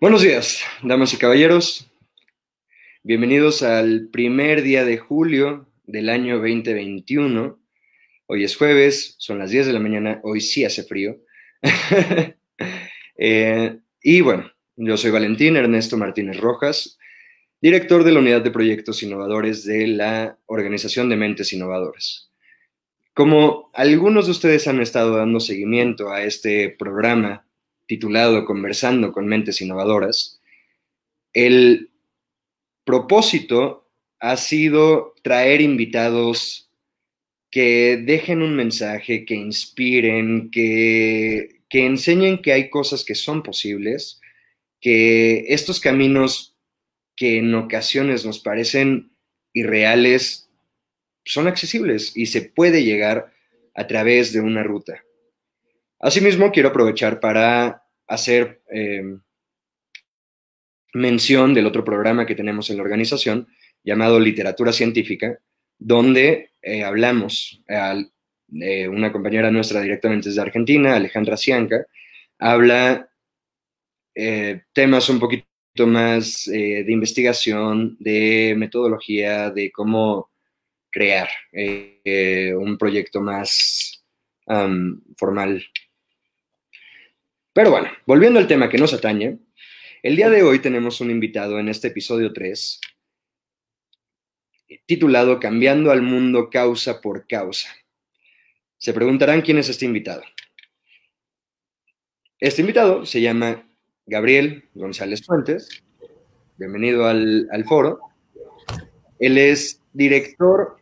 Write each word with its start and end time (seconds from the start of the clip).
Buenos 0.00 0.22
días, 0.22 0.60
damas 0.82 1.14
y 1.14 1.18
caballeros. 1.18 1.88
Bienvenidos 3.04 3.62
al 3.62 4.08
primer 4.08 4.62
día 4.62 4.84
de 4.84 4.98
julio 4.98 5.68
del 5.84 6.08
año 6.08 6.38
2021. 6.38 7.58
Hoy 8.26 8.44
es 8.44 8.56
jueves, 8.56 9.14
son 9.18 9.38
las 9.38 9.50
10 9.50 9.68
de 9.68 9.72
la 9.72 9.78
mañana, 9.78 10.20
hoy 10.24 10.40
sí 10.40 10.64
hace 10.64 10.84
frío. 10.84 11.18
Eh, 13.16 13.78
y 14.02 14.22
bueno, 14.22 14.50
yo 14.74 14.96
soy 14.96 15.12
Valentín 15.12 15.54
Ernesto 15.54 15.96
Martínez 15.96 16.40
Rojas, 16.40 16.98
director 17.60 18.02
de 18.02 18.10
la 18.10 18.18
Unidad 18.18 18.42
de 18.42 18.50
Proyectos 18.50 19.04
Innovadores 19.04 19.64
de 19.64 19.86
la 19.86 20.36
Organización 20.46 21.08
de 21.08 21.16
Mentes 21.16 21.52
Innovadoras. 21.52 22.32
Como 23.14 23.70
algunos 23.72 24.24
de 24.24 24.32
ustedes 24.32 24.66
han 24.66 24.80
estado 24.80 25.16
dando 25.16 25.38
seguimiento 25.38 26.10
a 26.10 26.24
este 26.24 26.70
programa 26.70 27.43
titulado 27.86 28.44
Conversando 28.44 29.12
con 29.12 29.26
Mentes 29.26 29.60
Innovadoras, 29.60 30.40
el 31.32 31.90
propósito 32.84 33.88
ha 34.20 34.36
sido 34.36 35.14
traer 35.22 35.60
invitados 35.60 36.70
que 37.50 37.96
dejen 37.96 38.42
un 38.42 38.56
mensaje, 38.56 39.24
que 39.24 39.34
inspiren, 39.34 40.50
que, 40.50 41.60
que 41.68 41.86
enseñen 41.86 42.42
que 42.42 42.52
hay 42.52 42.68
cosas 42.68 43.04
que 43.04 43.14
son 43.14 43.42
posibles, 43.42 44.20
que 44.80 45.44
estos 45.48 45.78
caminos 45.78 46.56
que 47.16 47.38
en 47.38 47.54
ocasiones 47.54 48.24
nos 48.24 48.38
parecen 48.40 49.12
irreales 49.52 50.50
son 51.24 51.46
accesibles 51.46 52.16
y 52.16 52.26
se 52.26 52.42
puede 52.42 52.82
llegar 52.82 53.32
a 53.74 53.86
través 53.86 54.32
de 54.32 54.40
una 54.40 54.62
ruta. 54.62 55.03
Asimismo, 56.00 56.50
quiero 56.50 56.68
aprovechar 56.70 57.20
para 57.20 57.84
hacer 58.06 58.62
eh, 58.70 59.02
mención 60.92 61.54
del 61.54 61.66
otro 61.66 61.84
programa 61.84 62.26
que 62.26 62.34
tenemos 62.34 62.70
en 62.70 62.76
la 62.76 62.82
organización 62.82 63.48
llamado 63.82 64.20
Literatura 64.20 64.72
Científica, 64.72 65.38
donde 65.78 66.50
eh, 66.62 66.84
hablamos, 66.84 67.62
eh, 67.68 68.88
una 68.88 69.12
compañera 69.12 69.50
nuestra 69.50 69.80
directamente 69.80 70.28
desde 70.28 70.40
Argentina, 70.40 70.96
Alejandra 70.96 71.36
Cianca, 71.36 71.86
habla 72.38 73.08
temas 74.72 75.08
un 75.08 75.18
poquito 75.18 75.44
más 75.86 76.44
de 76.46 76.84
investigación, 76.86 77.96
de 77.98 78.54
metodología, 78.56 79.50
de 79.50 79.72
cómo 79.72 80.30
crear 80.88 81.28
un 81.52 82.78
proyecto 82.78 83.20
más 83.20 84.04
formal 85.16 85.66
pero 87.54 87.70
bueno, 87.70 87.88
volviendo 88.04 88.40
al 88.40 88.48
tema 88.48 88.68
que 88.68 88.78
nos 88.78 88.92
atañe, 88.92 89.38
el 90.02 90.16
día 90.16 90.28
de 90.28 90.42
hoy 90.42 90.58
tenemos 90.58 91.00
un 91.00 91.12
invitado 91.12 91.60
en 91.60 91.68
este 91.68 91.86
episodio 91.86 92.32
3, 92.32 92.80
titulado 94.86 95.38
Cambiando 95.38 95.92
al 95.92 96.02
mundo 96.02 96.50
causa 96.50 97.00
por 97.00 97.28
causa. 97.28 97.68
Se 98.76 98.92
preguntarán 98.92 99.40
quién 99.40 99.58
es 99.58 99.68
este 99.68 99.84
invitado. 99.84 100.22
Este 102.40 102.62
invitado 102.62 103.06
se 103.06 103.20
llama 103.20 103.70
Gabriel 104.04 104.68
González 104.74 105.24
Fuentes. 105.24 105.84
Bienvenido 106.58 107.06
al, 107.06 107.46
al 107.52 107.64
foro. 107.66 108.00
Él 109.20 109.38
es 109.38 109.80
director 109.92 110.78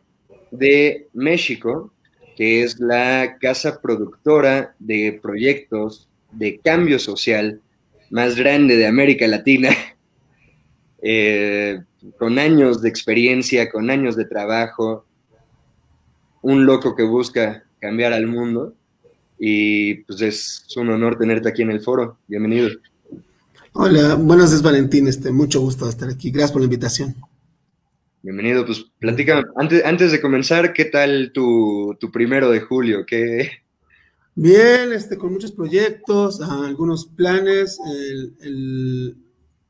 de 0.49 1.07
México, 1.13 1.93
que 2.35 2.63
es 2.63 2.79
la 2.79 3.37
casa 3.39 3.79
productora 3.79 4.75
de 4.79 5.19
proyectos 5.21 6.09
de 6.33 6.59
cambio 6.59 6.99
social 6.99 7.61
más 8.09 8.35
grande 8.35 8.75
de 8.77 8.85
América 8.85 9.27
Latina, 9.27 9.69
eh, 11.01 11.81
con 12.17 12.39
años 12.39 12.81
de 12.81 12.89
experiencia, 12.89 13.69
con 13.71 13.89
años 13.89 14.15
de 14.15 14.25
trabajo, 14.25 15.05
un 16.41 16.65
loco 16.65 16.95
que 16.95 17.03
busca 17.03 17.63
cambiar 17.79 18.13
al 18.13 18.27
mundo 18.27 18.75
y 19.39 19.95
pues 20.03 20.21
es 20.21 20.65
un 20.77 20.89
honor 20.89 21.17
tenerte 21.17 21.49
aquí 21.49 21.61
en 21.61 21.71
el 21.71 21.81
foro. 21.81 22.17
Bienvenido. 22.27 22.69
Hola, 23.73 24.15
buenas 24.15 24.49
noches 24.49 24.61
Valentín, 24.61 25.07
este, 25.07 25.31
mucho 25.31 25.59
gusto 25.59 25.89
estar 25.89 26.09
aquí. 26.09 26.29
Gracias 26.29 26.51
por 26.51 26.61
la 26.61 26.65
invitación. 26.65 27.15
Bienvenido, 28.21 28.65
pues 28.65 28.85
platica, 28.99 29.43
antes, 29.57 29.83
antes 29.83 30.11
de 30.11 30.21
comenzar, 30.21 30.71
¿qué 30.71 30.85
tal 30.85 31.31
tu, 31.33 31.97
tu 31.99 32.09
primero 32.09 32.49
de 32.51 32.61
julio? 32.61 33.05
¿Qué, 33.05 33.62
Bien, 34.35 34.91
este, 34.93 35.17
con 35.17 35.33
muchos 35.33 35.51
proyectos, 35.51 36.41
algunos 36.41 37.05
planes. 37.05 37.79
El, 38.41 39.15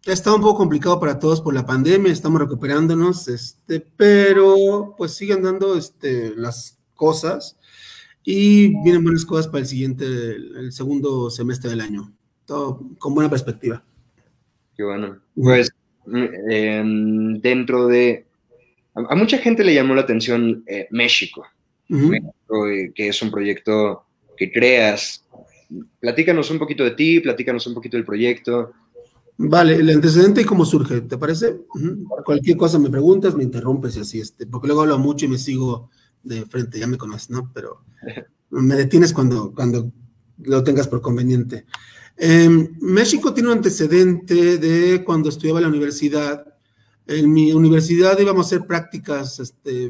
ha 0.07 0.11
estado 0.11 0.35
un 0.35 0.41
poco 0.41 0.57
complicado 0.57 0.99
para 0.99 1.19
todos 1.19 1.41
por 1.41 1.53
la 1.53 1.65
pandemia, 1.65 2.11
estamos 2.11 2.41
recuperándonos, 2.41 3.27
este, 3.29 3.79
pero 3.79 4.95
pues 4.97 5.13
siguen 5.13 5.43
dando 5.43 5.77
este, 5.77 6.33
las 6.35 6.77
cosas 6.93 7.57
y 8.23 8.69
vienen 8.83 9.03
buenas 9.03 9.25
cosas 9.25 9.47
para 9.47 9.59
el 9.59 9.65
siguiente, 9.65 10.05
el, 10.05 10.71
segundo 10.71 11.29
semestre 11.29 11.69
del 11.69 11.81
año. 11.81 12.13
Todo 12.45 12.81
con 12.99 13.15
buena 13.15 13.29
perspectiva. 13.29 13.83
Qué 14.75 14.83
bueno. 14.83 15.19
Pues 15.35 15.71
em, 16.49 17.39
dentro 17.39 17.87
de... 17.87 18.25
A, 18.95 19.15
mucha 19.15 19.37
gente 19.37 19.63
le 19.63 19.73
llamó 19.73 19.95
la 19.95 20.01
atención 20.01 20.63
eh, 20.67 20.87
México, 20.91 21.45
México, 21.87 22.67
eh, 22.67 22.91
que 22.93 23.07
es 23.07 23.21
un 23.21 23.31
proyecto 23.31 24.05
que 24.43 24.51
creas. 24.51 25.25
Platícanos 25.99 26.51
un 26.51 26.59
poquito 26.59 26.83
de 26.83 26.91
ti, 26.91 27.19
platícanos 27.19 27.65
un 27.67 27.73
poquito 27.73 27.97
del 27.97 28.05
proyecto. 28.05 28.73
Vale, 29.37 29.75
el 29.75 29.89
antecedente 29.89 30.41
y 30.41 30.45
cómo 30.45 30.65
surge, 30.65 31.01
¿te 31.01 31.17
parece? 31.17 31.61
Cualquier 32.23 32.57
cosa 32.57 32.77
me 32.77 32.89
preguntas, 32.89 33.35
me 33.35 33.43
interrumpes 33.43 33.97
y 33.97 34.01
así, 34.01 34.19
este, 34.19 34.45
porque 34.45 34.67
luego 34.67 34.81
hablo 34.81 34.99
mucho 34.99 35.25
y 35.25 35.29
me 35.29 35.37
sigo 35.37 35.89
de 36.21 36.45
frente, 36.45 36.79
ya 36.79 36.87
me 36.87 36.97
conoces, 36.97 37.29
¿no? 37.29 37.51
Pero 37.53 37.83
me 38.51 38.75
detienes 38.75 39.13
cuando, 39.13 39.53
cuando 39.53 39.91
lo 40.37 40.63
tengas 40.63 40.87
por 40.87 41.01
conveniente. 41.01 41.65
Em, 42.17 42.75
México 42.79 43.33
tiene 43.33 43.49
un 43.49 43.57
antecedente 43.57 44.57
de 44.57 45.03
cuando 45.03 45.29
estudiaba 45.29 45.59
en 45.59 45.63
la 45.63 45.69
universidad. 45.69 46.45
En 47.07 47.33
mi 47.33 47.51
universidad 47.51 48.19
íbamos 48.19 48.45
a 48.45 48.47
hacer 48.47 48.67
prácticas 48.67 49.39
este, 49.39 49.89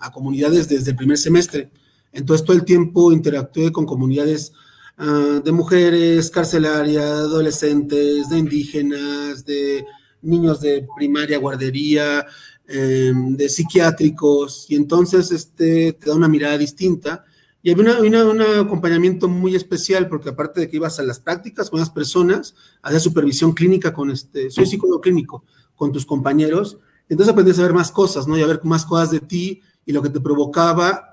a 0.00 0.10
comunidades 0.10 0.68
desde 0.68 0.90
el 0.90 0.96
primer 0.96 1.16
semestre. 1.16 1.70
Entonces 2.12 2.44
todo 2.44 2.56
el 2.56 2.64
tiempo 2.64 3.12
interactué 3.12 3.72
con 3.72 3.86
comunidades 3.86 4.52
ah, 4.98 5.40
de 5.44 5.52
mujeres, 5.52 6.30
carcelarias, 6.30 7.04
adolescentes, 7.04 8.28
de 8.28 8.38
indígenas, 8.38 9.44
de 9.44 9.84
niños 10.22 10.60
de 10.60 10.86
primaria, 10.96 11.38
guardería, 11.38 12.26
em, 12.66 13.36
de 13.36 13.48
psiquiátricos, 13.48 14.66
y 14.68 14.76
entonces 14.76 15.30
este, 15.32 15.94
te 15.94 16.10
da 16.10 16.14
una 16.14 16.28
mirada 16.28 16.58
distinta. 16.58 17.24
Y 17.62 17.70
había 17.70 17.98
un 18.00 18.40
acompañamiento 18.40 19.28
muy 19.28 19.54
especial, 19.54 20.08
porque 20.08 20.30
aparte 20.30 20.60
de 20.60 20.68
que 20.68 20.76
ibas 20.76 20.98
a 20.98 21.02
las 21.02 21.20
prácticas 21.20 21.68
con 21.68 21.80
las 21.80 21.90
personas, 21.90 22.54
hacías 22.80 23.02
supervisión 23.02 23.52
clínica 23.52 23.92
con 23.92 24.10
este, 24.10 24.50
soy 24.50 24.64
psicólogo 24.66 25.00
clínico, 25.00 25.44
con 25.74 25.92
tus 25.92 26.06
compañeros, 26.06 26.78
entonces 27.08 27.32
aprendes 27.32 27.58
a 27.58 27.62
ver 27.62 27.74
más 27.74 27.90
cosas, 27.90 28.26
¿no? 28.26 28.38
Y 28.38 28.42
a 28.42 28.46
ver 28.46 28.60
más 28.64 28.86
cosas 28.86 29.10
de 29.10 29.20
ti 29.20 29.60
y 29.84 29.92
lo 29.92 30.00
que 30.00 30.08
te 30.08 30.20
provocaba 30.20 31.09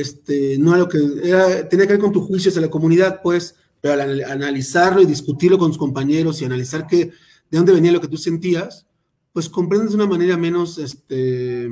este, 0.00 0.58
no 0.58 0.76
lo 0.76 0.88
que 0.88 0.98
era, 1.22 1.68
tenía 1.68 1.86
que 1.86 1.94
ver 1.94 2.02
con 2.02 2.12
tu 2.12 2.22
juicio 2.22 2.50
hacia 2.50 2.60
la 2.60 2.70
comunidad, 2.70 3.20
pues, 3.22 3.56
pero 3.80 4.00
al 4.00 4.24
analizarlo 4.24 5.02
y 5.02 5.06
discutirlo 5.06 5.58
con 5.58 5.70
tus 5.70 5.78
compañeros 5.78 6.40
y 6.40 6.44
analizar 6.44 6.86
que, 6.86 7.06
de 7.06 7.58
dónde 7.58 7.72
venía 7.72 7.92
lo 7.92 8.00
que 8.00 8.08
tú 8.08 8.16
sentías, 8.16 8.86
pues 9.32 9.48
comprendes 9.48 9.90
de 9.90 9.96
una 9.96 10.06
manera 10.06 10.36
menos 10.36 10.78
este, 10.78 11.68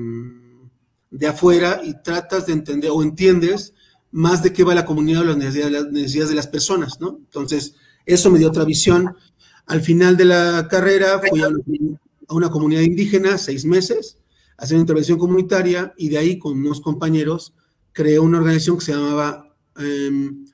de 1.10 1.26
afuera 1.26 1.80
y 1.84 2.02
tratas 2.02 2.46
de 2.46 2.52
entender 2.52 2.90
o 2.92 3.02
entiendes 3.02 3.72
más 4.10 4.42
de 4.42 4.52
qué 4.52 4.64
va 4.64 4.74
la 4.74 4.84
comunidad 4.84 5.22
o 5.22 5.24
las 5.24 5.36
necesidades, 5.36 6.28
de 6.28 6.34
las 6.34 6.48
personas, 6.48 7.00
¿no? 7.00 7.18
Entonces, 7.18 7.74
eso 8.04 8.30
me 8.30 8.38
dio 8.38 8.48
otra 8.48 8.64
visión. 8.64 9.16
Al 9.66 9.80
final 9.80 10.16
de 10.16 10.26
la 10.26 10.68
carrera 10.68 11.20
fui 11.20 11.40
a 11.40 11.48
una, 11.48 11.60
a 12.28 12.34
una 12.34 12.50
comunidad 12.50 12.82
indígena, 12.82 13.38
seis 13.38 13.64
meses, 13.64 14.18
a 14.58 14.64
hacer 14.64 14.74
una 14.74 14.82
intervención 14.82 15.18
comunitaria 15.18 15.94
y 15.96 16.08
de 16.08 16.18
ahí 16.18 16.38
con 16.38 16.58
unos 16.58 16.80
compañeros 16.80 17.54
creó 17.92 18.22
una 18.22 18.38
organización 18.38 18.78
que 18.78 18.84
se 18.84 18.92
llamaba 18.92 19.54
em, 19.76 20.44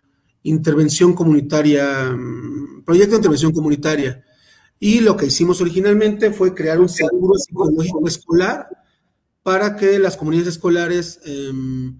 Intervención 0.42 1.14
Comunitaria, 1.14 2.12
mm, 2.12 2.84
Proyecto 2.84 3.12
de 3.12 3.16
Intervención 3.16 3.52
Comunitaria. 3.52 4.24
Y 4.80 5.00
lo 5.00 5.16
que 5.16 5.26
hicimos 5.26 5.60
originalmente 5.60 6.30
fue 6.30 6.54
crear 6.54 6.80
un 6.80 6.88
seguro 6.88 7.34
psicológico 7.34 8.06
escolar 8.06 8.68
para 9.42 9.76
que 9.76 9.98
las 9.98 10.16
comunidades 10.16 10.54
escolares 10.54 11.20
em, 11.24 11.98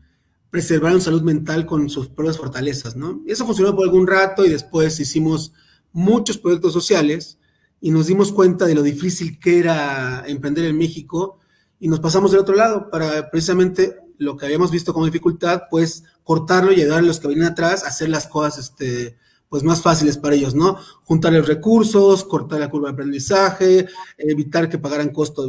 preservaran 0.50 1.00
salud 1.00 1.22
mental 1.22 1.66
con 1.66 1.90
sus 1.90 2.08
propias 2.08 2.38
fortalezas, 2.38 2.96
¿no? 2.96 3.22
Eso 3.26 3.44
funcionó 3.44 3.74
por 3.74 3.84
algún 3.84 4.06
rato 4.06 4.44
y 4.44 4.48
después 4.48 4.98
hicimos 5.00 5.52
muchos 5.92 6.38
proyectos 6.38 6.72
sociales 6.72 7.38
y 7.80 7.90
nos 7.90 8.06
dimos 8.06 8.32
cuenta 8.32 8.66
de 8.66 8.74
lo 8.74 8.82
difícil 8.82 9.38
que 9.38 9.58
era 9.58 10.24
emprender 10.26 10.64
en 10.64 10.78
México 10.78 11.38
y 11.80 11.88
nos 11.88 12.00
pasamos 12.00 12.30
del 12.30 12.40
otro 12.40 12.54
lado 12.54 12.90
para 12.90 13.30
precisamente 13.30 13.96
lo 14.18 14.36
que 14.36 14.46
habíamos 14.46 14.70
visto 14.70 14.92
como 14.92 15.06
dificultad, 15.06 15.62
pues 15.70 16.04
cortarlo 16.22 16.72
y 16.72 16.80
ayudar 16.80 16.98
a 16.98 17.02
los 17.02 17.20
que 17.20 17.28
vienen 17.28 17.48
atrás 17.48 17.84
a 17.84 17.88
hacer 17.88 18.08
las 18.08 18.26
cosas 18.26 18.58
este, 18.58 19.16
pues 19.48 19.62
más 19.62 19.80
fáciles 19.80 20.18
para 20.18 20.34
ellos, 20.34 20.54
¿no? 20.54 20.76
Juntar 21.04 21.32
los 21.32 21.46
recursos, 21.46 22.24
cortar 22.24 22.60
la 22.60 22.70
curva 22.70 22.88
de 22.88 22.92
aprendizaje, 22.94 23.86
evitar 24.18 24.68
que 24.68 24.78
pagaran 24.78 25.10
costo, 25.10 25.48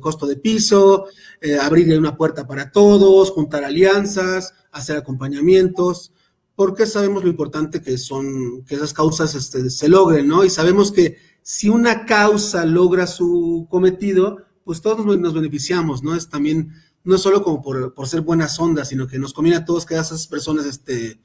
costo 0.00 0.26
de 0.26 0.36
piso, 0.36 1.06
eh, 1.40 1.58
abrir 1.58 1.96
una 1.98 2.16
puerta 2.16 2.46
para 2.46 2.70
todos, 2.70 3.30
juntar 3.30 3.64
alianzas, 3.64 4.54
hacer 4.72 4.96
acompañamientos, 4.96 6.12
porque 6.56 6.86
sabemos 6.86 7.22
lo 7.22 7.30
importante 7.30 7.82
que 7.82 7.98
son, 7.98 8.64
que 8.64 8.76
esas 8.76 8.94
causas 8.94 9.34
este, 9.34 9.68
se 9.68 9.88
logren, 9.88 10.26
¿no? 10.26 10.44
Y 10.44 10.50
sabemos 10.50 10.90
que 10.90 11.18
si 11.42 11.68
una 11.68 12.06
causa 12.06 12.64
logra 12.64 13.06
su 13.06 13.66
cometido, 13.70 14.38
pues 14.64 14.80
todos 14.80 15.04
nos 15.04 15.34
beneficiamos, 15.34 16.02
¿no? 16.02 16.14
Es 16.14 16.30
también, 16.30 16.72
no 17.04 17.18
solo 17.18 17.42
como 17.42 17.62
por, 17.62 17.94
por 17.94 18.08
ser 18.08 18.22
buenas 18.22 18.58
ondas, 18.58 18.88
sino 18.88 19.06
que 19.06 19.18
nos 19.18 19.32
conviene 19.32 19.58
a 19.58 19.64
todos 19.64 19.86
que 19.86 19.94
esas 19.94 20.26
personas, 20.26 20.66
este, 20.66 21.20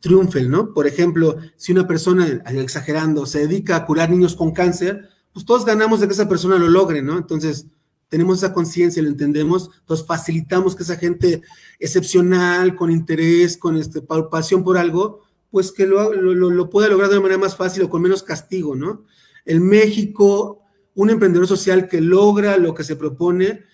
triunfen, 0.00 0.50
¿no? 0.50 0.72
Por 0.72 0.86
ejemplo, 0.86 1.36
si 1.56 1.72
una 1.72 1.86
persona, 1.86 2.26
exagerando, 2.46 3.26
se 3.26 3.46
dedica 3.46 3.76
a 3.76 3.86
curar 3.86 4.10
niños 4.10 4.34
con 4.34 4.52
cáncer, 4.52 5.08
pues 5.32 5.44
todos 5.44 5.64
ganamos 5.64 6.00
de 6.00 6.06
que 6.06 6.14
esa 6.14 6.28
persona 6.28 6.58
lo 6.58 6.68
logre, 6.68 7.02
¿no? 7.02 7.18
Entonces, 7.18 7.66
tenemos 8.08 8.38
esa 8.38 8.54
conciencia, 8.54 9.02
lo 9.02 9.08
entendemos, 9.08 9.70
entonces 9.80 10.06
facilitamos 10.06 10.76
que 10.76 10.84
esa 10.84 10.96
gente 10.96 11.42
excepcional, 11.78 12.74
con 12.76 12.90
interés, 12.90 13.56
con 13.56 13.76
este, 13.76 14.00
pasión 14.00 14.62
por 14.62 14.78
algo, 14.78 15.20
pues 15.50 15.72
que 15.72 15.86
lo, 15.86 16.12
lo, 16.12 16.70
pueda 16.70 16.88
lograr 16.88 17.10
de 17.10 17.16
una 17.16 17.22
manera 17.22 17.40
más 17.40 17.56
fácil 17.56 17.82
o 17.82 17.90
con 17.90 18.02
menos 18.02 18.22
castigo, 18.22 18.76
¿no? 18.76 19.04
En 19.44 19.62
México, 19.62 20.60
un 20.94 21.10
emprendedor 21.10 21.46
social 21.46 21.88
que 21.88 22.00
logra 22.00 22.56
lo 22.56 22.74
que 22.74 22.84
se 22.84 22.96
propone, 22.96 23.64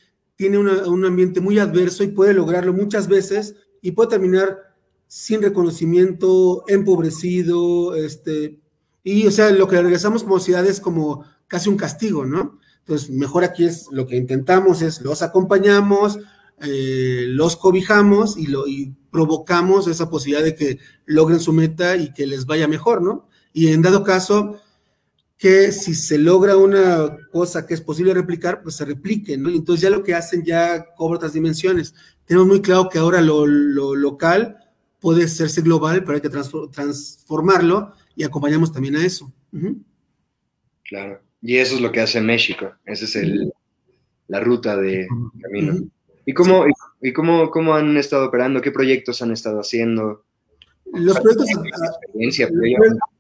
tiene 0.42 0.58
un 0.58 1.04
ambiente 1.04 1.40
muy 1.40 1.60
adverso 1.60 2.02
y 2.02 2.08
puede 2.08 2.34
lograrlo 2.34 2.72
muchas 2.72 3.06
veces 3.06 3.54
y 3.80 3.92
puede 3.92 4.10
terminar 4.10 4.58
sin 5.06 5.40
reconocimiento, 5.40 6.64
empobrecido, 6.66 7.94
este, 7.94 8.58
y 9.04 9.24
o 9.24 9.30
sea, 9.30 9.52
lo 9.52 9.68
que 9.68 9.80
regresamos 9.80 10.24
como 10.24 10.40
ciudad 10.40 10.66
es 10.66 10.80
como 10.80 11.24
casi 11.46 11.68
un 11.68 11.76
castigo, 11.76 12.26
¿no? 12.26 12.58
Entonces, 12.80 13.10
mejor 13.10 13.44
aquí 13.44 13.66
es 13.66 13.86
lo 13.92 14.08
que 14.08 14.16
intentamos 14.16 14.82
es 14.82 15.00
los 15.00 15.22
acompañamos, 15.22 16.18
eh, 16.60 17.26
los 17.28 17.56
cobijamos 17.56 18.36
y, 18.36 18.48
lo, 18.48 18.66
y 18.66 18.96
provocamos 19.12 19.86
esa 19.86 20.10
posibilidad 20.10 20.42
de 20.42 20.56
que 20.56 20.80
logren 21.06 21.38
su 21.38 21.52
meta 21.52 21.94
y 21.94 22.12
que 22.12 22.26
les 22.26 22.46
vaya 22.46 22.66
mejor, 22.66 23.00
¿no? 23.00 23.28
Y 23.52 23.68
en 23.68 23.80
dado 23.80 24.02
caso, 24.02 24.60
que 25.42 25.72
si 25.72 25.96
se 25.96 26.18
logra 26.18 26.56
una 26.56 27.16
cosa 27.32 27.66
que 27.66 27.74
es 27.74 27.80
posible 27.80 28.14
replicar, 28.14 28.62
pues 28.62 28.76
se 28.76 28.84
replique, 28.84 29.36
¿no? 29.36 29.48
Entonces 29.48 29.82
ya 29.82 29.90
lo 29.90 30.04
que 30.04 30.14
hacen 30.14 30.44
ya 30.44 30.94
cobra 30.94 31.16
otras 31.16 31.32
dimensiones. 31.32 31.96
Tenemos 32.24 32.46
muy 32.46 32.62
claro 32.62 32.88
que 32.88 33.00
ahora 33.00 33.20
lo, 33.20 33.44
lo 33.44 33.96
local 33.96 34.56
puede 35.00 35.24
hacerse 35.24 35.60
global, 35.60 36.04
pero 36.04 36.14
hay 36.14 36.20
que 36.20 36.30
transformarlo 36.30 37.92
y 38.14 38.22
acompañamos 38.22 38.72
también 38.72 38.94
a 38.94 39.04
eso. 39.04 39.32
Claro, 40.84 41.20
y 41.40 41.56
eso 41.56 41.74
es 41.74 41.80
lo 41.80 41.90
que 41.90 42.02
hace 42.02 42.20
México, 42.20 42.76
esa 42.84 43.04
es 43.04 43.16
el, 43.16 43.52
la 44.28 44.38
ruta 44.38 44.76
de 44.76 45.08
camino. 45.40 45.74
¿Y, 46.24 46.34
cómo, 46.34 46.66
y 47.00 47.12
cómo, 47.12 47.50
cómo, 47.50 47.74
han 47.74 47.96
estado 47.96 48.26
operando? 48.26 48.60
¿Qué 48.60 48.70
proyectos 48.70 49.20
han 49.22 49.32
estado 49.32 49.58
haciendo? 49.58 50.24
Los 50.92 51.18
proyectos, 51.18 51.48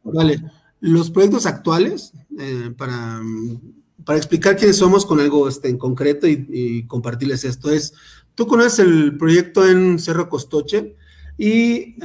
vale. 0.04 0.40
Los 0.82 1.10
proyectos 1.10 1.46
actuales, 1.46 2.12
eh, 2.38 2.70
para, 2.76 3.22
para 4.04 4.18
explicar 4.18 4.56
quiénes 4.56 4.76
somos 4.76 5.06
con 5.06 5.18
algo 5.18 5.48
este, 5.48 5.68
en 5.68 5.78
concreto 5.78 6.28
y, 6.28 6.46
y 6.50 6.86
compartirles 6.86 7.44
esto, 7.44 7.70
es, 7.70 7.94
tú 8.34 8.46
conoces 8.46 8.80
el 8.80 9.16
proyecto 9.16 9.66
en 9.66 9.98
Cerro 9.98 10.28
Costoche, 10.28 10.96
y, 11.38 11.96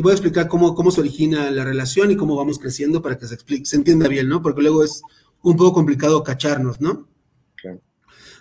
voy 0.00 0.10
a 0.10 0.14
explicar 0.14 0.48
cómo, 0.48 0.74
cómo 0.74 0.90
se 0.90 1.00
origina 1.00 1.50
la 1.50 1.64
relación 1.64 2.10
y 2.10 2.16
cómo 2.16 2.36
vamos 2.36 2.58
creciendo 2.58 3.02
para 3.02 3.18
que 3.18 3.26
se, 3.26 3.34
explique, 3.34 3.66
se 3.66 3.76
entienda 3.76 4.08
bien, 4.08 4.28
¿no? 4.28 4.42
Porque 4.42 4.62
luego 4.62 4.82
es 4.82 5.02
un 5.42 5.56
poco 5.56 5.74
complicado 5.74 6.22
cacharnos, 6.22 6.80
¿no? 6.80 7.08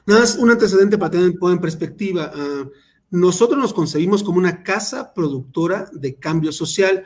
Nada 0.08 0.22
más 0.22 0.36
un 0.38 0.52
antecedente 0.52 0.98
para 0.98 1.12
tener 1.12 1.34
en 1.42 1.60
perspectiva. 1.60 2.32
Ah, 2.34 2.70
nosotros 3.10 3.60
nos 3.60 3.74
concebimos 3.74 4.24
como 4.24 4.38
una 4.38 4.64
casa 4.64 5.14
productora 5.14 5.90
de 5.94 6.16
cambio 6.16 6.52
social. 6.52 7.06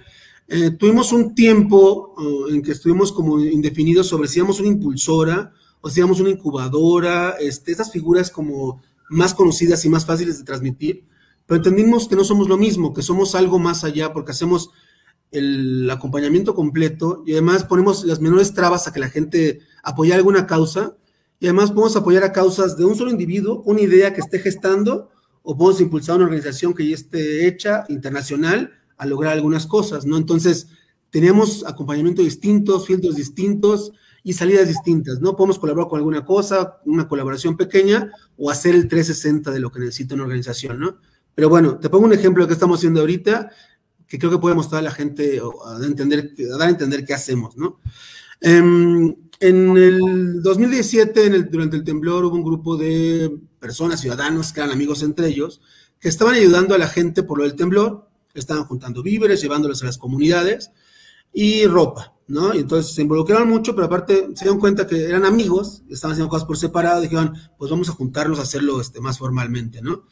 Eh, 0.50 0.72
tuvimos 0.72 1.14
un 1.14 1.36
tiempo 1.36 2.16
ah, 2.18 2.54
en 2.54 2.62
que 2.62 2.72
estuvimos 2.72 3.12
como 3.12 3.40
indefinidos 3.40 4.08
sobre 4.08 4.28
si 4.28 4.40
íbamos 4.40 4.60
una 4.60 4.70
impulsora 4.70 5.54
o 5.82 5.90
si 5.90 6.00
íbamos 6.00 6.20
una 6.20 6.32
incubadora, 6.32 7.36
este, 7.40 7.72
esas 7.72 7.92
figuras 7.92 8.32
como 8.32 8.82
más 9.10 9.34
conocidas 9.34 9.86
y 9.86 9.90
más 9.90 10.06
fáciles 10.06 10.40
de 10.40 10.44
transmitir 10.44 11.06
pero 11.50 11.58
entendimos 11.58 12.08
que 12.08 12.16
no 12.16 12.24
somos 12.24 12.48
lo 12.48 12.58
mismo, 12.60 12.94
que 12.94 13.02
somos 13.02 13.34
algo 13.34 13.58
más 13.58 13.84
allá, 13.84 14.14
porque 14.14 14.30
hacemos 14.30 14.70
el 15.32 15.90
acompañamiento 15.90 16.54
completo 16.54 17.24
y 17.26 17.32
además 17.32 17.64
ponemos 17.64 18.04
las 18.04 18.22
menores 18.22 18.54
trabas 18.54 18.88
a 18.88 18.94
que 18.94 19.00
la 19.00 19.10
gente 19.10 19.62
apoye 19.82 20.14
alguna 20.14 20.46
causa 20.46 20.96
y 21.40 21.48
además 21.48 21.72
podemos 21.72 21.96
apoyar 21.96 22.24
a 22.24 22.34
causas 22.34 22.78
de 22.78 22.86
un 22.86 22.96
solo 22.96 23.10
individuo, 23.10 23.64
una 23.66 23.82
idea 23.82 24.14
que 24.14 24.22
esté 24.22 24.38
gestando 24.38 25.10
o 25.42 25.58
podemos 25.58 25.82
impulsar 25.82 26.18
una 26.18 26.26
organización 26.26 26.76
que 26.76 26.88
ya 26.88 26.94
esté 26.94 27.48
hecha, 27.48 27.84
internacional, 27.90 28.79
a 29.00 29.06
lograr 29.06 29.34
algunas 29.34 29.66
cosas, 29.66 30.06
¿no? 30.06 30.18
Entonces, 30.18 30.68
tenemos 31.10 31.66
acompañamiento 31.66 32.22
distintos, 32.22 32.86
filtros 32.86 33.16
distintos 33.16 33.94
y 34.24 34.34
salidas 34.34 34.68
distintas, 34.68 35.22
¿no? 35.22 35.36
Podemos 35.36 35.58
colaborar 35.58 35.90
con 35.90 35.98
alguna 35.98 36.26
cosa, 36.26 36.78
una 36.86 37.08
colaboración 37.08 37.58
pequeña 37.58 38.12
o 38.38 38.52
hacer 38.52 38.76
el 38.76 38.88
360 38.88 39.52
de 39.52 39.60
lo 39.60 39.72
que 39.72 39.80
necesita 39.80 40.16
una 40.16 40.26
organización, 40.26 40.80
¿no? 40.80 40.98
Pero 41.34 41.48
bueno, 41.48 41.80
te 41.80 41.90
pongo 41.90 42.06
un 42.06 42.14
ejemplo 42.14 42.44
de 42.44 42.50
que 42.50 42.54
estamos 42.54 42.80
haciendo 42.80 43.00
ahorita, 43.00 43.50
que 44.06 44.20
creo 44.20 44.32
que 44.32 44.38
puede 44.38 44.56
mostrar 44.56 44.80
a 44.80 44.84
la 44.84 44.92
gente, 44.92 45.40
a, 45.40 45.86
entender, 45.86 46.34
a 46.54 46.58
dar 46.58 46.68
a 46.68 46.72
entender 46.72 47.06
qué 47.06 47.14
hacemos, 47.14 47.56
¿no? 47.56 47.80
Em, 48.42 49.16
en 49.40 49.78
el 49.78 50.42
2017, 50.42 51.26
en 51.26 51.34
el, 51.34 51.50
durante 51.50 51.78
el 51.78 51.86
temblor, 51.86 52.26
hubo 52.26 52.36
un 52.36 52.44
grupo 52.44 52.76
de 52.76 53.34
personas, 53.60 54.02
ciudadanos, 54.02 54.52
que 54.52 54.60
eran 54.60 54.74
amigos 54.74 55.02
entre 55.04 55.28
ellos, 55.28 55.62
que 56.00 56.10
estaban 56.10 56.36
ayudando 56.36 56.76
a 56.76 56.78
la 56.78 56.88
gente 56.90 57.24
por 57.24 57.38
lo 57.38 57.46
del 57.46 57.56
temblor, 57.56 58.09
estaban 58.40 58.66
juntando 58.66 59.04
víveres, 59.04 59.42
llevándolos 59.42 59.82
a 59.84 59.86
las 59.86 59.98
comunidades 59.98 60.72
y 61.34 61.66
ropa, 61.66 62.14
¿no? 62.28 62.54
Y 62.54 62.60
entonces 62.60 62.94
se 62.94 63.02
involucraron 63.02 63.48
mucho, 63.48 63.76
pero 63.76 63.88
aparte 63.88 64.30
se 64.36 64.46
dieron 64.46 64.60
cuenta 64.60 64.88
que 64.88 65.06
eran 65.06 65.26
amigos, 65.26 65.84
estaban 65.90 66.14
haciendo 66.14 66.30
cosas 66.30 66.48
por 66.48 66.58
separado, 66.58 67.02
dijeron, 67.02 67.34
pues 67.58 67.70
vamos 67.70 67.90
a 67.90 67.94
juntarnos 67.94 68.40
a 68.40 68.44
hacerlo 68.44 68.82
este, 68.82 69.00
más 69.00 69.18
formalmente, 69.18 69.82
¿no? 69.82 70.06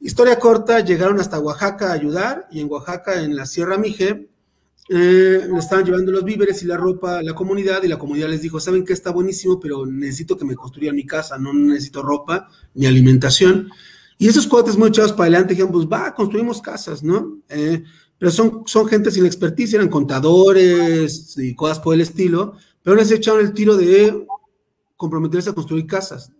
Historia 0.00 0.38
corta, 0.38 0.80
llegaron 0.80 1.18
hasta 1.18 1.38
Oaxaca 1.38 1.90
a 1.90 1.94
ayudar 1.94 2.46
y 2.50 2.60
en 2.60 2.70
Oaxaca, 2.70 3.22
en 3.22 3.36
la 3.36 3.46
Sierra 3.46 3.78
Mije, 3.78 4.28
eh, 4.90 5.48
le 5.50 5.58
estaban 5.58 5.84
llevando 5.86 6.12
los 6.12 6.24
víveres 6.24 6.62
y 6.62 6.66
la 6.66 6.76
ropa 6.76 7.18
a 7.18 7.22
la 7.22 7.34
comunidad 7.34 7.82
y 7.84 7.88
la 7.88 7.98
comunidad 7.98 8.28
les 8.28 8.42
dijo, 8.42 8.60
saben 8.60 8.84
que 8.84 8.92
está 8.92 9.10
buenísimo, 9.12 9.58
pero 9.58 9.86
necesito 9.86 10.36
que 10.36 10.44
me 10.44 10.54
construyan 10.54 10.94
mi 10.94 11.06
casa, 11.06 11.38
no 11.38 11.54
necesito 11.54 12.02
ropa 12.02 12.48
ni 12.74 12.86
alimentación. 12.86 13.70
Y 14.18 14.28
esos 14.28 14.46
cuates 14.46 14.76
muy 14.76 14.88
echados 14.88 15.12
para 15.12 15.24
adelante 15.24 15.54
dijeron, 15.54 15.72
pues 15.72 15.86
va, 15.86 16.14
construimos 16.14 16.60
casas, 16.60 17.02
¿no? 17.02 17.38
Eh, 17.48 17.82
pero 18.18 18.30
son, 18.30 18.62
son 18.66 18.86
gente 18.86 19.10
sin 19.10 19.26
experticia, 19.26 19.76
eran 19.76 19.88
contadores 19.88 21.36
y 21.36 21.54
cosas 21.54 21.80
por 21.80 21.94
el 21.94 22.00
estilo, 22.00 22.54
pero 22.82 22.96
les 22.96 23.10
echaron 23.10 23.40
el 23.40 23.52
tiro 23.52 23.76
de 23.76 24.26
comprometerse 24.96 25.50
a 25.50 25.54
construir 25.54 25.86
casas. 25.86 26.30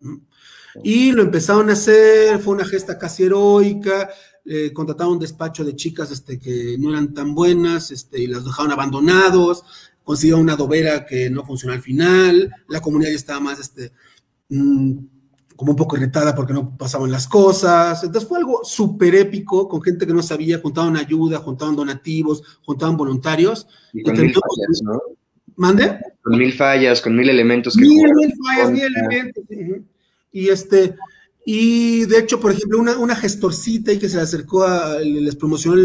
Y 0.82 1.12
lo 1.12 1.22
empezaron 1.22 1.70
a 1.70 1.74
hacer, 1.74 2.38
fue 2.40 2.54
una 2.54 2.64
gesta 2.64 2.98
casi 2.98 3.24
heroica, 3.24 4.10
eh, 4.44 4.72
contrataron 4.72 5.14
un 5.14 5.18
despacho 5.20 5.64
de 5.64 5.76
chicas 5.76 6.10
este, 6.10 6.38
que 6.38 6.76
no 6.78 6.90
eran 6.90 7.14
tan 7.14 7.34
buenas 7.34 7.90
este, 7.90 8.20
y 8.20 8.26
las 8.26 8.44
dejaron 8.44 8.72
abandonados, 8.72 9.64
consiguieron 10.02 10.42
una 10.42 10.56
dobera 10.56 11.06
que 11.06 11.30
no 11.30 11.44
funcionó 11.44 11.72
al 11.72 11.82
final, 11.82 12.52
la 12.68 12.80
comunidad 12.80 13.10
ya 13.10 13.16
estaba 13.16 13.40
más 13.40 13.58
este, 13.58 13.92
mm, 14.50 14.98
como 15.56 15.72
un 15.72 15.76
poco 15.76 15.96
irritada 15.96 16.34
porque 16.34 16.52
no 16.52 16.76
pasaban 16.76 17.10
las 17.10 17.28
cosas. 17.28 18.02
Entonces 18.02 18.28
fue 18.28 18.38
algo 18.38 18.60
súper 18.64 19.14
épico, 19.14 19.68
con 19.68 19.82
gente 19.82 20.06
que 20.06 20.12
no 20.12 20.22
sabía, 20.22 20.58
juntaban 20.58 20.96
ayuda, 20.96 21.38
juntaban 21.38 21.76
donativos, 21.76 22.42
juntaban 22.64 22.96
voluntarios. 22.96 23.66
Y 23.92 24.02
con 24.02 24.14
mil 24.18 24.32
fallas, 24.32 24.82
¿no? 24.82 25.00
¿Mande? 25.56 25.98
Con 26.22 26.38
mil 26.38 26.52
fallas, 26.52 27.00
con 27.00 27.16
mil 27.16 27.28
elementos. 27.28 27.74
Que 27.74 27.82
mil, 27.82 28.12
mil 28.14 28.34
fallas, 28.44 28.70
mil 28.70 28.82
elementos. 28.84 29.44
Y 30.32 30.48
este, 30.48 30.96
y 31.44 32.06
de 32.06 32.18
hecho, 32.18 32.40
por 32.40 32.50
ejemplo, 32.50 32.78
una, 32.78 32.98
una 32.98 33.14
gestorcita 33.14 33.92
y 33.92 33.98
que 33.98 34.08
se 34.08 34.16
le 34.16 34.22
acercó 34.22 34.64
a, 34.64 34.98
les 34.98 35.36
promocionó 35.36 35.76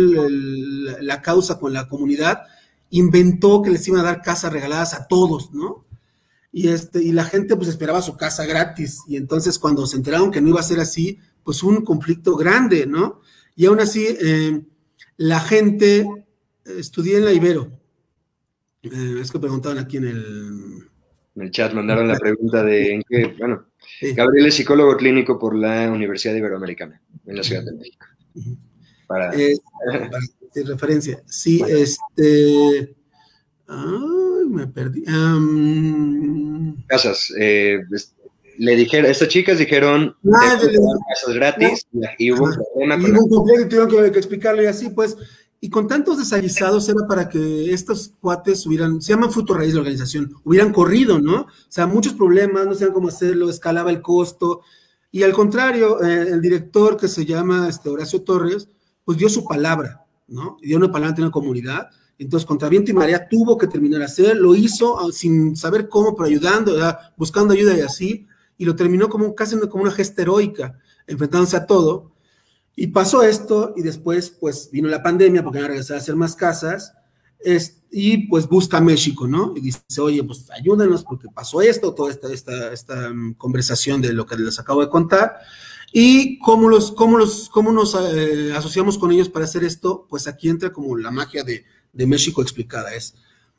la 1.01 1.21
causa 1.21 1.59
con 1.59 1.73
la 1.73 1.87
comunidad, 1.87 2.43
inventó 2.89 3.61
que 3.61 3.69
les 3.69 3.87
iban 3.87 3.99
a 4.01 4.03
dar 4.03 4.21
casas 4.21 4.51
regaladas 4.51 4.93
a 4.93 5.07
todos, 5.07 5.53
¿no? 5.53 5.85
Y, 6.51 6.69
este, 6.69 7.03
y 7.03 7.11
la 7.11 7.25
gente 7.25 7.55
pues 7.55 7.69
esperaba 7.69 8.01
su 8.01 8.17
casa 8.17 8.45
gratis. 8.45 8.99
Y 9.07 9.17
entonces 9.17 9.59
cuando 9.59 9.85
se 9.85 9.97
enteraron 9.97 10.31
que 10.31 10.41
no 10.41 10.49
iba 10.49 10.59
a 10.59 10.63
ser 10.63 10.79
así, 10.79 11.19
pues 11.43 11.63
un 11.63 11.83
conflicto 11.83 12.35
grande, 12.35 12.85
¿no? 12.85 13.21
Y 13.55 13.65
aún 13.65 13.79
así, 13.79 14.07
eh, 14.07 14.61
la 15.17 15.39
gente, 15.39 16.05
estudié 16.65 17.17
en 17.17 17.25
la 17.25 17.33
Ibero. 17.33 17.71
Eh, 18.83 19.17
es 19.21 19.31
que 19.31 19.39
preguntaban 19.39 19.77
aquí 19.77 19.97
en 19.97 20.07
el... 20.07 20.89
En 21.35 21.41
el 21.43 21.51
chat 21.51 21.73
mandaron 21.73 22.07
la 22.07 22.17
pregunta 22.17 22.63
de 22.63 22.95
en 22.95 23.03
qué, 23.07 23.35
bueno, 23.37 23.65
Gabriel 24.15 24.47
es 24.47 24.55
psicólogo 24.55 24.97
clínico 24.97 25.39
por 25.39 25.55
la 25.55 25.89
Universidad 25.89 26.35
Iberoamericana, 26.35 27.01
en 27.25 27.35
la 27.35 27.43
Ciudad 27.43 27.63
de 27.63 27.73
México. 27.73 28.05
Para, 29.07 29.33
eh, 29.35 29.57
referencia. 30.65 31.21
Sí, 31.25 31.61
este. 31.67 32.95
Ay, 33.69 34.49
me 34.49 34.67
perdí. 34.67 35.03
Casas. 36.87 37.31
Eh, 37.39 37.79
le 38.57 38.75
dijeron, 38.75 39.09
estas 39.09 39.27
chicas 39.29 39.57
dijeron 39.57 40.15
ah, 40.33 40.59
casas 40.59 41.33
gratis 41.33 41.87
y 42.17 42.31
hubo 42.31 42.45
un 42.45 42.55
problema. 42.55 42.95
Y 43.07 43.11
hubo 43.11 43.23
un 43.23 43.29
conflicto 43.29 43.65
y 43.65 43.69
tuvieron 43.69 44.11
que, 44.11 44.19
explicarle 44.19 44.67
así, 44.67 44.89
pues. 44.89 45.15
Y 45.61 45.69
con 45.69 45.87
tantos 45.87 46.17
desaguisados 46.17 46.87
era 46.89 47.05
para 47.07 47.29
que 47.29 47.73
estos 47.73 48.13
cuates 48.19 48.65
hubieran, 48.65 49.01
se 49.01 49.13
llama 49.13 49.29
fruto 49.29 49.53
raíz 49.53 49.69
de 49.71 49.75
la 49.75 49.81
organización, 49.81 50.33
hubieran 50.43 50.71
corrido, 50.71 51.19
¿no? 51.19 51.41
O 51.41 51.47
sea, 51.67 51.85
muchos 51.85 52.13
problemas, 52.13 52.65
no 52.65 52.73
sabían 52.73 52.93
cómo 52.93 53.09
hacerlo, 53.09 53.49
escalaba 53.49 53.91
el 53.91 54.01
costo. 54.01 54.61
Y 55.11 55.23
al 55.23 55.33
contrario, 55.33 56.01
eh, 56.01 56.29
el 56.29 56.41
director 56.41 56.97
que 56.97 57.07
se 57.07 57.25
llama 57.25 57.67
este, 57.67 57.89
Horacio 57.89 58.21
Torres, 58.21 58.69
pues 59.03 59.17
dio 59.17 59.27
su 59.27 59.43
palabra, 59.45 60.05
¿no? 60.27 60.57
Dio 60.61 60.77
una 60.77 60.91
palabra 60.91 61.09
ante 61.09 61.21
una 61.21 61.31
comunidad. 61.31 61.89
Entonces, 62.19 62.45
contra 62.45 62.67
viento 62.67 62.91
y 62.91 62.93
marea 62.93 63.29
tuvo 63.29 63.57
que 63.57 63.65
terminar 63.65 64.01
a 64.01 64.05
hacer, 64.05 64.35
lo 64.35 64.53
hizo 64.53 64.99
ah, 64.99 65.09
sin 65.11 65.55
saber 65.55 65.87
cómo, 65.87 66.15
pero 66.15 66.27
ayudando, 66.27 66.77
buscando 67.15 67.53
ayuda 67.53 67.77
y 67.77 67.81
así, 67.81 68.27
y 68.57 68.65
lo 68.65 68.75
terminó 68.75 69.07
como 69.07 69.33
casi 69.33 69.57
como 69.69 69.83
una 69.83 69.91
gesta 69.91 70.21
heroica, 70.21 70.77
enfrentándose 71.07 71.55
a 71.55 71.65
todo. 71.65 72.11
Y 72.75 72.87
pasó 72.87 73.23
esto 73.23 73.73
y 73.77 73.81
después 73.81 74.29
pues 74.29 74.69
vino 74.69 74.89
la 74.89 75.01
pandemia 75.01 75.43
porque 75.43 75.59
no 75.59 75.67
regresar 75.67 75.95
a 75.95 75.99
hacer 75.99 76.15
más 76.15 76.35
casas 76.35 76.93
es, 77.39 77.81
y 77.89 78.27
pues 78.27 78.47
busca 78.47 78.81
México, 78.81 79.25
¿no? 79.25 79.53
Y 79.55 79.61
dice, 79.61 79.79
oye, 80.01 80.21
pues 80.23 80.49
ayúdenos 80.51 81.03
porque 81.03 81.29
pasó 81.33 81.61
esto, 81.61 81.93
toda 81.93 82.11
esta, 82.11 82.31
esta, 82.31 82.73
esta 82.73 83.09
mm, 83.13 83.35
conversación 83.35 84.01
de 84.01 84.11
lo 84.11 84.25
que 84.25 84.35
les 84.35 84.59
acabo 84.59 84.81
de 84.81 84.89
contar. 84.89 85.37
¿Y 85.93 86.37
cómo, 86.39 86.69
los, 86.69 86.91
cómo, 86.91 87.17
los, 87.17 87.49
cómo 87.49 87.71
nos 87.71 87.95
eh, 87.95 88.53
asociamos 88.53 88.97
con 88.97 89.11
ellos 89.11 89.29
para 89.29 89.45
hacer 89.45 89.63
esto? 89.63 90.05
Pues 90.09 90.27
aquí 90.27 90.49
entra 90.49 90.71
como 90.71 90.97
la 90.97 91.11
magia 91.11 91.43
de, 91.43 91.63
de 91.93 92.07
México 92.07 92.41
explicada. 92.41 92.93
Es, 92.93 93.15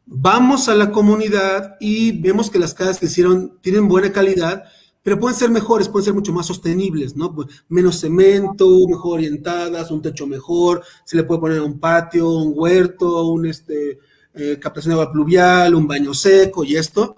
vamos 0.06 0.68
a 0.68 0.74
la 0.74 0.90
comunidad 0.90 1.76
y 1.80 2.12
vemos 2.20 2.50
que 2.50 2.58
las 2.58 2.74
casas 2.74 2.98
que 2.98 3.06
hicieron 3.06 3.58
tienen 3.60 3.88
buena 3.88 4.12
calidad, 4.12 4.64
pero 5.02 5.18
pueden 5.18 5.38
ser 5.38 5.50
mejores, 5.50 5.88
pueden 5.88 6.04
ser 6.04 6.14
mucho 6.14 6.32
más 6.32 6.46
sostenibles, 6.46 7.16
¿no? 7.16 7.34
Pues, 7.34 7.48
menos 7.68 8.00
cemento, 8.00 8.68
mejor 8.88 9.14
orientadas, 9.14 9.90
un 9.90 10.02
techo 10.02 10.26
mejor, 10.26 10.82
se 11.04 11.16
le 11.16 11.24
puede 11.24 11.40
poner 11.40 11.60
un 11.60 11.78
patio, 11.78 12.28
un 12.28 12.52
huerto, 12.54 13.28
un 13.28 13.46
este, 13.46 13.98
eh, 14.34 14.58
captación 14.60 14.90
de 14.94 15.00
agua 15.00 15.12
pluvial, 15.12 15.74
un 15.74 15.86
baño 15.86 16.12
seco 16.12 16.64
y 16.64 16.76
esto, 16.76 17.16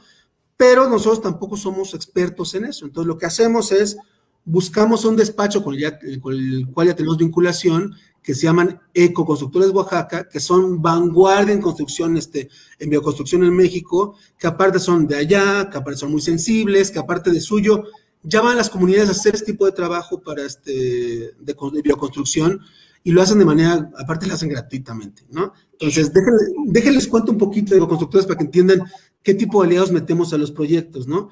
pero 0.56 0.88
nosotros 0.88 1.22
tampoco 1.22 1.56
somos 1.56 1.94
expertos 1.94 2.54
en 2.54 2.66
eso. 2.66 2.84
Entonces 2.86 3.08
lo 3.08 3.18
que 3.18 3.26
hacemos 3.26 3.72
es 3.72 3.96
buscamos 4.44 5.04
un 5.04 5.16
despacho 5.16 5.62
con 5.62 5.76
con 6.20 6.34
el 6.34 6.68
cual 6.72 6.88
ya 6.88 6.96
tenemos 6.96 7.16
vinculación 7.16 7.94
que 8.22 8.34
se 8.34 8.42
llaman 8.42 8.80
Ecoconstructores 8.94 9.70
Oaxaca, 9.70 10.28
que 10.28 10.38
son 10.38 10.80
vanguardia 10.80 11.54
en 11.54 11.60
construcción, 11.60 12.16
este, 12.16 12.48
en 12.78 12.90
bioconstrucción 12.90 13.42
en 13.42 13.54
México, 13.54 14.16
que 14.38 14.46
aparte 14.46 14.78
son 14.78 15.06
de 15.06 15.16
allá, 15.16 15.68
que 15.68 15.76
aparte 15.76 15.98
son 15.98 16.12
muy 16.12 16.20
sensibles, 16.20 16.90
que 16.90 17.00
aparte 17.00 17.32
de 17.32 17.40
suyo, 17.40 17.84
ya 18.22 18.40
van 18.40 18.56
las 18.56 18.70
comunidades 18.70 19.08
a 19.08 19.12
hacer 19.12 19.34
este 19.34 19.52
tipo 19.52 19.66
de 19.66 19.72
trabajo 19.72 20.22
para 20.22 20.44
este, 20.44 21.32
de, 21.40 21.82
bioconstrucción 21.82 22.60
y 23.02 23.10
lo 23.10 23.20
hacen 23.20 23.40
de 23.40 23.44
manera, 23.44 23.90
aparte 23.98 24.28
lo 24.28 24.34
hacen 24.34 24.48
gratuitamente, 24.48 25.24
¿no? 25.30 25.52
Entonces, 25.72 26.12
déjenles, 26.12 26.52
déjenles 26.66 27.08
cuento 27.08 27.32
un 27.32 27.38
poquito 27.38 27.70
de 27.70 27.78
Ecoconstructores 27.78 28.26
para 28.26 28.38
que 28.38 28.44
entiendan 28.44 28.82
qué 29.24 29.34
tipo 29.34 29.60
de 29.60 29.66
aliados 29.66 29.90
metemos 29.90 30.32
a 30.32 30.38
los 30.38 30.52
proyectos, 30.52 31.08
¿no? 31.08 31.30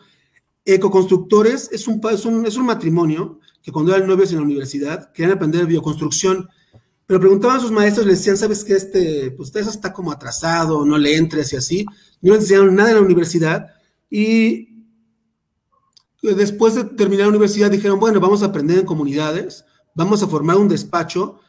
Ecoconstructores 0.65 1.71
es 1.71 1.87
un, 1.87 2.01
es 2.11 2.25
un, 2.25 2.45
es 2.45 2.57
un 2.57 2.67
matrimonio 2.67 3.39
que 3.63 3.71
cuando 3.71 3.95
eran 3.95 4.09
novios 4.09 4.33
en 4.33 4.39
la 4.39 4.45
universidad 4.45 5.13
querían 5.13 5.37
aprender 5.37 5.67
bioconstrucción 5.67 6.49
pero 7.11 7.19
preguntaban 7.19 7.57
a 7.57 7.61
sus 7.61 7.73
maestros, 7.73 8.07
les 8.07 8.19
decían, 8.19 8.37
¿sabes 8.37 8.63
qué? 8.63 8.75
Este, 8.75 9.33
pues 9.33 9.53
eso 9.57 9.69
está 9.69 9.93
como 9.93 10.13
atrasado, 10.13 10.85
no 10.85 10.97
le 10.97 11.17
entres 11.17 11.53
y 11.53 11.57
así. 11.57 11.85
No 12.23 12.35
les 12.35 12.43
enseñaron 12.43 12.77
nada 12.77 12.91
en 12.91 12.95
la 12.95 13.03
universidad. 13.03 13.67
Y 14.09 14.85
después 16.23 16.77
de 16.77 16.85
terminar 16.85 17.25
la 17.25 17.31
universidad 17.31 17.69
dijeron, 17.69 17.99
bueno, 17.99 18.21
vamos 18.21 18.45
a 18.45 18.47
aprender 18.47 18.79
en 18.79 18.87
comunidades, 18.87 19.65
vamos 19.93 20.23
a 20.23 20.29
formar 20.29 20.57
un 20.59 20.69
despacho 20.69 21.41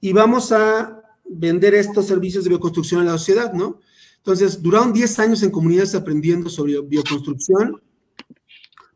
y 0.00 0.14
vamos 0.14 0.52
a 0.52 1.02
vender 1.28 1.74
estos 1.74 2.06
servicios 2.06 2.44
de 2.44 2.48
bioconstrucción 2.48 3.02
a 3.02 3.04
la 3.04 3.18
sociedad, 3.18 3.52
¿no? 3.52 3.78
Entonces, 4.16 4.62
duraron 4.62 4.90
10 4.90 5.18
años 5.18 5.42
en 5.42 5.50
comunidades 5.50 5.94
aprendiendo 5.94 6.48
sobre 6.48 6.80
bioconstrucción 6.80 7.78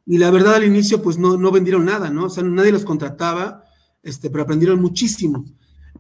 y 0.06 0.16
la 0.16 0.30
verdad 0.30 0.54
al 0.54 0.64
inicio 0.64 1.02
pues 1.02 1.18
no, 1.18 1.36
no 1.36 1.50
vendieron 1.50 1.84
nada, 1.84 2.08
¿no? 2.08 2.24
O 2.24 2.30
sea, 2.30 2.42
nadie 2.42 2.72
los 2.72 2.86
contrataba, 2.86 3.66
este, 4.02 4.30
pero 4.30 4.44
aprendieron 4.44 4.80
muchísimo. 4.80 5.44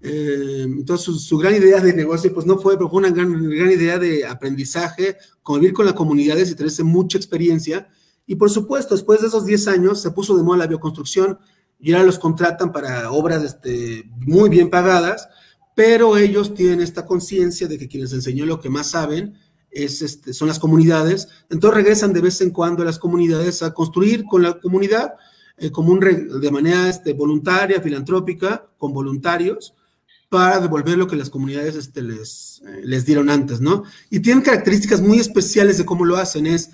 Eh, 0.06 0.64
entonces, 0.64 1.22
su, 1.22 1.38
gran 1.38 1.54
idea 1.54 1.80
de 1.80 1.94
negocio, 1.94 2.32
pues 2.34 2.44
no 2.44 2.58
fue, 2.58 2.76
pero 2.76 2.90
fue 2.90 2.98
una 2.98 3.08
gran, 3.08 3.48
gran 3.48 3.70
idea 3.70 3.98
de 3.98 4.26
aprendizaje, 4.26 5.16
convivir 5.42 5.72
con 5.72 5.86
las 5.86 5.94
comunidades 5.94 6.50
y 6.50 6.54
tenerse 6.54 6.84
mucha 6.84 7.16
experiencia. 7.16 7.88
Y 8.26 8.34
por 8.34 8.50
supuesto, 8.50 8.94
después 8.94 9.22
de 9.22 9.28
esos 9.28 9.46
10 9.46 9.66
años, 9.68 10.02
se 10.02 10.10
puso 10.10 10.36
de 10.36 10.42
moda 10.42 10.58
la 10.58 10.66
bioconstrucción 10.66 11.38
y 11.80 11.92
ahora 11.92 12.04
los 12.04 12.18
contratan 12.18 12.70
para 12.70 13.10
obras 13.12 13.42
este, 13.44 14.04
muy 14.18 14.50
bien 14.50 14.68
pagadas, 14.68 15.26
pero 15.74 16.18
ellos 16.18 16.52
tienen 16.52 16.82
esta 16.82 17.06
conciencia 17.06 17.66
de 17.66 17.78
que 17.78 17.88
quienes 17.88 18.12
enseñó 18.12 18.44
lo 18.44 18.60
que 18.60 18.68
más 18.68 18.90
saben 18.90 19.38
es, 19.70 20.02
este, 20.02 20.34
son 20.34 20.48
las 20.48 20.58
comunidades. 20.58 21.28
Entonces 21.48 21.78
regresan 21.78 22.12
de 22.12 22.20
vez 22.20 22.42
en 22.42 22.50
cuando 22.50 22.82
a 22.82 22.86
las 22.86 22.98
comunidades 22.98 23.62
a 23.62 23.72
construir 23.72 24.24
con 24.24 24.42
la 24.42 24.60
comunidad 24.60 25.14
eh, 25.56 25.70
como 25.70 25.92
un, 25.92 26.00
de 26.00 26.50
manera 26.50 26.90
este, 26.90 27.14
voluntaria, 27.14 27.80
filantrópica, 27.80 28.68
con 28.76 28.92
voluntarios 28.92 29.74
para 30.34 30.58
devolver 30.58 30.98
lo 30.98 31.06
que 31.06 31.14
las 31.14 31.30
comunidades 31.30 31.76
este, 31.76 32.02
les, 32.02 32.60
eh, 32.66 32.80
les 32.82 33.06
dieron 33.06 33.30
antes, 33.30 33.60
¿no? 33.60 33.84
Y 34.10 34.18
tienen 34.18 34.42
características 34.42 35.00
muy 35.00 35.20
especiales 35.20 35.78
de 35.78 35.84
cómo 35.84 36.04
lo 36.04 36.16
hacen. 36.16 36.48
Es, 36.48 36.70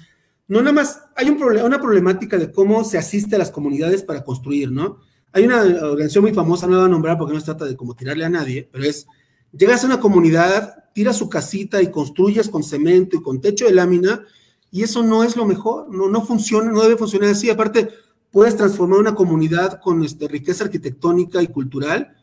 no 0.49 0.61
nada 0.61 0.73
más, 0.73 1.03
hay 1.15 1.29
un 1.29 1.37
problema, 1.37 1.67
una 1.67 1.79
problemática 1.79 2.39
de 2.39 2.51
cómo 2.51 2.85
se 2.85 2.97
asiste 2.97 3.37
a 3.37 3.39
las 3.39 3.51
comunidades 3.51 4.03
para 4.03 4.25
construir, 4.25 4.73
¿no? 4.73 5.01
Hay 5.33 5.45
una 5.45 5.61
organización 5.61 6.25
muy 6.25 6.33
famosa, 6.33 6.67
no 6.67 6.73
la 6.73 6.79
voy 6.79 6.89
a 6.89 6.91
nombrar 6.91 7.19
porque 7.19 7.35
no 7.35 7.41
se 7.41 7.45
trata 7.45 7.67
de 7.67 7.77
como 7.77 7.95
tirarle 7.95 8.25
a 8.25 8.31
nadie, 8.31 8.67
pero 8.73 8.85
es, 8.85 9.07
llegas 9.53 9.85
a 9.85 9.89
una 9.89 10.01
comunidad, 10.01 10.85
tiras 10.95 11.19
su 11.19 11.29
casita 11.29 11.83
y 11.83 11.91
construyes 11.91 12.49
con 12.49 12.63
cemento 12.63 13.19
y 13.19 13.23
con 13.23 13.43
techo 13.43 13.67
de 13.67 13.75
lámina, 13.75 14.25
y 14.71 14.85
eso 14.85 15.03
no 15.03 15.23
es 15.23 15.37
lo 15.37 15.45
mejor, 15.45 15.95
no, 15.95 16.09
no 16.09 16.25
funciona, 16.25 16.73
no 16.73 16.81
debe 16.81 16.97
funcionar 16.97 17.29
así. 17.29 17.51
Aparte, 17.51 17.91
puedes 18.31 18.57
transformar 18.57 19.01
una 19.01 19.15
comunidad 19.15 19.81
con 19.83 20.03
este, 20.03 20.29
riqueza 20.29 20.65
arquitectónica 20.65 21.43
y 21.43 21.49
cultural 21.49 22.17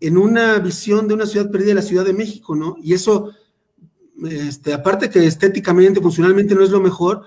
en 0.00 0.16
una 0.16 0.58
visión 0.58 1.08
de 1.08 1.14
una 1.14 1.26
ciudad 1.26 1.50
perdida, 1.50 1.74
la 1.74 1.82
Ciudad 1.82 2.04
de 2.04 2.12
México, 2.12 2.54
¿no? 2.54 2.76
Y 2.82 2.94
eso, 2.94 3.32
este, 4.28 4.72
aparte 4.72 5.10
que 5.10 5.26
estéticamente, 5.26 6.00
funcionalmente 6.00 6.54
no 6.54 6.62
es 6.62 6.70
lo 6.70 6.80
mejor, 6.80 7.22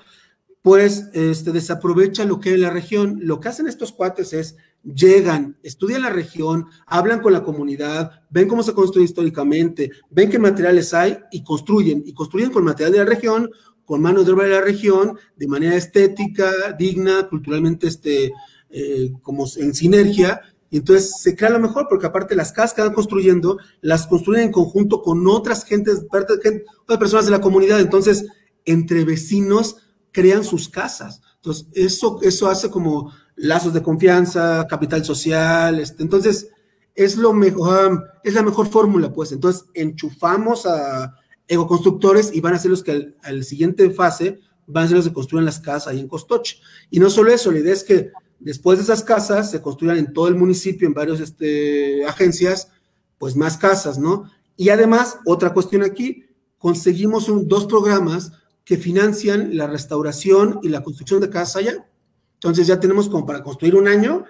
pues 0.62 1.10
este, 1.14 1.52
desaprovecha 1.52 2.24
lo 2.26 2.40
que 2.40 2.54
es 2.54 2.60
la 2.60 2.70
región. 2.70 3.20
Lo 3.24 3.40
que 3.40 3.50
hacen 3.50 3.68
estos 3.68 3.92
cuates 3.92 4.34
es, 4.34 4.56
llegan, 4.84 5.58
estudian 5.64 6.04
la 6.04 6.10
región, 6.10 6.68
hablan 6.86 7.20
con 7.20 7.34
la 7.34 7.44
comunidad, 7.44 8.12
ven 8.30 8.48
cómo 8.48 8.64
se 8.64 8.74
construye 8.74 9.06
históricamente, 9.06 9.92
ven 10.10 10.30
qué 10.30 10.40
materiales 10.40 10.94
hay 10.94 11.18
y 11.32 11.44
construyen, 11.44 12.04
y 12.06 12.14
construyen 12.14 12.52
con 12.52 12.64
material 12.64 12.92
de 12.92 12.98
la 13.00 13.06
región, 13.06 13.50
con 13.86 14.02
manos 14.02 14.26
de 14.26 14.32
obra 14.32 14.46
de 14.46 14.52
la 14.52 14.62
región, 14.62 15.18
de 15.36 15.48
manera 15.48 15.76
estética, 15.76 16.52
digna, 16.78 17.28
culturalmente, 17.28 17.88
este, 17.88 18.32
eh, 18.70 19.12
como 19.22 19.46
en 19.58 19.74
sinergia, 19.74 20.42
y 20.72 20.78
entonces 20.78 21.20
se 21.20 21.36
crea 21.36 21.50
lo 21.50 21.60
mejor, 21.60 21.88
porque 21.90 22.06
aparte 22.06 22.34
las 22.34 22.54
casas 22.54 22.74
que 22.74 22.82
van 22.82 22.94
construyendo, 22.94 23.60
las 23.82 24.08
construyen 24.08 24.46
en 24.46 24.52
conjunto 24.54 25.02
con 25.02 25.28
otras 25.28 25.66
gentes, 25.66 26.06
otras 26.10 26.98
personas 26.98 27.26
de 27.26 27.32
la 27.32 27.42
comunidad. 27.42 27.82
Entonces, 27.82 28.26
entre 28.64 29.04
vecinos 29.04 29.76
crean 30.14 30.46
sus 30.46 30.70
casas. 30.70 31.22
Entonces, 31.36 31.68
eso, 31.74 32.20
eso 32.22 32.50
hace 32.50 32.70
como 32.70 33.12
lazos 33.36 33.74
de 33.74 33.84
confianza, 33.84 34.66
capital 34.70 35.04
social. 35.04 35.78
Este, 35.78 36.04
entonces, 36.04 36.48
es 36.96 37.18
lo 37.18 37.34
mejor, 37.34 38.06
es 38.24 38.34
la 38.34 38.42
mejor 38.42 38.68
fórmula, 38.68 39.12
pues. 39.12 39.34
Entonces, 39.34 39.66
enchufamos 39.74 40.66
a 40.66 41.16
ecoconstructores 41.50 42.34
y 42.34 42.40
van 42.40 42.54
a 42.54 42.60
ser 42.60 42.72
los 42.72 42.82
que 42.82 43.14
al, 43.22 43.44
siguiente 43.44 43.90
fase 43.90 44.40
van 44.68 44.86
a 44.86 44.88
ser 44.88 44.96
los 44.96 45.08
que 45.10 45.14
construyen 45.14 45.44
las 45.44 45.60
casas 45.60 45.90
ahí 45.90 46.00
en 46.00 46.08
Costoche. 46.08 46.60
Y 46.90 47.02
no 47.02 47.10
solo 47.10 47.30
eso, 47.30 47.52
la 47.52 47.60
idea 47.60 47.74
es 47.74 47.84
que 47.84 48.12
Después 48.42 48.78
de 48.78 48.84
esas 48.84 49.04
casas 49.04 49.52
se 49.52 49.62
construyan 49.62 49.98
en 49.98 50.14
todo 50.14 50.28
el 50.28 50.36
municipio, 50.36 50.88
en 50.88 50.94
varias 50.94 51.20
este, 51.20 52.04
agencias, 52.06 52.70
pues 53.18 53.36
más 53.36 53.58
casas, 53.58 53.98
¿no? 53.98 54.30
Y 54.58 54.70
además, 54.70 55.20
otra 55.26 55.54
cuestión 55.54 55.84
aquí, 55.84 56.26
conseguimos 56.58 57.28
dos 57.48 57.66
programas 57.66 58.32
que 58.64 58.78
financian 58.78 59.56
la 59.56 59.68
restauración 59.68 60.60
y 60.64 60.70
la 60.70 60.84
construcción 60.84 61.22
de 61.22 61.30
casas 61.30 61.56
allá. 61.58 61.88
Entonces 62.36 62.68
ya 62.68 62.80
tenemos 62.80 63.10
como 63.10 63.26
para 63.26 63.44
construir 63.44 63.76
un 63.76 63.88
año 63.88 64.26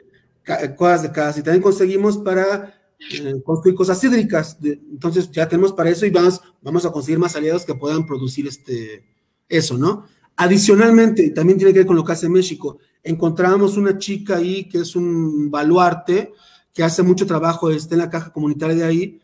cosas 0.75 1.03
de 1.03 1.11
casas 1.11 1.37
y 1.37 1.43
también 1.43 1.61
conseguimos 1.61 2.17
para 2.17 2.73
eh, 2.99 3.41
construir 3.43 3.75
cosas 3.75 4.03
hídricas. 4.03 4.57
entonces 4.61 5.29
ya 5.31 5.47
tenemos 5.47 5.73
para 5.73 5.89
eso 5.89 6.05
y 6.05 6.09
vamos, 6.09 6.41
vamos 6.61 6.85
a 6.85 6.91
conseguir 6.91 7.19
más 7.19 7.35
aliados 7.35 7.65
que 7.65 7.75
puedan 7.75 8.05
producir 8.05 8.47
este, 8.47 9.05
eso, 9.47 9.77
¿no? 9.77 10.05
Adicionalmente, 10.35 11.29
también 11.31 11.57
tiene 11.57 11.73
que 11.73 11.79
ver 11.79 11.87
con 11.87 11.95
lo 11.95 12.03
que 12.03 12.13
hace 12.13 12.29
México, 12.29 12.79
encontramos 13.03 13.77
una 13.77 13.97
chica 13.97 14.37
ahí 14.37 14.67
que 14.69 14.79
es 14.79 14.95
un 14.95 15.49
baluarte, 15.49 16.33
que 16.73 16.83
hace 16.83 17.03
mucho 17.03 17.25
trabajo, 17.25 17.69
está 17.69 17.95
en 17.95 17.99
la 18.01 18.09
caja 18.09 18.31
comunitaria 18.31 18.75
de 18.75 18.83
ahí, 18.83 19.21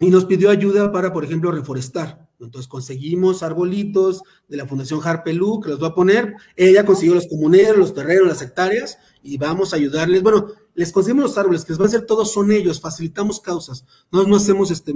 y 0.00 0.10
nos 0.10 0.24
pidió 0.24 0.50
ayuda 0.50 0.90
para, 0.90 1.12
por 1.12 1.24
ejemplo, 1.24 1.52
reforestar, 1.52 2.28
Entonces 2.40 2.66
conseguimos 2.66 3.44
arbolitos 3.44 4.22
de 4.48 4.56
la 4.56 4.66
Fundación 4.66 5.00
Harpelú, 5.02 5.60
que 5.60 5.68
los 5.68 5.80
va 5.80 5.88
a 5.88 5.94
poner. 5.94 6.34
Ella 6.56 6.84
consiguió 6.84 7.14
los 7.14 7.28
comuneros, 7.28 7.78
los 7.78 7.94
terrenos, 7.94 8.26
las 8.26 8.42
hectáreas, 8.42 8.98
y 9.22 9.38
vamos 9.38 9.72
a 9.72 9.76
ayudarles. 9.76 10.24
Bueno, 10.24 10.48
les 10.74 10.90
conseguimos 10.90 11.22
los 11.22 11.38
árboles, 11.38 11.64
que 11.64 11.70
les 11.70 11.78
van 11.78 11.86
a 11.86 11.88
hacer 11.88 12.04
todos 12.04 12.32
son 12.32 12.50
ellos, 12.50 12.80
facilitamos 12.80 13.40
causas. 13.40 13.84
No, 14.10 14.24
no 14.24 14.36
hacemos 14.36 14.72
este, 14.72 14.92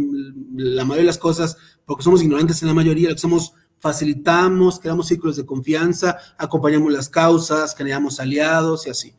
la 0.56 0.84
mayoría 0.84 1.02
de 1.02 1.06
las 1.06 1.18
cosas 1.18 1.56
porque 1.84 2.02
somos 2.02 2.20
ignorantes 2.20 2.60
en 2.62 2.68
la 2.68 2.74
mayoría, 2.74 3.08
lo 3.08 3.14
que 3.14 3.20
hacemos 3.20 3.52
facilitamos, 3.86 4.80
creamos 4.80 5.06
círculos 5.06 5.36
de 5.36 5.46
confianza, 5.46 6.18
acompañamos 6.36 6.92
las 6.92 7.08
causas, 7.08 7.72
creamos 7.72 8.18
aliados 8.18 8.84
y 8.86 8.90
así. 8.90 9.14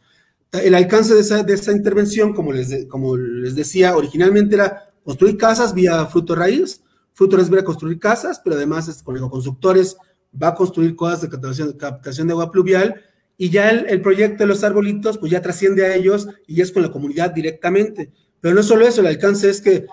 El 0.51 0.75
alcance 0.75 1.13
de 1.13 1.21
esa, 1.21 1.41
de 1.41 1.53
esa 1.53 1.71
intervención, 1.71 2.33
como 2.33 2.51
les, 2.51 2.85
como 2.87 3.15
les 3.15 3.55
decía, 3.55 3.95
originalmente 3.95 4.55
era 4.55 4.89
construir 5.05 5.37
casas 5.37 5.73
vía 5.73 6.05
fruto 6.07 6.35
raíz, 6.35 6.81
fruto 7.13 7.37
raíz 7.37 7.49
va 7.53 7.61
a 7.61 7.63
construir 7.63 7.97
casas, 7.97 8.41
pero 8.43 8.57
además 8.57 8.89
es, 8.89 9.01
con 9.03 9.17
constructores 9.29 9.95
va 10.31 10.49
a 10.49 10.55
construir 10.55 10.97
cosas 10.97 11.21
de 11.21 11.29
captación, 11.29 11.71
captación 11.73 12.27
de 12.27 12.33
agua 12.33 12.51
pluvial 12.51 13.01
y 13.37 13.49
ya 13.49 13.69
el, 13.69 13.85
el, 13.87 14.01
proyecto 14.01 14.43
de 14.43 14.47
los 14.47 14.65
arbolitos 14.65 15.17
pues 15.17 15.31
ya 15.31 15.41
trasciende 15.41 15.85
a 15.85 15.95
ellos 15.95 16.27
y 16.45 16.59
es 16.59 16.73
con 16.73 16.81
la 16.81 16.91
comunidad 16.91 17.31
directamente. 17.31 18.11
Pero 18.41 18.53
no 18.53 18.63
solo 18.63 18.85
eso, 18.85 18.99
el 18.99 19.07
alcance 19.07 19.49
es 19.49 19.61
que 19.61 19.85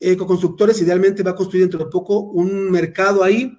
Ecoconstructores 0.00 0.80
idealmente 0.80 1.22
va 1.22 1.32
a 1.32 1.36
construir 1.36 1.64
dentro 1.64 1.84
de 1.84 1.90
poco 1.90 2.20
un 2.20 2.70
mercado 2.70 3.24
ahí, 3.24 3.58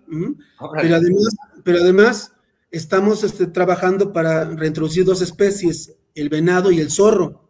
pero 0.82 0.96
además, 0.96 1.36
pero 1.64 1.80
además 1.80 2.34
estamos 2.72 3.24
este, 3.24 3.48
trabajando 3.48 4.14
para 4.14 4.46
reintroducir 4.46 5.06
dos 5.06 5.22
especies, 5.22 5.96
el 6.16 6.30
venado 6.30 6.72
y 6.72 6.80
el 6.80 6.92
zorro. 6.92 7.50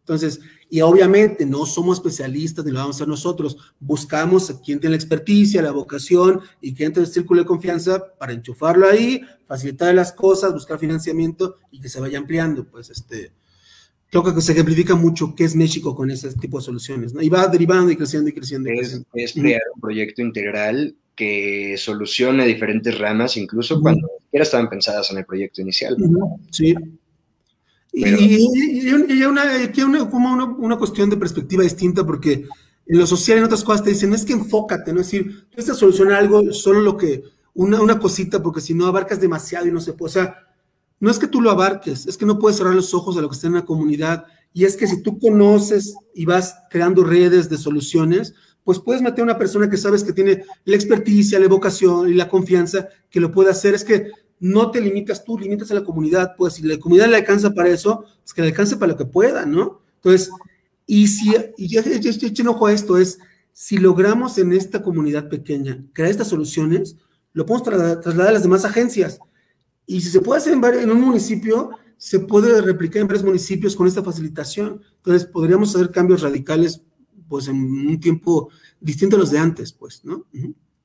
Entonces, 0.00 0.40
y 0.72 0.80
obviamente 0.80 1.44
no 1.44 1.66
somos 1.66 1.98
especialistas 1.98 2.64
ni 2.64 2.70
lo 2.70 2.78
vamos 2.78 2.96
a 2.96 2.98
hacer 2.98 3.08
nosotros, 3.08 3.58
buscamos 3.78 4.48
a 4.48 4.58
quien 4.58 4.80
tiene 4.80 4.92
la 4.92 4.96
experticia, 4.96 5.60
la 5.60 5.70
vocación 5.70 6.40
y 6.62 6.72
quien 6.72 6.94
tiene 6.94 7.06
el 7.06 7.12
círculo 7.12 7.42
de 7.42 7.46
confianza 7.46 8.02
para 8.18 8.32
enchufarlo 8.32 8.88
ahí, 8.88 9.20
facilitar 9.46 9.94
las 9.94 10.12
cosas, 10.12 10.54
buscar 10.54 10.78
financiamiento 10.78 11.56
y 11.70 11.78
que 11.78 11.90
se 11.90 12.00
vaya 12.00 12.16
ampliando, 12.16 12.64
pues 12.64 12.88
este, 12.88 13.32
creo 14.20 14.34
que 14.34 14.42
se 14.42 14.52
ejemplifica 14.52 14.94
mucho 14.94 15.34
qué 15.34 15.44
es 15.44 15.56
México 15.56 15.94
con 15.94 16.10
ese 16.10 16.30
tipo 16.34 16.58
de 16.58 16.64
soluciones, 16.64 17.14
¿no? 17.14 17.22
Y 17.22 17.30
va 17.30 17.46
derivando 17.46 17.90
y 17.90 17.96
creciendo 17.96 18.28
y 18.28 18.34
creciendo. 18.34 18.70
Y 18.70 18.76
creciendo. 18.76 19.06
Es, 19.14 19.32
crear 19.32 19.62
un 19.74 19.80
proyecto 19.80 20.20
integral 20.20 20.94
que 21.16 21.76
solucione 21.78 22.46
diferentes 22.46 22.98
ramas, 22.98 23.38
incluso 23.38 23.80
cuando 23.80 24.06
siquiera 24.20 24.42
estaban 24.42 24.68
pensadas 24.68 25.10
en 25.10 25.18
el 25.18 25.24
proyecto 25.24 25.62
inicial. 25.62 25.96
Sí. 26.50 26.74
Y, 27.94 28.04
y, 28.04 29.22
una, 29.24 29.44
una, 29.86 30.10
como 30.10 30.32
una, 30.32 30.44
una, 30.44 30.76
cuestión 30.76 31.08
de 31.08 31.16
perspectiva 31.16 31.62
distinta, 31.62 32.04
porque 32.04 32.46
en 32.86 32.98
lo 32.98 33.06
social, 33.06 33.38
en 33.38 33.44
otras 33.44 33.64
cosas, 33.64 33.84
te 33.84 33.90
dicen, 33.90 34.12
es 34.12 34.26
que 34.26 34.34
enfócate, 34.34 34.92
¿no? 34.92 35.00
Es 35.00 35.10
decir, 35.10 35.46
tú 35.50 35.58
estás 35.58 35.78
solucionar 35.78 36.16
algo, 36.16 36.52
solo 36.52 36.80
lo 36.80 36.98
que, 36.98 37.22
una, 37.54 37.80
una 37.80 37.98
cosita, 37.98 38.42
porque 38.42 38.60
si 38.60 38.74
no 38.74 38.86
abarcas 38.86 39.20
demasiado 39.20 39.66
y 39.66 39.72
no 39.72 39.80
se 39.80 39.94
puede, 39.94 40.10
o 40.10 40.12
sea, 40.12 40.51
no 41.02 41.10
es 41.10 41.18
que 41.18 41.26
tú 41.26 41.40
lo 41.40 41.50
abarques, 41.50 42.06
es 42.06 42.16
que 42.16 42.24
no 42.24 42.38
puedes 42.38 42.58
cerrar 42.58 42.76
los 42.76 42.94
ojos 42.94 43.16
a 43.16 43.20
lo 43.20 43.28
que 43.28 43.34
está 43.34 43.48
en 43.48 43.54
la 43.54 43.64
comunidad. 43.64 44.24
Y 44.52 44.66
es 44.66 44.76
que 44.76 44.86
si 44.86 45.02
tú 45.02 45.18
conoces 45.18 45.96
y 46.14 46.26
vas 46.26 46.54
creando 46.70 47.02
redes 47.02 47.50
de 47.50 47.58
soluciones, 47.58 48.34
pues 48.62 48.78
puedes 48.78 49.02
meter 49.02 49.22
a 49.22 49.24
una 49.24 49.36
persona 49.36 49.68
que 49.68 49.76
sabes 49.76 50.04
que 50.04 50.12
tiene 50.12 50.44
la 50.64 50.76
experticia, 50.76 51.40
la 51.40 51.48
vocación 51.48 52.08
y 52.08 52.14
la 52.14 52.28
confianza 52.28 52.88
que 53.10 53.18
lo 53.18 53.32
puede 53.32 53.50
hacer. 53.50 53.74
Es 53.74 53.82
que 53.82 54.12
no 54.38 54.70
te 54.70 54.80
limitas 54.80 55.24
tú, 55.24 55.36
limitas 55.36 55.72
a 55.72 55.74
la 55.74 55.82
comunidad. 55.82 56.36
Pues 56.38 56.54
si 56.54 56.62
la 56.62 56.78
comunidad 56.78 57.08
le 57.08 57.16
alcanza 57.16 57.52
para 57.52 57.70
eso, 57.70 58.04
es 58.24 58.32
que 58.32 58.42
le 58.42 58.48
alcance 58.50 58.76
para 58.76 58.92
lo 58.92 58.96
que 58.96 59.06
pueda, 59.06 59.44
¿no? 59.44 59.80
Entonces, 59.96 60.30
y 60.86 61.08
si, 61.08 61.34
y 61.56 61.66
ya, 61.66 61.82
ya, 61.82 62.48
ojo 62.48 62.66
a 62.68 62.72
esto, 62.72 62.96
es 62.96 63.18
si 63.52 63.76
logramos 63.78 64.38
en 64.38 64.52
esta 64.52 64.84
comunidad 64.84 65.28
pequeña 65.28 65.84
crear 65.94 66.12
estas 66.12 66.28
soluciones, 66.28 66.94
lo 67.32 67.44
podemos 67.44 67.64
trasladar 67.64 68.28
a 68.28 68.32
las 68.34 68.44
demás 68.44 68.64
agencias. 68.64 69.18
Y 69.92 70.00
si 70.00 70.08
se 70.08 70.22
puede 70.22 70.40
hacer 70.40 70.54
en, 70.54 70.64
en 70.64 70.90
un 70.90 71.02
municipio, 71.02 71.70
se 71.98 72.20
puede 72.20 72.62
replicar 72.62 73.02
en 73.02 73.08
varios 73.08 73.24
municipios 73.24 73.76
con 73.76 73.86
esta 73.86 74.02
facilitación. 74.02 74.82
Entonces, 74.96 75.28
podríamos 75.28 75.74
hacer 75.74 75.90
cambios 75.90 76.22
radicales, 76.22 76.82
pues, 77.28 77.46
en 77.48 77.56
un 77.56 78.00
tiempo 78.00 78.48
distinto 78.80 79.16
a 79.16 79.18
los 79.18 79.30
de 79.30 79.38
antes, 79.38 79.70
pues, 79.72 80.02
¿no? 80.02 80.24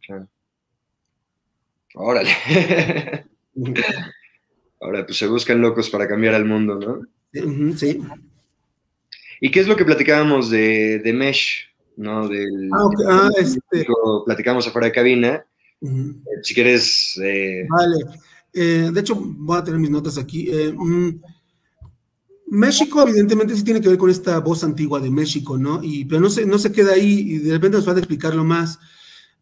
Claro. 0.05 0.27
Órale. 1.95 2.31
Ahora, 4.81 5.05
pues 5.05 5.17
se 5.17 5.27
buscan 5.27 5.61
locos 5.61 5.89
para 5.89 6.05
cambiar 6.05 6.35
al 6.35 6.43
mundo, 6.43 6.75
¿no? 6.75 7.01
Sí. 7.77 8.01
¿Y 9.39 9.51
qué 9.51 9.61
es 9.61 9.69
lo 9.69 9.77
que 9.77 9.85
platicábamos 9.85 10.49
de, 10.49 10.99
de 10.99 11.13
Mesh? 11.13 11.73
¿No? 11.95 12.27
Del, 12.27 12.69
ah, 12.73 12.89
ah 13.07 13.29
este... 13.37 13.87
Platicamos 14.25 14.67
afuera 14.67 14.87
de 14.87 14.93
cabina. 14.93 15.45
Si 16.43 16.53
quieres. 16.53 17.17
Eh... 17.23 17.65
Vale. 17.69 18.19
Eh, 18.59 18.89
de 18.91 18.99
hecho, 18.99 19.15
voy 19.15 19.55
a 19.55 19.63
tener 19.63 19.79
mis 19.79 19.91
notas 19.91 20.17
aquí. 20.17 20.49
Eh, 20.49 20.73
mm, 20.75 21.21
México, 22.47 23.03
evidentemente, 23.03 23.55
sí 23.55 23.63
tiene 23.63 23.79
que 23.79 23.87
ver 23.87 23.99
con 23.99 24.09
esta 24.09 24.39
voz 24.39 24.63
antigua 24.63 24.99
de 24.99 25.11
México, 25.11 25.59
¿no? 25.59 25.83
Y, 25.83 26.05
pero 26.05 26.21
no 26.21 26.29
se, 26.29 26.43
no 26.43 26.57
se 26.57 26.71
queda 26.71 26.93
ahí 26.93 27.19
y 27.19 27.37
de 27.37 27.51
repente 27.51 27.77
nos 27.77 27.87
va 27.87 27.93
a 27.93 27.97
explicarlo 27.99 28.43
más. 28.43 28.79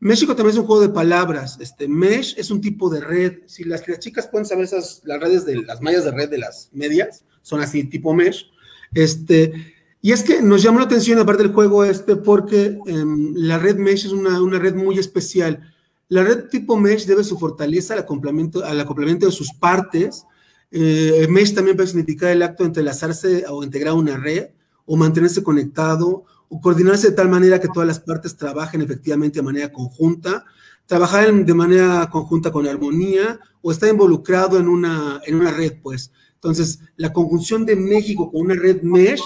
México 0.02 0.36
también 0.36 0.56
es 0.56 0.60
un 0.60 0.66
juego 0.66 0.82
de 0.82 0.90
palabras. 0.90 1.58
Este, 1.62 1.88
mesh 1.88 2.36
es 2.38 2.52
un 2.52 2.60
tipo 2.60 2.90
de 2.90 3.00
red. 3.00 3.40
Si 3.46 3.64
las, 3.64 3.88
las 3.88 4.00
chicas 4.00 4.28
pueden 4.28 4.46
saber 4.46 4.66
esas, 4.66 5.02
las 5.06 5.22
redes 5.22 5.46
de 5.46 5.64
las 5.64 5.82
mallas 5.82 6.04
de 6.04 6.12
red 6.12 6.30
de 6.30 6.40
las 6.40 6.70
medias, 6.74 7.24
son 7.42 7.62
así, 7.62 7.86
tipo 7.86 8.14
mesh. 8.14 8.52
Este, 8.94 9.54
y 10.02 10.12
es 10.12 10.24
que 10.24 10.42
nos 10.42 10.62
llamó 10.62 10.80
la 10.80 10.86
atención, 10.86 11.20
aparte 11.20 11.44
del 11.44 11.54
juego 11.54 11.86
este, 11.86 12.18
porque 12.18 12.78
em, 12.86 13.34
la 13.36 13.60
red 13.60 13.78
mesh 13.78 14.08
es 14.08 14.12
una, 14.12 14.42
una 14.42 14.60
red 14.60 14.76
muy 14.76 15.00
especial 15.00 15.74
la 16.08 16.24
red 16.24 16.50
tipo 16.50 16.78
mesh 16.78 17.06
debe 17.06 17.24
su 17.24 17.38
fortaleza 17.38 17.94
al 17.94 18.02
acoplamiento, 18.02 18.64
al 18.64 18.80
acoplamiento 18.80 19.26
de 19.26 19.32
sus 19.32 19.54
partes. 19.54 20.26
Eh, 20.72 21.28
mesh 21.30 21.54
también 21.54 21.76
puede 21.76 21.88
significar 21.88 22.30
el 22.32 22.44
acto 22.44 22.64
de 22.64 22.68
entrelazarse 22.68 23.46
o 23.50 23.64
integrar 23.64 23.94
una 23.94 24.18
red, 24.18 24.50
o 24.86 24.96
mantenerse 24.96 25.44
conectado, 25.44 26.26
o 26.48 26.62
coordinarse 26.62 27.10
de 27.10 27.16
tal 27.16 27.30
manera 27.30 27.60
que 27.60 27.68
todas 27.68 27.88
las 27.88 28.00
partes 28.00 28.38
trabajen 28.38 28.82
efectivamente 28.82 29.40
de 29.40 29.44
manera 29.44 29.72
conjunta, 29.72 30.46
trabajar 30.86 31.34
de 31.34 31.54
manera 31.54 32.08
conjunta 32.12 32.52
con 32.52 32.68
armonía, 32.68 33.40
o 33.62 33.72
estar 33.72 33.90
involucrado 33.90 34.60
en 34.60 34.68
una, 34.68 35.20
en 35.26 35.36
una 35.36 35.52
red, 35.52 35.74
pues. 35.82 36.12
Entonces, 36.36 36.80
la 36.98 37.12
conjunción 37.12 37.66
de 37.66 37.76
México 37.76 38.32
con 38.32 38.42
una 38.42 38.54
red 38.54 38.84
mesh, 38.84 39.24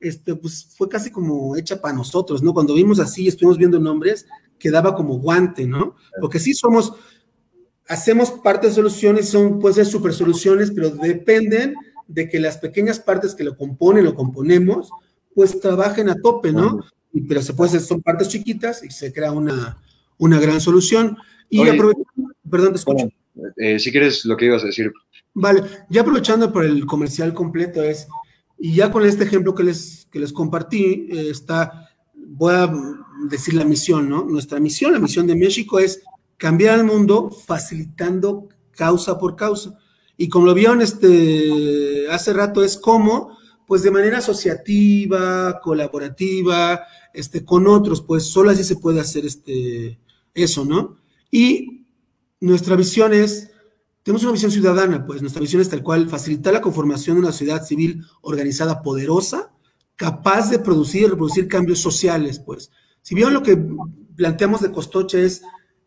este, 0.00 0.34
pues 0.34 0.66
fue 0.76 0.88
casi 0.88 1.10
como 1.10 1.54
hecha 1.56 1.78
para 1.78 1.94
nosotros, 1.94 2.42
¿no? 2.42 2.54
Cuando 2.54 2.74
vimos 2.74 2.98
así, 2.98 3.28
estuvimos 3.28 3.58
viendo 3.58 3.78
nombres, 3.78 4.26
quedaba 4.62 4.94
como 4.94 5.18
guante, 5.18 5.66
¿no? 5.66 5.96
Porque 6.20 6.38
sí 6.38 6.54
somos, 6.54 6.92
hacemos 7.88 8.30
parte 8.30 8.68
de 8.68 8.72
soluciones, 8.72 9.28
son, 9.28 9.58
puede 9.58 9.74
ser 9.74 9.86
super 9.86 10.14
soluciones, 10.14 10.70
pero 10.70 10.90
dependen 10.90 11.74
de 12.06 12.28
que 12.28 12.38
las 12.38 12.58
pequeñas 12.58 13.00
partes 13.00 13.34
que 13.34 13.42
lo 13.42 13.56
componen, 13.56 14.04
lo 14.04 14.14
componemos, 14.14 14.90
pues 15.34 15.58
trabajen 15.58 16.08
a 16.08 16.14
tope, 16.14 16.52
¿no? 16.52 16.78
Pero 17.28 17.42
se 17.42 17.54
puede 17.54 17.70
hacer, 17.70 17.80
son 17.80 18.02
partes 18.02 18.28
chiquitas 18.28 18.84
y 18.84 18.90
se 18.90 19.12
crea 19.12 19.32
una, 19.32 19.82
una 20.16 20.38
gran 20.38 20.60
solución. 20.60 21.16
Y 21.48 21.68
aprovechando, 21.68 22.30
perdón, 22.48 22.70
te 22.70 22.78
escucho. 22.78 23.08
Eh, 23.56 23.80
si 23.80 23.90
quieres 23.90 24.24
lo 24.24 24.36
que 24.36 24.44
ibas 24.44 24.62
a 24.62 24.66
decir. 24.66 24.92
Vale, 25.34 25.64
ya 25.90 26.02
aprovechando 26.02 26.52
por 26.52 26.64
el 26.64 26.86
comercial 26.86 27.34
completo 27.34 27.82
es, 27.82 28.06
y 28.58 28.76
ya 28.76 28.92
con 28.92 29.04
este 29.04 29.24
ejemplo 29.24 29.56
que 29.56 29.64
les, 29.64 30.06
que 30.12 30.20
les 30.20 30.32
compartí, 30.32 31.08
eh, 31.10 31.30
está, 31.30 31.88
voy 32.34 32.54
a 32.54 32.72
decir 33.28 33.54
la 33.54 33.64
misión, 33.64 34.08
¿no? 34.08 34.24
Nuestra 34.24 34.58
misión, 34.58 34.92
la 34.92 34.98
misión 34.98 35.26
de 35.26 35.36
México 35.36 35.78
es 35.78 36.02
cambiar 36.36 36.78
el 36.78 36.84
mundo 36.84 37.30
facilitando 37.30 38.48
causa 38.72 39.18
por 39.18 39.36
causa. 39.36 39.78
Y 40.16 40.28
como 40.28 40.46
lo 40.46 40.54
vieron 40.54 40.82
este, 40.82 42.06
hace 42.10 42.32
rato, 42.32 42.64
es 42.64 42.76
como, 42.76 43.36
pues 43.66 43.82
de 43.82 43.90
manera 43.90 44.18
asociativa, 44.18 45.60
colaborativa, 45.60 46.80
este, 47.12 47.44
con 47.44 47.66
otros, 47.66 48.00
pues 48.02 48.24
solo 48.24 48.50
así 48.50 48.64
se 48.64 48.76
puede 48.76 49.00
hacer 49.00 49.26
este, 49.26 49.98
eso, 50.34 50.64
¿no? 50.64 50.96
Y 51.30 51.86
nuestra 52.40 52.76
visión 52.76 53.12
es, 53.12 53.50
tenemos 54.02 54.22
una 54.22 54.32
visión 54.32 54.50
ciudadana, 54.50 55.06
pues 55.06 55.20
nuestra 55.20 55.40
visión 55.40 55.62
es 55.62 55.68
tal 55.68 55.82
cual, 55.82 56.08
facilitar 56.08 56.52
la 56.52 56.60
conformación 56.60 57.16
de 57.16 57.20
una 57.22 57.32
sociedad 57.32 57.64
civil 57.64 58.04
organizada, 58.20 58.82
poderosa, 58.82 59.52
capaz 60.02 60.50
de 60.50 60.58
producir 60.58 61.02
y 61.02 61.06
reproducir 61.06 61.46
cambios 61.46 61.78
sociales, 61.78 62.40
pues. 62.40 62.72
Si 63.02 63.14
bien 63.14 63.32
lo 63.32 63.40
que 63.40 63.56
planteamos 64.16 64.60
de 64.60 64.72
Costoche 64.72 65.24
es, 65.24 65.42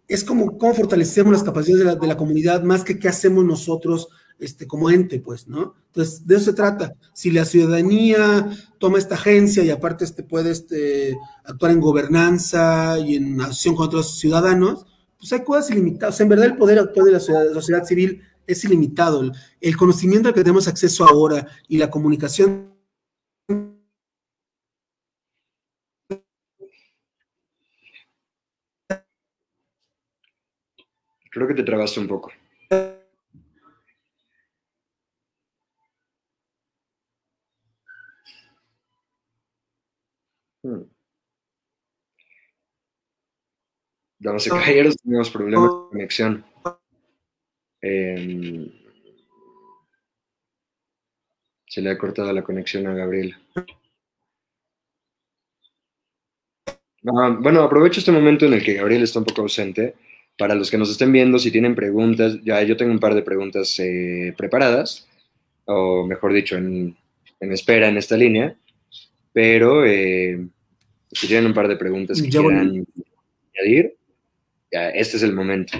es 0.08 0.24
como 0.24 0.58
cómo 0.58 0.74
fortalecemos 0.74 1.34
las 1.34 1.44
capacidades 1.44 2.00
de 2.00 2.08
la, 2.08 2.16
comunidad 2.16 2.64
más 2.64 2.86
que 2.86 2.98
qué 2.98 3.10
hacemos 3.10 3.44
nosotros 3.44 4.08
este, 4.40 4.68
como 4.68 4.90
ente, 4.90 5.20
pues, 5.20 5.50
¿no? 5.50 5.76
Entonces, 5.88 6.26
de 6.26 6.38
eso 6.38 6.46
se 6.46 6.54
trata. 6.54 6.94
Si 7.14 7.30
la 7.30 7.44
ciudadanía 7.44 8.50
toma 8.78 9.00
esta 9.00 9.16
agencia 9.16 9.66
y 9.66 9.70
aparte 9.70 10.06
este, 10.06 10.24
puede 10.24 10.52
este, 10.52 11.18
actuar 11.44 11.74
en 11.74 11.82
gobernanza 11.82 12.98
y 12.98 13.16
en 13.16 13.42
acción 13.42 13.76
con 13.76 13.88
otros 13.88 14.18
ciudadanos, 14.18 14.86
pues 15.20 15.34
hay 15.34 15.44
cosas 15.44 15.72
ilimitadas. 15.72 16.16
O 16.16 16.18
sea, 16.20 16.24
en 16.24 16.30
verdad 16.30 16.46
el 16.46 16.56
poder 16.56 16.80
actual 16.80 17.08
de 17.08 17.12
la 17.12 17.20
sociedad, 17.20 17.84
civil 17.84 18.22
es 18.48 18.64
ilimitado. 18.64 19.30
El 19.60 19.76
conocimiento 19.76 20.30
al 20.30 20.34
que 20.34 20.42
tenemos 20.42 20.70
acceso 20.70 21.06
ahora 21.06 21.48
y 21.68 21.80
la 21.80 21.90
comunicación 21.90 22.75
Creo 31.36 31.50
que 31.50 31.54
te 31.54 31.64
trabaste 31.64 32.00
un 32.00 32.08
poco. 32.08 32.32
Hmm. 40.64 40.84
Damas 44.18 44.48
y 44.48 44.50
caballeros, 44.50 44.96
tenemos 44.96 45.30
problemas 45.30 45.70
de 45.70 45.90
conexión. 45.90 46.46
Em, 47.82 48.72
se 51.68 51.82
le 51.82 51.90
ha 51.90 51.98
cortado 51.98 52.32
la 52.32 52.46
conexión 52.46 52.88
a 52.88 52.94
Gabriel. 52.94 53.36
Ah, 56.66 57.38
bueno, 57.42 57.62
aprovecho 57.62 58.00
este 58.00 58.14
momento 58.14 58.46
en 58.46 58.54
el 58.54 58.64
que 58.64 58.76
Gabriel 58.76 59.04
está 59.04 59.20
un 59.20 59.26
poco 59.26 59.42
ausente. 59.42 59.96
Para 60.38 60.56
los 60.56 60.70
que 60.70 60.78
nos 60.78 60.90
estén 60.90 61.12
viendo, 61.12 61.40
si 61.40 61.52
tienen 61.52 61.76
preguntas, 61.76 62.40
ya 62.44 62.62
yo 62.64 62.76
tengo 62.76 62.92
un 62.92 63.00
par 63.00 63.16
de 63.16 63.22
preguntas 63.22 63.80
eh, 63.80 64.34
preparadas, 64.38 65.08
o 65.66 66.06
mejor 66.06 66.34
dicho, 66.34 66.58
en, 66.58 66.98
espera 67.40 67.88
en 67.88 67.98
esta 67.98 68.18
línea, 68.18 68.58
pero 69.32 69.86
eh, 69.86 70.46
si 71.12 71.28
tienen 71.28 71.48
un 71.48 71.54
par 71.54 71.68
de 71.68 71.78
preguntas 71.78 72.22
que 72.22 72.30
quieran 72.30 72.86
añadir, 73.58 73.96
ya, 74.72 74.90
este 74.90 75.18
es 75.18 75.24
el 75.24 75.34
momento. 75.34 75.78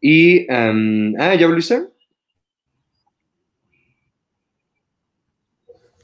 Y, 0.00 0.46
ah, 0.50 1.34
¿ya 1.34 1.46
volviste? 1.46 1.88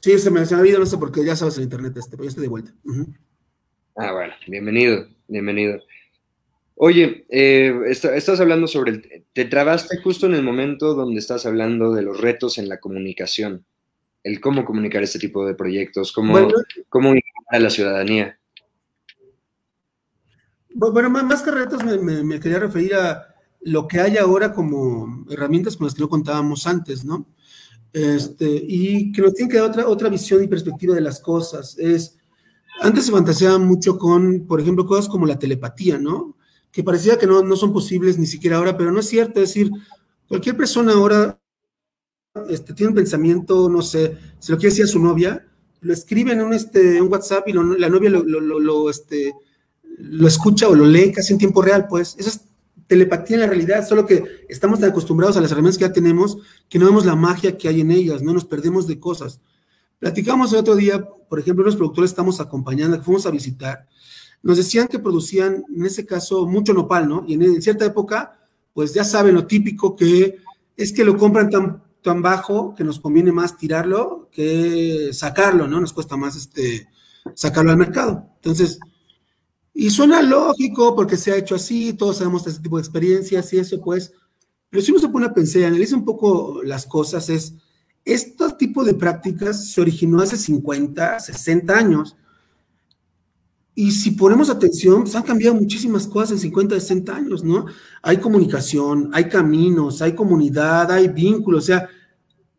Sí, 0.01 0.17
se 0.17 0.31
me, 0.31 0.45
se 0.45 0.55
me 0.55 0.61
ha 0.61 0.65
ido, 0.65 0.79
no 0.79 0.85
sé 0.85 0.97
por 0.97 1.11
qué, 1.11 1.25
ya 1.25 1.35
sabes 1.35 1.57
el 1.57 1.63
internet 1.63 1.95
este, 1.97 2.11
pero 2.11 2.23
ya 2.23 2.29
estoy 2.29 2.43
de 2.43 2.49
vuelta. 2.49 2.73
Ah, 3.97 4.13
bueno, 4.13 4.33
bienvenido, 4.47 5.07
bienvenido. 5.27 5.81
Oye, 6.81 7.25
eh, 7.27 7.77
estás 7.89 8.39
hablando 8.39 8.65
sobre, 8.65 8.91
el, 8.91 9.25
te 9.33 9.43
trabaste 9.43 9.97
justo 9.97 10.27
en 10.27 10.33
el 10.33 10.43
momento 10.43 10.93
donde 10.93 11.19
estás 11.19 11.45
hablando 11.45 11.91
de 11.91 12.03
los 12.03 12.21
retos 12.21 12.57
en 12.57 12.69
la 12.69 12.79
comunicación, 12.79 13.65
el 14.23 14.39
cómo 14.39 14.63
comunicar 14.63 15.03
este 15.03 15.19
tipo 15.19 15.45
de 15.45 15.55
proyectos, 15.55 16.13
cómo, 16.13 16.47
cómo 16.87 17.13
a 17.49 17.59
la 17.59 17.69
ciudadanía. 17.69 18.39
Bueno, 20.73 21.09
más 21.09 21.41
que 21.41 21.51
retos 21.51 21.83
me, 21.83 22.39
quería 22.39 22.59
referir 22.59 22.95
a 22.95 23.27
lo 23.59 23.85
que 23.85 23.99
hay 23.99 24.15
ahora 24.15 24.53
como 24.53 25.25
herramientas 25.29 25.75
con 25.75 25.85
las 25.85 25.95
que 25.95 26.01
no 26.01 26.07
contábamos 26.07 26.65
antes, 26.65 27.03
¿no? 27.03 27.27
Este, 27.91 28.47
y 28.47 29.11
que 29.11 29.21
nos 29.21 29.33
tienen 29.33 29.51
que 29.51 29.57
dar 29.57 29.69
otra, 29.69 29.85
otra 29.85 30.07
visión 30.07 30.41
y 30.41 30.47
perspectiva 30.47 30.95
de 30.95 31.01
las 31.01 31.19
cosas. 31.19 31.77
Es, 31.77 32.17
antes 32.79 33.05
se 33.05 33.11
fantaseaba 33.11 33.59
mucho 33.59 33.97
con, 33.97 34.47
por 34.47 34.61
ejemplo, 34.61 34.85
cosas 34.85 35.09
como 35.09 35.25
la 35.25 35.37
telepatía, 35.37 35.97
¿no? 35.97 36.37
Que 36.71 36.83
parecía 36.83 37.17
que 37.17 37.27
no, 37.27 37.41
no 37.41 37.55
son 37.55 37.73
posibles 37.73 38.17
ni 38.17 38.25
siquiera 38.25 38.57
ahora, 38.57 38.77
pero 38.77 38.91
no 38.91 38.99
es 38.99 39.07
cierto. 39.07 39.41
Es 39.41 39.49
decir, 39.49 39.71
cualquier 40.27 40.55
persona 40.55 40.93
ahora 40.93 41.39
este, 42.49 42.73
tiene 42.73 42.89
un 42.89 42.95
pensamiento, 42.95 43.69
no 43.69 43.81
sé, 43.81 44.17
se 44.39 44.51
lo 44.51 44.57
quiere 44.57 44.69
decir 44.69 44.85
a 44.85 44.87
su 44.87 44.99
novia, 44.99 45.45
lo 45.81 45.93
escribe 45.93 46.33
en 46.33 46.41
un, 46.41 46.53
este, 46.53 47.01
un 47.01 47.11
WhatsApp 47.11 47.47
y 47.47 47.53
la 47.53 47.89
novia 47.89 48.09
lo, 48.09 48.23
lo, 48.23 48.59
lo, 48.59 48.89
este, 48.89 49.33
lo 49.97 50.27
escucha 50.27 50.67
o 50.67 50.75
lo 50.75 50.85
lee 50.85 51.11
casi 51.11 51.33
en 51.33 51.39
tiempo 51.39 51.61
real, 51.61 51.87
pues. 51.87 52.15
Eso 52.17 52.29
es 52.29 52.41
telepatía 52.87 53.35
en 53.35 53.41
la 53.41 53.47
realidad, 53.47 53.87
solo 53.87 54.05
que 54.05 54.23
estamos 54.49 54.79
tan 54.79 54.89
acostumbrados 54.89 55.37
a 55.37 55.41
las 55.41 55.51
herramientas 55.51 55.77
que 55.77 55.85
ya 55.85 55.93
tenemos 55.93 56.39
que 56.67 56.79
no 56.79 56.87
vemos 56.87 57.05
la 57.05 57.15
magia 57.15 57.55
que 57.55 57.67
hay 57.67 57.81
en 57.81 57.91
ellas, 57.91 58.23
no 58.23 58.33
nos 58.33 58.45
perdemos 58.45 58.87
de 58.87 58.99
cosas. 58.99 59.39
Platicamos 59.99 60.51
el 60.53 60.59
otro 60.59 60.75
día, 60.75 61.07
por 61.29 61.39
ejemplo, 61.39 61.63
los 61.63 61.75
productores 61.75 62.09
estamos 62.09 62.39
acompañando, 62.39 63.01
fuimos 63.03 63.25
a 63.25 63.31
visitar, 63.31 63.87
nos 64.41 64.57
decían 64.57 64.87
que 64.87 64.99
producían, 64.99 65.65
en 65.73 65.85
ese 65.85 66.05
caso, 66.05 66.47
mucho 66.47 66.73
nopal, 66.73 67.07
¿no? 67.07 67.23
Y 67.27 67.33
en, 67.33 67.61
cierta 67.61 67.85
época, 67.85 68.39
pues 68.73 68.93
ya 68.93 69.03
saben 69.03 69.35
lo 69.35 69.45
típico 69.45 69.95
que 69.95 70.37
es 70.77 70.93
que 70.93 71.03
lo 71.03 71.17
compran 71.17 71.49
tan, 71.49 71.83
tan 72.01 72.21
bajo 72.21 72.73
que 72.73 72.83
nos 72.83 72.99
conviene 72.99 73.31
más 73.31 73.57
tirarlo 73.57 74.29
que 74.31 75.09
sacarlo, 75.11 75.67
¿no? 75.67 75.81
Nos 75.81 75.93
cuesta 75.93 76.15
más 76.15 76.35
este, 76.35 76.87
sacarlo 77.33 77.71
al 77.71 77.77
mercado. 77.77 78.29
Entonces, 78.35 78.79
y 79.73 79.89
suena 79.89 80.21
lógico 80.21 80.95
porque 80.95 81.17
se 81.17 81.31
ha 81.31 81.37
hecho 81.37 81.55
así, 81.55 81.93
todos 81.93 82.17
sabemos 82.17 82.47
este 82.47 82.61
tipo 82.61 82.77
de 82.77 82.81
experiencias 82.81 83.51
y 83.53 83.59
eso, 83.59 83.81
pues, 83.81 84.13
pero 84.69 84.83
si 84.83 84.91
uno 84.91 84.99
se 84.99 85.09
pone 85.09 85.25
a 85.25 85.33
pensar, 85.33 85.63
analiza 85.63 85.95
un 85.95 86.05
poco 86.05 86.61
las 86.63 86.85
cosas, 86.85 87.29
es, 87.29 87.55
este 88.05 88.45
tipo 88.57 88.83
de 88.83 88.93
prácticas 88.93 89.71
se 89.71 89.81
originó 89.81 90.21
hace 90.21 90.37
50, 90.37 91.19
60 91.19 91.77
años. 91.77 92.15
Y 93.79 93.91
si 93.91 94.11
ponemos 94.11 94.49
atención, 94.49 95.03
pues 95.03 95.15
han 95.15 95.23
cambiado 95.23 95.55
muchísimas 95.55 96.05
cosas 96.05 96.31
en 96.31 96.39
50, 96.39 96.75
60 96.77 97.15
años, 97.15 97.45
¿no? 97.45 97.65
Hay 98.01 98.17
comunicación, 98.17 99.09
hay 99.13 99.29
caminos, 99.29 100.01
hay 100.01 100.15
comunidad, 100.15 100.91
hay 100.91 101.07
vínculos, 101.07 101.63
o 101.63 101.67
sea, 101.67 101.87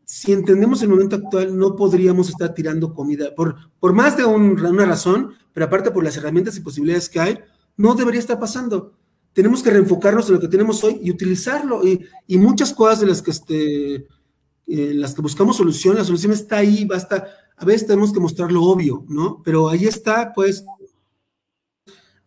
si 0.02 0.33
entendemos 0.33 0.80
el 0.80 0.88
momento 0.88 1.16
actual, 1.16 1.59
no 1.59 1.76
podríamos 1.76 2.30
estar 2.30 2.54
tirando 2.54 2.94
comida, 2.94 3.35
por, 3.35 3.54
por 3.78 3.92
más 3.92 4.16
de 4.16 4.24
una 4.24 4.87
razón, 4.87 5.35
pero 5.52 5.66
aparte 5.66 5.90
por 5.90 6.02
las 6.02 6.16
herramientas 6.16 6.56
y 6.56 6.61
posibilidades 6.61 7.11
que 7.11 7.20
hay, 7.20 7.38
no 7.76 7.94
debería 7.94 8.20
estar 8.20 8.40
pasando. 8.40 8.94
Tenemos 9.35 9.62
que 9.62 9.72
reenfocarnos 9.72 10.26
en 10.28 10.37
lo 10.37 10.40
que 10.40 10.48
tenemos 10.48 10.83
hoy 10.85 11.00
y 11.02 11.11
utilizarlo. 11.11 11.87
Y, 11.87 12.00
y 12.28 12.38
muchas 12.38 12.72
cosas 12.72 13.00
de 13.00 13.06
las 13.06 13.20
que, 13.20 13.30
este, 13.30 14.06
las 14.66 15.12
que 15.12 15.20
buscamos 15.20 15.59
solución, 15.59 15.96
la 15.96 16.04
solución 16.04 16.33
está 16.33 16.56
ahí, 16.56 16.87
basta. 16.87 17.26
A 17.59 17.64
veces 17.66 17.87
tenemos 17.87 18.11
que 18.11 18.20
mostrar 18.20 18.50
lo 18.50 18.62
obvio, 18.62 19.04
¿no? 19.06 19.42
Pero 19.44 19.68
ahí 19.68 19.85
está, 19.85 20.33
pues, 20.35 20.64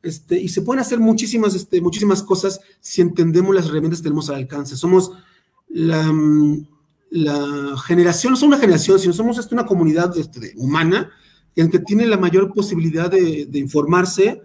este, 0.04 0.40
y 0.40 0.50
se 0.50 0.62
pueden 0.62 0.82
hacer 0.82 1.00
muchísimas, 1.00 1.56
este, 1.56 1.82
muchísimas 1.82 2.22
cosas 2.22 2.60
si 2.82 3.02
entendemos 3.02 3.56
las 3.56 3.66
herramientas 3.66 4.00
que 4.00 4.04
tenemos 4.04 4.30
al 4.30 4.36
alcance. 4.36 4.76
Somos 4.76 5.12
la, 5.70 6.14
la 7.10 7.78
generación, 7.86 8.34
no 8.34 8.38
somos 8.38 8.56
una 8.56 8.62
generación, 8.62 9.00
sino 9.00 9.14
somos 9.14 9.38
este, 9.38 9.56
una 9.56 9.66
comunidad 9.66 10.16
este, 10.18 10.54
humana 10.58 11.10
en 11.56 11.70
que 11.70 11.80
tiene 11.80 12.06
la 12.06 12.18
mayor 12.18 12.52
posibilidad 12.54 13.10
de, 13.10 13.48
informarse 13.54 14.42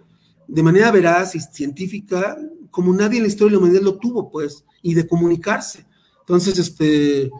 de 0.47 0.63
manera 0.63 0.91
veraz 0.91 1.35
y 1.35 1.39
científica, 1.39 2.37
como 2.71 2.93
nadie 2.93 3.17
en 3.17 3.23
la 3.23 3.27
historia 3.27 3.49
de 3.49 3.53
la 3.53 3.59
humanidad 3.59 3.81
lo 3.81 3.97
tuvo, 3.97 4.29
pues, 4.31 4.63
y 4.81 4.93
de 4.93 5.07
comunicarse. 5.07 5.85
Entonces, 6.21 6.57
este, 6.57 7.31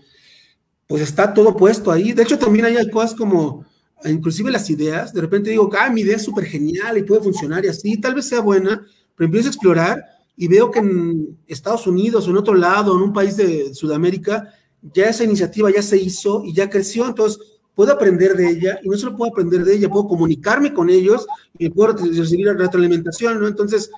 pues 0.87 1.03
está 1.03 1.33
todo 1.33 1.55
puesto 1.55 1.91
ahí. 1.91 2.13
De 2.13 2.23
hecho, 2.23 2.37
también 2.37 2.65
hay 2.65 2.89
cosas 2.89 3.13
como, 3.13 3.65
inclusive 4.05 4.51
las 4.51 4.69
ideas, 4.69 5.13
de 5.13 5.21
repente 5.21 5.49
digo, 5.49 5.69
ah, 5.77 5.89
mi 5.89 6.01
idea 6.01 6.15
es 6.15 6.23
súper 6.23 6.45
genial 6.45 6.97
y 6.97 7.03
puede 7.03 7.21
funcionar 7.21 7.65
y 7.65 7.69
así, 7.69 7.97
tal 7.97 8.15
vez 8.15 8.27
sea 8.27 8.39
buena, 8.41 8.85
pero 9.15 9.25
empiezo 9.25 9.47
a 9.47 9.51
explorar 9.51 10.03
y 10.37 10.47
veo 10.47 10.71
que 10.71 10.79
en 10.79 11.37
Estados 11.47 11.85
Unidos 11.85 12.27
o 12.27 12.31
en 12.31 12.37
otro 12.37 12.53
lado, 12.53 12.95
en 12.95 13.01
un 13.01 13.13
país 13.13 13.35
de 13.35 13.73
Sudamérica, 13.73 14.53
ya 14.93 15.09
esa 15.09 15.25
iniciativa 15.25 15.69
ya 15.69 15.81
se 15.81 15.97
hizo 15.97 16.43
y 16.45 16.53
ya 16.53 16.69
creció, 16.69 17.07
entonces 17.07 17.39
puedo 17.75 17.91
aprender 17.91 18.35
de 18.35 18.49
ella 18.49 18.79
y 18.83 18.89
no 18.89 18.97
solo 18.97 19.15
puedo 19.15 19.31
aprender 19.31 19.63
de 19.63 19.75
ella, 19.75 19.89
puedo 19.89 20.07
comunicarme 20.07 20.73
con 20.73 20.89
ellos 20.89 21.27
y 21.57 21.69
puedo 21.69 21.93
recibir 21.93 22.47
retroalimentación, 22.47 23.39
¿no? 23.39 23.47
Entonces, 23.47 23.91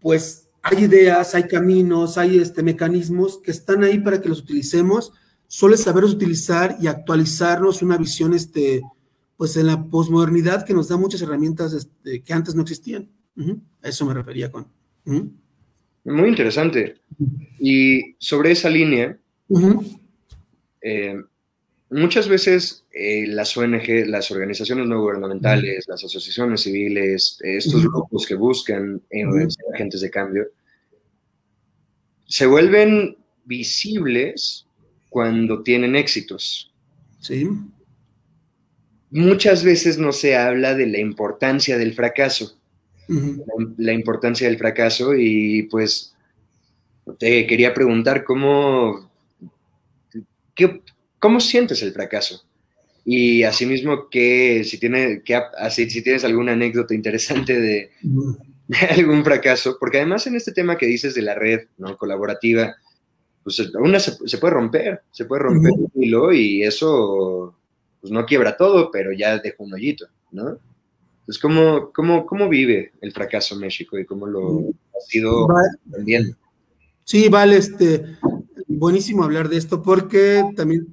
pues 0.00 0.48
hay 0.62 0.84
ideas, 0.84 1.34
hay 1.34 1.44
caminos, 1.44 2.18
hay 2.18 2.38
este, 2.38 2.62
mecanismos 2.62 3.38
que 3.38 3.50
están 3.50 3.82
ahí 3.82 3.98
para 3.98 4.20
que 4.20 4.28
los 4.28 4.40
utilicemos, 4.40 5.12
solo 5.50 5.74
es 5.74 5.82
saberlos 5.82 6.14
utilizar 6.14 6.76
y 6.80 6.86
actualizarnos 6.86 7.82
una 7.82 7.98
visión, 7.98 8.34
este, 8.34 8.82
pues 9.36 9.56
en 9.56 9.66
la 9.66 9.82
posmodernidad 9.82 10.64
que 10.64 10.72
nos 10.72 10.86
da 10.86 10.96
muchas 10.96 11.22
herramientas 11.22 11.72
este, 11.72 12.22
que 12.22 12.32
antes 12.32 12.54
no 12.54 12.62
existían. 12.62 13.10
A 13.82 13.88
eso 13.88 14.06
me 14.06 14.14
refería 14.14 14.52
con. 14.52 14.68
Muy 15.04 16.28
interesante. 16.28 16.98
Y 17.58 18.14
sobre 18.18 18.52
esa 18.52 18.70
línea, 18.70 19.18
eh, 20.82 21.20
muchas 21.90 22.28
veces 22.28 22.84
eh, 22.92 23.26
las 23.26 23.56
ONG, 23.56 24.06
las 24.06 24.30
organizaciones 24.30 24.86
no 24.86 25.00
gubernamentales, 25.00 25.84
las 25.88 26.04
asociaciones 26.04 26.60
civiles, 26.60 27.38
estos 27.40 27.82
grupos 27.82 28.24
que 28.24 28.36
buscan 28.36 29.02
agentes 29.74 30.00
de 30.00 30.10
cambio, 30.10 30.46
se 32.28 32.46
vuelven 32.46 33.16
visibles 33.46 34.68
cuando 35.10 35.62
tienen 35.62 35.94
éxitos. 35.94 36.72
Sí. 37.20 37.50
Muchas 39.10 39.62
veces 39.62 39.98
no 39.98 40.12
se 40.12 40.36
habla 40.36 40.74
de 40.74 40.86
la 40.86 40.98
importancia 40.98 41.76
del 41.76 41.92
fracaso. 41.92 42.56
la, 43.76 43.92
importancia 43.92 44.46
del 44.46 44.56
fracaso 44.56 45.14
y 45.14 45.64
pues 45.64 46.14
te 47.18 47.44
quería 47.46 47.74
preguntar 47.74 48.22
cómo 48.24 49.10
¿cómo 51.18 51.40
sientes 51.40 51.82
el 51.82 51.92
fracaso? 51.92 52.44
Y 53.04 53.42
asimismo, 53.44 54.08
que 54.10 54.62
si, 54.64 54.78
tiene, 54.78 55.22
que, 55.24 55.40
así, 55.58 55.88
si 55.88 56.02
tienes 56.02 56.24
alguna 56.24 56.52
anécdota 56.52 56.94
interesante 56.94 57.58
de, 57.58 57.90
algún 58.90 59.24
fracaso, 59.24 59.76
porque 59.80 59.98
además 59.98 60.26
en 60.26 60.36
este 60.36 60.52
tema 60.52 60.76
que 60.76 60.86
dices 60.86 61.14
de 61.14 61.22
la 61.22 61.34
red 61.34 61.66
¿no? 61.78 61.96
colaborativa, 61.96 62.76
pues 63.42 63.58
una 63.74 63.98
se, 63.98 64.38
puede 64.38 64.54
romper, 64.54 65.02
se 65.10 65.24
puede 65.24 65.42
romper 65.42 65.72
un 65.72 65.90
hilo 65.94 66.32
y 66.32 66.62
eso 66.62 67.54
pues, 68.00 68.12
no 68.12 68.26
quiebra 68.26 68.56
todo, 68.56 68.90
pero 68.90 69.12
ya 69.12 69.38
deja 69.38 69.56
un 69.58 69.74
hoyito, 69.74 70.06
¿no? 70.32 70.58
Entonces, 71.20 71.40
¿cómo, 71.40 71.90
cómo, 71.92 72.26
cómo 72.26 72.48
vive 72.48 72.92
el 73.00 73.12
fracaso 73.12 73.56
México 73.56 73.98
y 73.98 74.04
cómo 74.04 74.26
lo 74.26 74.70
ha 74.94 75.00
sido 75.06 75.46
aprendiendo? 75.88 76.36
Sí, 77.04 77.28
vale, 77.28 77.56
este, 77.56 78.16
buenísimo 78.66 79.24
hablar 79.24 79.48
de 79.48 79.56
esto 79.56 79.82
porque 79.82 80.44
también 80.56 80.86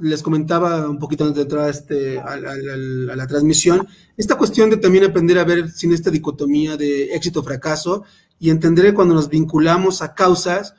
les 0.00 0.22
comentaba 0.22 0.88
un 0.88 0.98
poquito 0.98 1.24
antes 1.24 1.36
de 1.36 1.42
entrar 1.42 1.68
este, 1.68 2.18
a, 2.18 2.36
la 2.36 3.26
transmisión, 3.26 3.86
esta 4.16 4.36
cuestión 4.36 4.70
de 4.70 4.78
también 4.78 5.04
aprender 5.04 5.38
a 5.38 5.44
ver 5.44 5.70
sin 5.70 5.92
esta 5.92 6.10
dicotomía 6.10 6.76
de 6.76 7.14
éxito-fracaso 7.14 8.04
y 8.38 8.50
entender 8.50 8.94
cuando 8.94 9.14
nos 9.14 9.28
vinculamos 9.28 10.02
a 10.02 10.14
causas, 10.14 10.74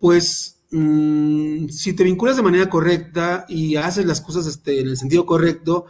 pues 0.00 0.62
mm, 0.70 1.68
si 1.68 1.92
te 1.92 2.04
vinculas 2.04 2.36
de 2.36 2.42
manera 2.42 2.68
correcta 2.68 3.46
y 3.48 3.76
haces 3.76 4.06
las 4.06 4.20
cosas 4.20 4.46
este, 4.46 4.80
en 4.80 4.88
el 4.88 4.96
sentido 4.96 5.26
correcto, 5.26 5.86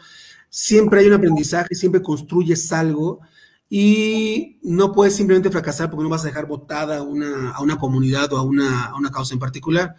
siempre 0.48 1.00
hay 1.00 1.06
un 1.06 1.14
aprendizaje, 1.14 1.74
siempre 1.74 2.02
construyes 2.02 2.72
algo 2.72 3.20
y 3.68 4.58
no 4.62 4.92
puedes 4.92 5.16
simplemente 5.16 5.50
fracasar 5.50 5.90
porque 5.90 6.04
no 6.04 6.08
vas 6.08 6.22
a 6.22 6.28
dejar 6.28 6.46
votada 6.46 7.02
una, 7.02 7.50
a 7.50 7.62
una 7.62 7.78
comunidad 7.78 8.32
o 8.32 8.38
a 8.38 8.42
una, 8.42 8.86
a 8.86 8.96
una 8.96 9.10
causa 9.10 9.34
en 9.34 9.40
particular. 9.40 9.96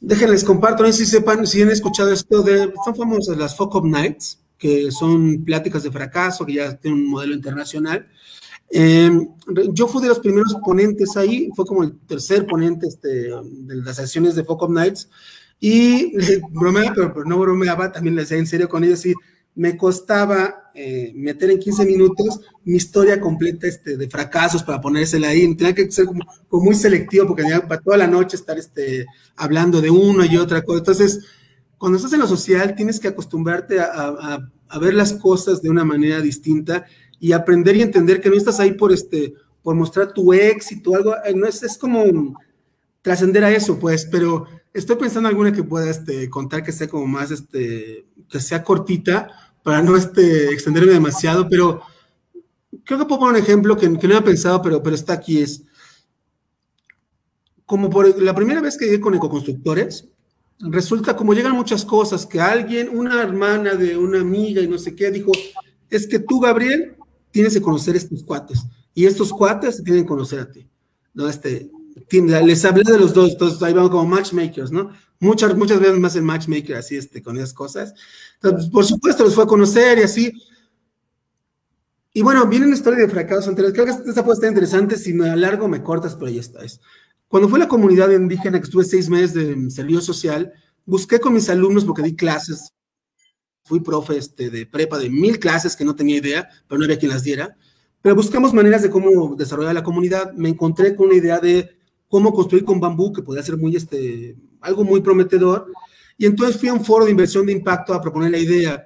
Déjenles 0.00 0.44
comparto, 0.44 0.82
no 0.82 0.92
sé 0.92 1.04
si 1.04 1.06
sepan, 1.06 1.46
si 1.46 1.60
han 1.60 1.70
escuchado 1.70 2.12
esto 2.12 2.42
de, 2.42 2.72
son 2.84 2.96
famosas 2.96 3.36
las 3.36 3.56
Fuck 3.56 3.74
Up 3.74 3.86
Nights, 3.86 4.38
que 4.56 4.90
son 4.90 5.44
pláticas 5.44 5.82
de 5.82 5.90
fracaso, 5.90 6.46
que 6.46 6.54
ya 6.54 6.76
tienen 6.76 7.02
un 7.02 7.10
modelo 7.10 7.34
internacional. 7.34 8.08
Em, 8.70 9.28
yo 9.72 9.88
fui 9.88 10.02
de 10.02 10.08
los 10.08 10.18
primeros 10.18 10.54
ponentes 10.64 11.16
ahí, 11.16 11.50
fue 11.56 11.64
como 11.64 11.82
el 11.82 11.98
tercer 12.06 12.46
ponente 12.46 12.86
este, 12.86 13.08
de 13.08 13.76
las 13.76 13.96
sesiones 13.96 14.34
de 14.34 14.44
Fuck 14.44 14.62
Up 14.62 14.72
Nights, 14.72 15.08
y 15.60 16.12
bromeaba, 16.50 16.92
pero, 16.94 17.14
pero, 17.14 17.24
no 17.24 17.38
bromeaba, 17.38 17.90
también 17.92 18.14
le 18.14 18.22
decía 18.22 18.36
en 18.36 18.46
serio 18.46 18.68
con 18.68 18.84
ellos, 18.84 19.04
y 19.06 19.14
me 19.58 19.76
costaba 19.76 20.70
eh, 20.72 21.12
meter 21.16 21.50
en 21.50 21.58
15 21.58 21.84
minutos 21.84 22.40
mi 22.64 22.76
historia 22.76 23.20
completa 23.20 23.66
este, 23.66 23.96
de 23.96 24.08
fracasos 24.08 24.62
para 24.62 24.80
ponérsela 24.80 25.30
ahí. 25.30 25.52
Tenía 25.56 25.74
que 25.74 25.90
ser 25.90 26.06
como, 26.06 26.22
muy 26.52 26.76
selectivo 26.76 27.26
porque 27.26 27.42
tenía 27.42 27.66
para 27.66 27.80
toda 27.80 27.96
la 27.96 28.06
noche 28.06 28.36
estar 28.36 28.56
este, 28.56 29.04
hablando 29.34 29.80
de 29.80 29.90
uno 29.90 30.24
y 30.24 30.36
otra 30.36 30.62
cosa. 30.62 30.78
Entonces, 30.78 31.24
cuando 31.76 31.96
estás 31.96 32.12
en 32.12 32.20
lo 32.20 32.28
social, 32.28 32.76
tienes 32.76 33.00
que 33.00 33.08
acostumbrarte 33.08 33.80
a, 33.80 34.48
ver 34.80 34.94
las 34.94 35.14
cosas 35.14 35.60
de 35.60 35.70
una 35.70 35.84
manera 35.84 36.20
distinta 36.20 36.86
y 37.20 37.32
aprender 37.32 37.76
y 37.76 37.82
entender 37.82 38.20
que 38.20 38.28
no 38.28 38.36
estás 38.36 38.60
ahí 38.60 38.72
por, 38.72 38.92
este, 38.92 39.34
por 39.62 39.74
mostrar 39.74 40.12
tu 40.12 40.32
éxito, 40.32 40.94
algo, 40.94 41.14
eh, 41.24 41.34
no 41.34 41.46
es, 41.46 41.62
es 41.62 41.76
como 41.76 42.38
trascender 43.02 43.44
a 43.44 43.50
eso, 43.50 43.78
pues, 43.78 44.06
pero 44.10 44.46
estoy 44.72 44.96
pensando 44.96 45.28
en 45.28 45.34
alguna 45.34 45.52
que 45.52 45.62
pueda 45.62 45.90
este, 45.90 46.28
contar 46.28 46.62
que 46.62 46.72
sea 46.72 46.88
como 46.88 47.06
más, 47.06 47.30
este, 47.30 48.06
que 48.28 48.40
sea 48.40 48.62
cortita, 48.62 49.28
para 49.62 49.82
no 49.82 49.96
este, 49.96 50.50
extenderme 50.50 50.92
demasiado, 50.92 51.48
pero 51.48 51.82
creo 52.84 52.98
que 52.98 53.04
puedo 53.04 53.20
poner 53.20 53.40
un 53.40 53.42
ejemplo 53.42 53.76
que, 53.76 53.88
no 53.88 53.98
había 53.98 54.24
pensado, 54.24 54.62
pero, 54.62 54.82
pero 54.82 54.94
está 54.94 55.14
aquí, 55.14 55.40
es 55.40 55.64
como 57.66 57.90
por 57.90 58.22
la 58.22 58.34
primera 58.34 58.62
vez 58.62 58.78
que 58.78 58.86
llegué 58.86 59.00
con 59.00 59.14
ecoconstructores, 59.14 60.08
resulta 60.58 61.16
como 61.16 61.34
llegan 61.34 61.52
muchas 61.52 61.84
cosas, 61.84 62.24
que 62.24 62.40
alguien, 62.40 62.88
una 62.88 63.22
hermana 63.22 63.74
de 63.74 63.96
una 63.96 64.20
amiga 64.20 64.62
y 64.62 64.68
no 64.68 64.78
sé 64.78 64.94
qué, 64.94 65.10
dijo, 65.10 65.32
es 65.90 66.06
que 66.06 66.18
tú, 66.18 66.40
Gabriel, 66.40 66.96
tienes 67.30 67.54
que 67.54 67.62
conocer 67.62 67.96
estos 67.96 68.22
cuates, 68.22 68.60
y 68.94 69.06
estos 69.06 69.32
cuates 69.32 69.82
tienen 69.82 70.02
que 70.04 70.08
conocer 70.08 70.40
a 70.40 70.50
ti, 70.50 70.68
¿no? 71.14 71.28
Este, 71.28 71.70
les 72.10 72.64
hablé 72.64 72.82
de 72.84 72.98
los 72.98 73.12
dos, 73.14 73.32
entonces 73.32 73.62
ahí 73.62 73.72
vamos 73.72 73.90
como 73.90 74.06
matchmakers, 74.06 74.70
¿no? 74.70 74.90
Muchas, 75.20 75.56
muchas 75.56 75.80
veces 75.80 75.98
más 75.98 76.14
el 76.16 76.22
matchmaker 76.22 76.76
así, 76.76 76.96
este, 76.96 77.22
con 77.22 77.36
esas 77.36 77.52
cosas. 77.52 77.94
Entonces, 78.34 78.70
por 78.70 78.84
supuesto, 78.84 79.24
los 79.24 79.34
fue 79.34 79.44
a 79.44 79.48
conocer 79.48 79.98
y 79.98 80.02
así. 80.02 80.32
Y 82.12 82.22
bueno, 82.22 82.46
viene 82.46 82.66
una 82.66 82.76
historia 82.76 83.00
de 83.00 83.08
fracasos 83.08 83.48
anteriores. 83.48 83.74
Creo 83.74 83.86
que 83.86 84.08
esta 84.08 84.24
puede 84.24 84.34
estar 84.34 84.48
interesante. 84.48 84.96
Si 84.96 85.12
me 85.12 85.28
alargo, 85.28 85.68
me 85.68 85.82
cortas, 85.82 86.14
pero 86.14 86.26
ahí 86.28 86.38
está. 86.38 86.64
Es. 86.64 86.80
Cuando 87.26 87.48
fue 87.48 87.58
la 87.58 87.68
comunidad 87.68 88.10
indígena, 88.10 88.58
que 88.58 88.64
estuve 88.64 88.84
seis 88.84 89.08
meses 89.08 89.34
de 89.34 89.70
servicio 89.70 90.00
social, 90.00 90.52
busqué 90.86 91.20
con 91.20 91.34
mis 91.34 91.48
alumnos, 91.50 91.84
porque 91.84 92.02
di 92.02 92.16
clases, 92.16 92.72
fui 93.68 93.80
profe 93.80 94.16
este, 94.16 94.48
de 94.48 94.64
prepa 94.64 94.98
de 94.98 95.10
mil 95.10 95.38
clases 95.38 95.76
que 95.76 95.84
no 95.84 95.94
tenía 95.94 96.16
idea, 96.16 96.48
pero 96.66 96.78
no 96.78 96.84
había 96.84 96.98
quien 96.98 97.12
las 97.12 97.22
diera. 97.22 97.56
Pero 98.00 98.14
buscamos 98.14 98.54
maneras 98.54 98.82
de 98.82 98.90
cómo 98.90 99.34
desarrollar 99.36 99.74
la 99.74 99.82
comunidad. 99.82 100.32
Me 100.32 100.48
encontré 100.48 100.96
con 100.96 101.08
una 101.08 101.16
idea 101.16 101.38
de 101.38 101.70
cómo 102.08 102.32
construir 102.32 102.64
con 102.64 102.80
bambú, 102.80 103.12
que 103.12 103.22
podía 103.22 103.42
ser 103.42 103.58
muy, 103.58 103.76
este, 103.76 104.36
algo 104.60 104.84
muy 104.84 105.02
prometedor. 105.02 105.70
Y 106.16 106.24
entonces 106.24 106.58
fui 106.58 106.68
a 106.70 106.72
un 106.72 106.84
foro 106.84 107.04
de 107.04 107.10
inversión 107.10 107.44
de 107.44 107.52
impacto 107.52 107.92
a 107.92 108.00
proponer 108.00 108.30
la 108.30 108.38
idea. 108.38 108.84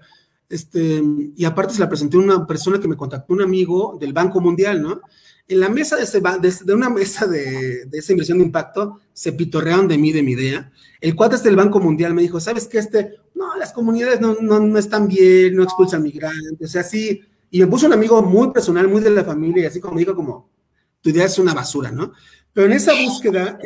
Este, 0.49 1.03
y 1.37 1.45
aparte 1.45 1.75
se 1.75 1.81
la 1.81 1.89
presenté 1.89 2.17
a 2.17 2.21
una 2.21 2.47
persona 2.47 2.81
que 2.81 2.89
me 2.89 2.97
contactó, 2.97 3.33
un 3.33 3.43
amigo 3.43 3.97
del 4.01 4.13
Banco 4.13 4.41
Mundial, 4.41 4.83
¿no? 4.83 5.01
En 5.49 5.61
la 5.61 5.69
mesa 5.69 5.97
de, 5.97 6.05
ese, 6.05 6.21
de, 6.21 6.75
una 6.75 6.89
mesa 6.89 7.27
de, 7.27 7.85
de, 7.87 7.99
esa 7.99 8.13
inversión 8.13 8.39
de 8.39 8.45
impacto, 8.45 9.01
se 9.13 9.33
pitorrearon 9.33 9.89
de 9.89 9.99
mí, 9.99 10.13
de 10.13 10.23
mi 10.23 10.33
idea. 10.33 10.71
El 11.01 11.15
cuate 11.15 11.37
del 11.39 11.57
Banco 11.57 11.81
Mundial 11.81 12.15
me 12.15 12.23
dijo, 12.23 12.41
¿sabes 12.41 12.67
qué? 12.69 12.79
Este, 12.79 13.17
no, 13.35 13.57
las 13.57 13.73
comunidades 13.73 14.21
no, 14.21 14.37
no, 14.41 14.61
no 14.61 14.79
están 14.79 15.09
bien, 15.09 15.55
no 15.57 15.65
expulsan 15.65 16.03
migrantes, 16.03 16.69
o 16.69 16.73
sea, 16.73 16.83
sí. 16.83 17.21
Y 17.51 17.61
me 17.61 17.67
puso 17.67 17.87
un 17.87 17.93
amigo 17.93 18.23
muy 18.23 18.51
personal, 18.51 18.89
muy 18.89 19.03
de 19.03 19.11
la 19.11 19.25
familia, 19.25 19.65
y 19.65 19.67
así 19.67 19.81
como 19.81 19.99
dijo, 19.99 20.15
como, 20.15 20.49
tu 21.03 21.11
idea 21.11 21.27
es 21.27 21.39
una 21.39 21.53
basura, 21.53 21.91
¿no? 21.91 22.13
Pero 22.53 22.67
en 22.67 22.75
esa 22.75 22.93
búsqueda 22.95 23.59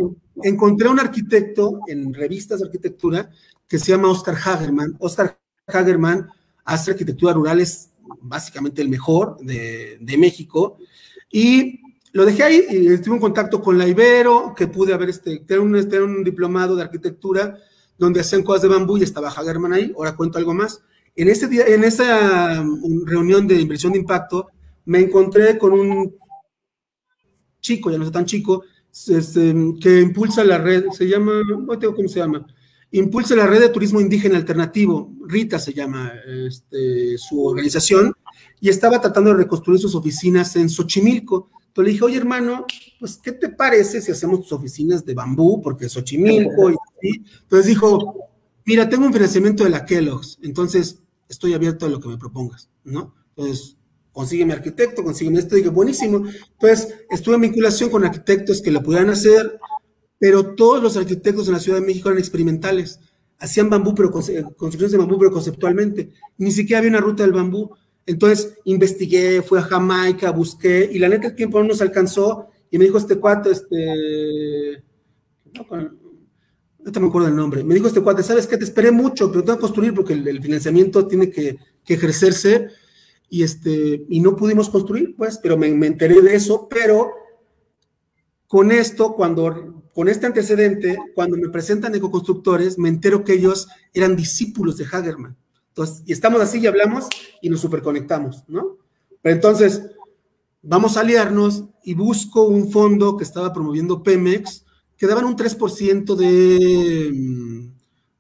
encontré 0.43 0.89
a 0.89 0.93
un 0.93 1.01
arquitecto 1.01 1.81
en 1.87 2.15
revistas 2.15 2.61
de 2.61 2.67
arquitectura 2.67 3.31
que 3.69 3.79
se 3.79 3.93
llama 3.93 4.09
Oscar 4.09 4.37
Hagerman. 4.37 4.97
Oscar 4.99 5.39
Hagerman 5.67 6.29
hace 6.65 6.93
arquitectura 6.93 7.33
rural, 7.33 7.61
es 7.61 7.91
básicamente 8.21 8.83
el 8.83 8.89
mejor 8.89 9.39
de, 9.41 10.17
México. 10.19 10.79
Y 11.31 11.81
lo 12.13 12.25
dejé 12.25 12.43
ahí 12.43 12.65
y 12.71 12.89
estuve 12.89 13.17
en 13.17 13.21
contacto 13.21 13.61
con 13.61 13.77
la 13.77 13.87
Ibero, 13.87 14.55
que 14.57 14.67
pude 14.67 14.95
haber, 14.95 15.11
este, 15.11 15.39
tener 15.41 15.61
un, 15.61 15.77
este, 15.77 16.01
un 16.01 16.25
diplomado 16.25 16.75
de 16.77 16.83
arquitectura 16.83 17.59
donde 17.99 18.21
hacían 18.21 18.43
cosas 18.43 18.63
de 18.63 18.69
bambú 18.69 18.97
y 18.99 19.03
estaba 19.03 19.29
Hagerman 19.29 19.73
ahí. 19.73 19.93
Ahora 19.97 20.17
cuento 20.17 20.39
algo 20.39 20.55
más. 20.55 20.81
En, 21.15 21.29
ese 21.29 21.49
día, 21.49 21.65
en 21.67 21.85
esa 21.85 22.61
um, 22.61 23.05
reunión 23.07 23.47
de 23.47 23.61
inversión 23.61 23.93
de 23.93 23.99
impacto, 23.99 24.49
me 24.85 25.01
encontré 25.01 25.59
con 25.59 25.73
un 25.73 26.15
chico, 27.61 27.91
ya 27.91 27.99
no 27.99 28.05
es 28.05 28.13
tan 28.13 28.27
chico, 28.27 28.65
este, 29.09 29.55
que 29.81 30.01
impulsa 30.01 30.45
la 30.45 30.59
red, 30.59 30.85
se 30.93 31.09
llama, 31.09 31.43
no 31.67 31.79
tengo 31.79 31.95
cómo 31.95 32.09
se 32.09 32.21
llama, 32.21 32.47
impulsa 32.93 33.35
la 33.35 33.47
red 33.47 33.61
de 33.61 33.69
turismo 33.69 34.01
indígena 34.01 34.37
alternativo, 34.37 35.13
RITA 35.27 35.59
se 35.59 35.73
llama 35.73 36.13
este, 36.47 37.19
su 37.19 37.45
organización, 37.45 38.15
y 38.61 38.69
estaba 38.69 39.01
tratando 39.01 39.31
de 39.31 39.37
reconstruir 39.37 39.81
sus 39.81 39.95
oficinas 39.95 40.55
en 40.57 40.69
Xochimilco. 40.69 41.51
Entonces 41.69 41.85
le 41.87 41.93
dije, 41.93 42.05
oye 42.05 42.17
hermano, 42.17 42.67
pues 42.99 43.19
¿qué 43.23 43.33
te 43.33 43.49
parece 43.51 44.01
si 44.01 44.11
hacemos 44.11 44.41
tus 44.41 44.53
oficinas 44.53 45.05
de 45.05 45.15
bambú? 45.15 45.61
Porque 45.61 45.89
Xochimilco 45.89 46.71
y 46.71 46.75
así. 46.75 47.25
Entonces 47.43 47.67
dijo, 47.67 48.31
mira, 48.65 48.89
tengo 48.89 49.07
un 49.07 49.13
financiamiento 49.13 49.65
de 49.65 49.71
la 49.71 49.85
Kellogg's, 49.85 50.39
entonces 50.43 51.03
estoy 51.29 51.55
abierto 51.55 51.87
a 51.87 51.89
lo 51.89 52.01
que 52.01 52.09
me 52.09 52.19
propongas, 52.19 52.71
¿no? 52.85 53.15
Entonces 53.37 53.77
consígueme 54.17 54.55
arquitecto, 54.55 55.05
consígueme 55.05 55.41
esto, 55.41 55.57
dije, 55.57 55.69
buenísimo. 55.69 56.25
Entonces, 56.53 57.05
estuve 57.11 57.35
en 57.35 57.43
vinculación 57.43 57.91
con 57.91 58.03
arquitectos 58.03 58.63
que 58.63 58.71
lo 58.71 58.83
pudieran 58.83 59.11
hacer, 59.11 59.61
pero 60.19 60.55
todos 60.55 60.83
los 60.83 60.97
arquitectos 60.97 61.47
en 61.49 61.53
la 61.53 61.61
Ciudad 61.61 61.81
de 61.81 61.87
México 61.87 62.09
eran 62.09 62.19
experimentales. 62.19 62.99
Hacían 63.39 63.69
bambú, 63.69 63.95
pero 63.95 64.11
construcciones 64.11 64.93
de 64.93 64.97
bambú, 64.97 65.19
pero 65.19 65.31
conceptualmente. 65.31 66.13
Ni 66.39 66.51
siquiera 66.51 66.79
había 66.79 66.93
una 66.93 67.03
ruta 67.03 67.25
del 67.25 67.35
bambú. 67.35 67.75
Entonces, 68.07 68.57
investigué, 68.65 69.43
fui 69.43 69.59
a 69.59 69.63
Jamaica, 69.63 70.31
busqué, 70.31 70.89
y 70.93 70.99
la 70.99 71.09
neta 71.09 71.29
el 71.29 71.35
tiempo 71.35 71.59
no 71.59 71.69
nos 71.69 71.81
alcanzó, 71.81 72.49
y 72.71 72.79
me 72.79 72.85
dijo 72.85 72.99
este 72.99 73.17
cuate, 73.17 73.51
este... 73.51 74.85
No, 75.53 77.01
me 77.01 77.09
acuerdo 77.09 77.27
del 77.27 77.37
nombre. 77.37 77.65
Me 77.65 77.75
dijo 77.75 77.89
este 77.89 78.01
cuate, 78.01 78.23
¿sabes 78.23 78.47
qué? 78.47 78.57
Te 78.57 78.65
esperé 78.65 78.93
mucho, 78.93 79.31
pero 79.31 79.43
tengo 79.43 79.59
que 79.59 79.63
construir 79.63 79.93
porque 79.93 80.13
el, 80.13 80.41
financiamiento 80.41 81.07
tiene 81.09 81.31
que, 81.31 81.59
que 81.85 81.95
ejercerse 81.95 82.69
y, 83.29 83.43
este, 83.43 84.05
y 84.09 84.21
no 84.21 84.37
pudimos 84.37 84.71
construir, 84.71 85.15
pues, 85.17 85.39
pero 85.39 85.57
me, 85.57 85.69
enteré 85.69 86.21
de 86.21 86.35
eso, 86.35 86.69
pero 86.69 87.11
con 88.47 88.71
esto, 88.71 89.15
cuando, 89.15 89.83
con 89.93 90.09
este 90.09 90.27
antecedente, 90.27 90.97
cuando 91.15 91.37
me 91.37 91.49
presentan 91.49 91.95
ecoconstructores, 91.95 92.79
me 92.79 92.89
entero 92.89 93.25
que 93.25 93.33
ellos 93.35 93.69
eran 93.93 94.15
discípulos 94.15 94.77
de 94.77 94.85
Hagerman. 94.85 95.37
Entonces, 95.77 96.03
y 96.07 96.13
estamos 96.13 96.41
así 96.41 96.59
y 96.59 96.67
hablamos 96.67 97.07
y 97.43 97.51
nos 97.51 97.61
superconectamos, 97.61 98.45
¿no? 98.49 98.79
Pero 99.21 99.35
entonces, 99.35 99.83
vamos 100.63 100.97
a 100.97 101.01
aliarnos 101.01 101.65
y 101.85 101.93
busco 101.93 102.45
un 102.45 102.71
fondo 102.71 103.19
que 103.19 103.25
estaba 103.25 103.53
promoviendo 103.53 104.03
Pemex, 104.03 104.65
que 104.97 105.07
daban 105.07 105.27
un 105.27 105.37
3% 105.37 106.15
de, 106.15 107.71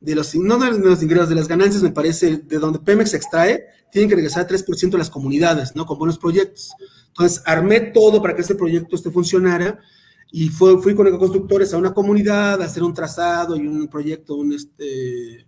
de 0.00 0.14
los, 0.14 0.34
no 0.34 0.58
de 0.58 0.78
los 0.78 1.02
ingresos, 1.02 1.30
de 1.30 1.34
las 1.34 1.48
ganancias, 1.48 1.82
me 1.82 1.92
parece, 1.92 2.36
de 2.36 2.58
donde 2.58 2.78
Pemex 2.78 3.14
extrae, 3.14 3.64
tienen 3.90 4.10
que 4.10 4.16
regresar 4.16 4.46
3% 4.46 4.94
a 4.94 4.98
las 4.98 5.08
comunidades, 5.08 5.74
¿no? 5.74 5.86
Con 5.86 5.98
buenos 5.98 6.18
proyectos. 6.18 6.72
Entonces, 7.08 7.42
armé 7.46 7.80
todo 7.80 8.20
para 8.20 8.34
que 8.34 8.42
este 8.42 8.54
proyecto 8.54 8.96
este 8.96 9.10
funcionara 9.10 9.80
y 10.30 10.50
fui 10.50 10.94
con 10.94 11.06
ecoconstructores 11.06 11.72
a 11.72 11.78
una 11.78 11.94
comunidad 11.94 12.60
a 12.60 12.66
hacer 12.66 12.82
un 12.82 12.92
trazado 12.92 13.56
y 13.56 13.66
un 13.66 13.88
proyecto 13.88 14.34
un, 14.34 14.52
este, 14.52 15.46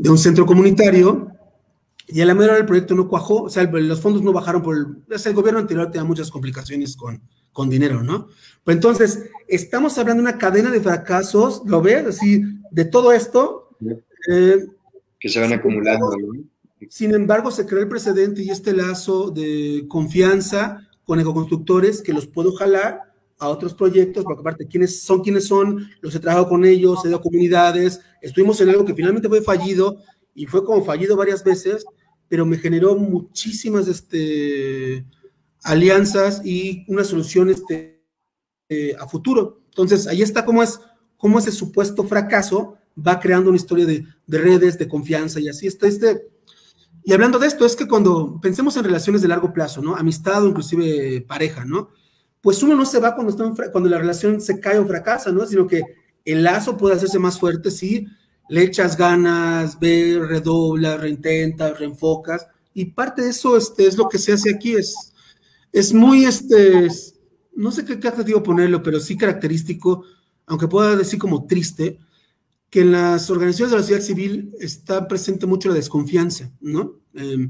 de 0.00 0.08
un 0.08 0.16
centro 0.16 0.46
comunitario. 0.46 1.28
y 2.08 2.22
a 2.22 2.24
la 2.24 2.34
mera 2.34 2.52
hora 2.52 2.60
el 2.60 2.66
proyecto 2.66 2.94
no 2.94 3.06
cuajó, 3.06 3.42
o 3.42 3.50
sea, 3.50 3.64
los 3.64 4.00
fondos 4.00 4.22
no 4.22 4.32
bajaron 4.32 4.62
por 4.62 4.76
el, 4.76 4.86
el 5.24 5.34
gobierno 5.34 5.60
anterior 5.60 5.90
tenía 5.90 6.04
muchas 6.04 6.30
complicaciones 6.30 6.96
con, 6.96 7.20
con 7.52 7.68
dinero, 7.68 8.02
¿no? 8.02 8.28
Pues 8.64 8.76
entonces, 8.76 9.30
estamos 9.46 9.98
hablando 9.98 10.22
de 10.22 10.30
una 10.30 10.38
cadena 10.38 10.70
de 10.70 10.80
fracasos, 10.80 11.62
¿lo 11.66 11.82
ves? 11.82 12.06
Así, 12.06 12.42
de 12.70 12.84
todo 12.86 13.12
esto. 13.12 13.68
Eh, 14.28 14.66
que 15.18 15.28
se 15.28 15.38
van 15.38 15.52
acumulando, 15.52 16.10
¿no? 16.16 16.42
Sin 16.88 17.14
embargo, 17.14 17.50
se 17.50 17.66
creó 17.66 17.82
el 17.82 17.88
precedente 17.88 18.42
y 18.42 18.48
este 18.48 18.72
lazo 18.72 19.30
de 19.30 19.84
confianza 19.86 20.88
con 21.04 21.20
ecoconstructores 21.20 22.00
que 22.00 22.14
los 22.14 22.26
puedo 22.26 22.52
jalar 22.54 23.09
a 23.40 23.48
otros 23.48 23.74
proyectos, 23.74 24.22
porque 24.22 24.40
aparte, 24.40 24.68
¿quiénes 24.68 25.02
son 25.02 25.22
quienes 25.22 25.46
son? 25.46 25.88
Los 26.00 26.14
he 26.14 26.20
trabajado 26.20 26.48
con 26.48 26.64
ellos, 26.64 27.04
he 27.04 27.08
dado 27.08 27.22
comunidades, 27.22 28.00
estuvimos 28.20 28.60
en 28.60 28.68
algo 28.68 28.84
que 28.84 28.94
finalmente 28.94 29.28
fue 29.28 29.42
fallido 29.42 29.98
y 30.34 30.46
fue 30.46 30.64
como 30.64 30.84
fallido 30.84 31.16
varias 31.16 31.42
veces, 31.42 31.84
pero 32.28 32.44
me 32.44 32.58
generó 32.58 32.94
muchísimas 32.96 33.88
este, 33.88 35.04
alianzas 35.62 36.42
y 36.44 36.84
una 36.86 37.02
solución 37.02 37.50
este, 37.50 38.04
eh, 38.68 38.94
a 38.98 39.08
futuro. 39.08 39.62
Entonces, 39.70 40.06
ahí 40.06 40.22
está 40.22 40.44
cómo 40.44 40.62
es 40.62 40.78
cómo 41.16 41.38
ese 41.38 41.52
supuesto 41.52 42.04
fracaso 42.04 42.76
va 42.96 43.20
creando 43.20 43.50
una 43.50 43.56
historia 43.56 43.86
de, 43.86 44.04
de 44.26 44.38
redes, 44.38 44.78
de 44.78 44.88
confianza 44.88 45.40
y 45.40 45.48
así 45.48 45.66
está 45.66 45.86
este 45.86 46.30
y 47.02 47.12
hablando 47.12 47.38
de 47.38 47.46
esto, 47.46 47.64
es 47.64 47.76
que 47.76 47.88
cuando 47.88 48.38
pensemos 48.40 48.76
en 48.76 48.84
relaciones 48.84 49.22
de 49.22 49.28
largo 49.28 49.52
plazo, 49.52 49.80
¿no? 49.80 49.96
Amistad 49.96 50.44
o 50.44 50.48
inclusive 50.48 51.22
pareja, 51.22 51.64
¿no? 51.64 51.90
Pues 52.40 52.62
uno 52.62 52.74
no 52.74 52.86
se 52.86 52.98
va 52.98 53.14
cuando, 53.14 53.88
la 53.88 53.98
relación 53.98 54.40
se 54.40 54.60
cae 54.60 54.78
o 54.78 54.86
fracasa, 54.86 55.30
¿no? 55.30 55.46
Sino 55.46 55.66
que 55.66 55.82
el 56.24 56.42
lazo 56.42 56.76
puede 56.76 56.96
hacerse 56.96 57.18
más 57.18 57.38
fuerte 57.38 57.70
si 57.70 58.06
le 58.48 58.62
echas 58.62 58.96
ganas, 58.96 59.78
ves, 59.78 60.18
redoblas, 60.26 61.00
reintentas, 61.00 61.78
reenfocas. 61.78 62.46
Y 62.74 62.86
parte 62.86 63.22
de 63.22 63.30
eso 63.30 63.56
este, 63.56 63.86
es 63.86 63.96
lo 63.96 64.08
que 64.08 64.18
se 64.18 64.32
hace 64.32 64.54
aquí. 64.54 64.74
Es, 64.74 65.12
es 65.72 65.92
muy, 65.92 66.24
este, 66.24 66.88
no 67.54 67.70
sé 67.70 67.84
qué, 67.84 68.00
qué 68.00 68.08
adjetivo 68.08 68.42
ponerlo, 68.42 68.82
pero 68.82 69.00
sí 69.00 69.16
característico, 69.16 70.04
aunque 70.46 70.68
pueda 70.68 70.96
decir 70.96 71.18
como 71.18 71.46
triste, 71.46 71.98
que 72.70 72.80
en 72.82 72.92
las 72.92 73.28
organizaciones 73.30 73.72
de 73.72 73.76
la 73.76 73.82
sociedad 73.82 74.02
civil 74.02 74.54
está 74.60 75.08
presente 75.08 75.46
mucho 75.46 75.68
la 75.68 75.74
desconfianza, 75.74 76.50
¿no? 76.60 76.94
Eh, 77.14 77.48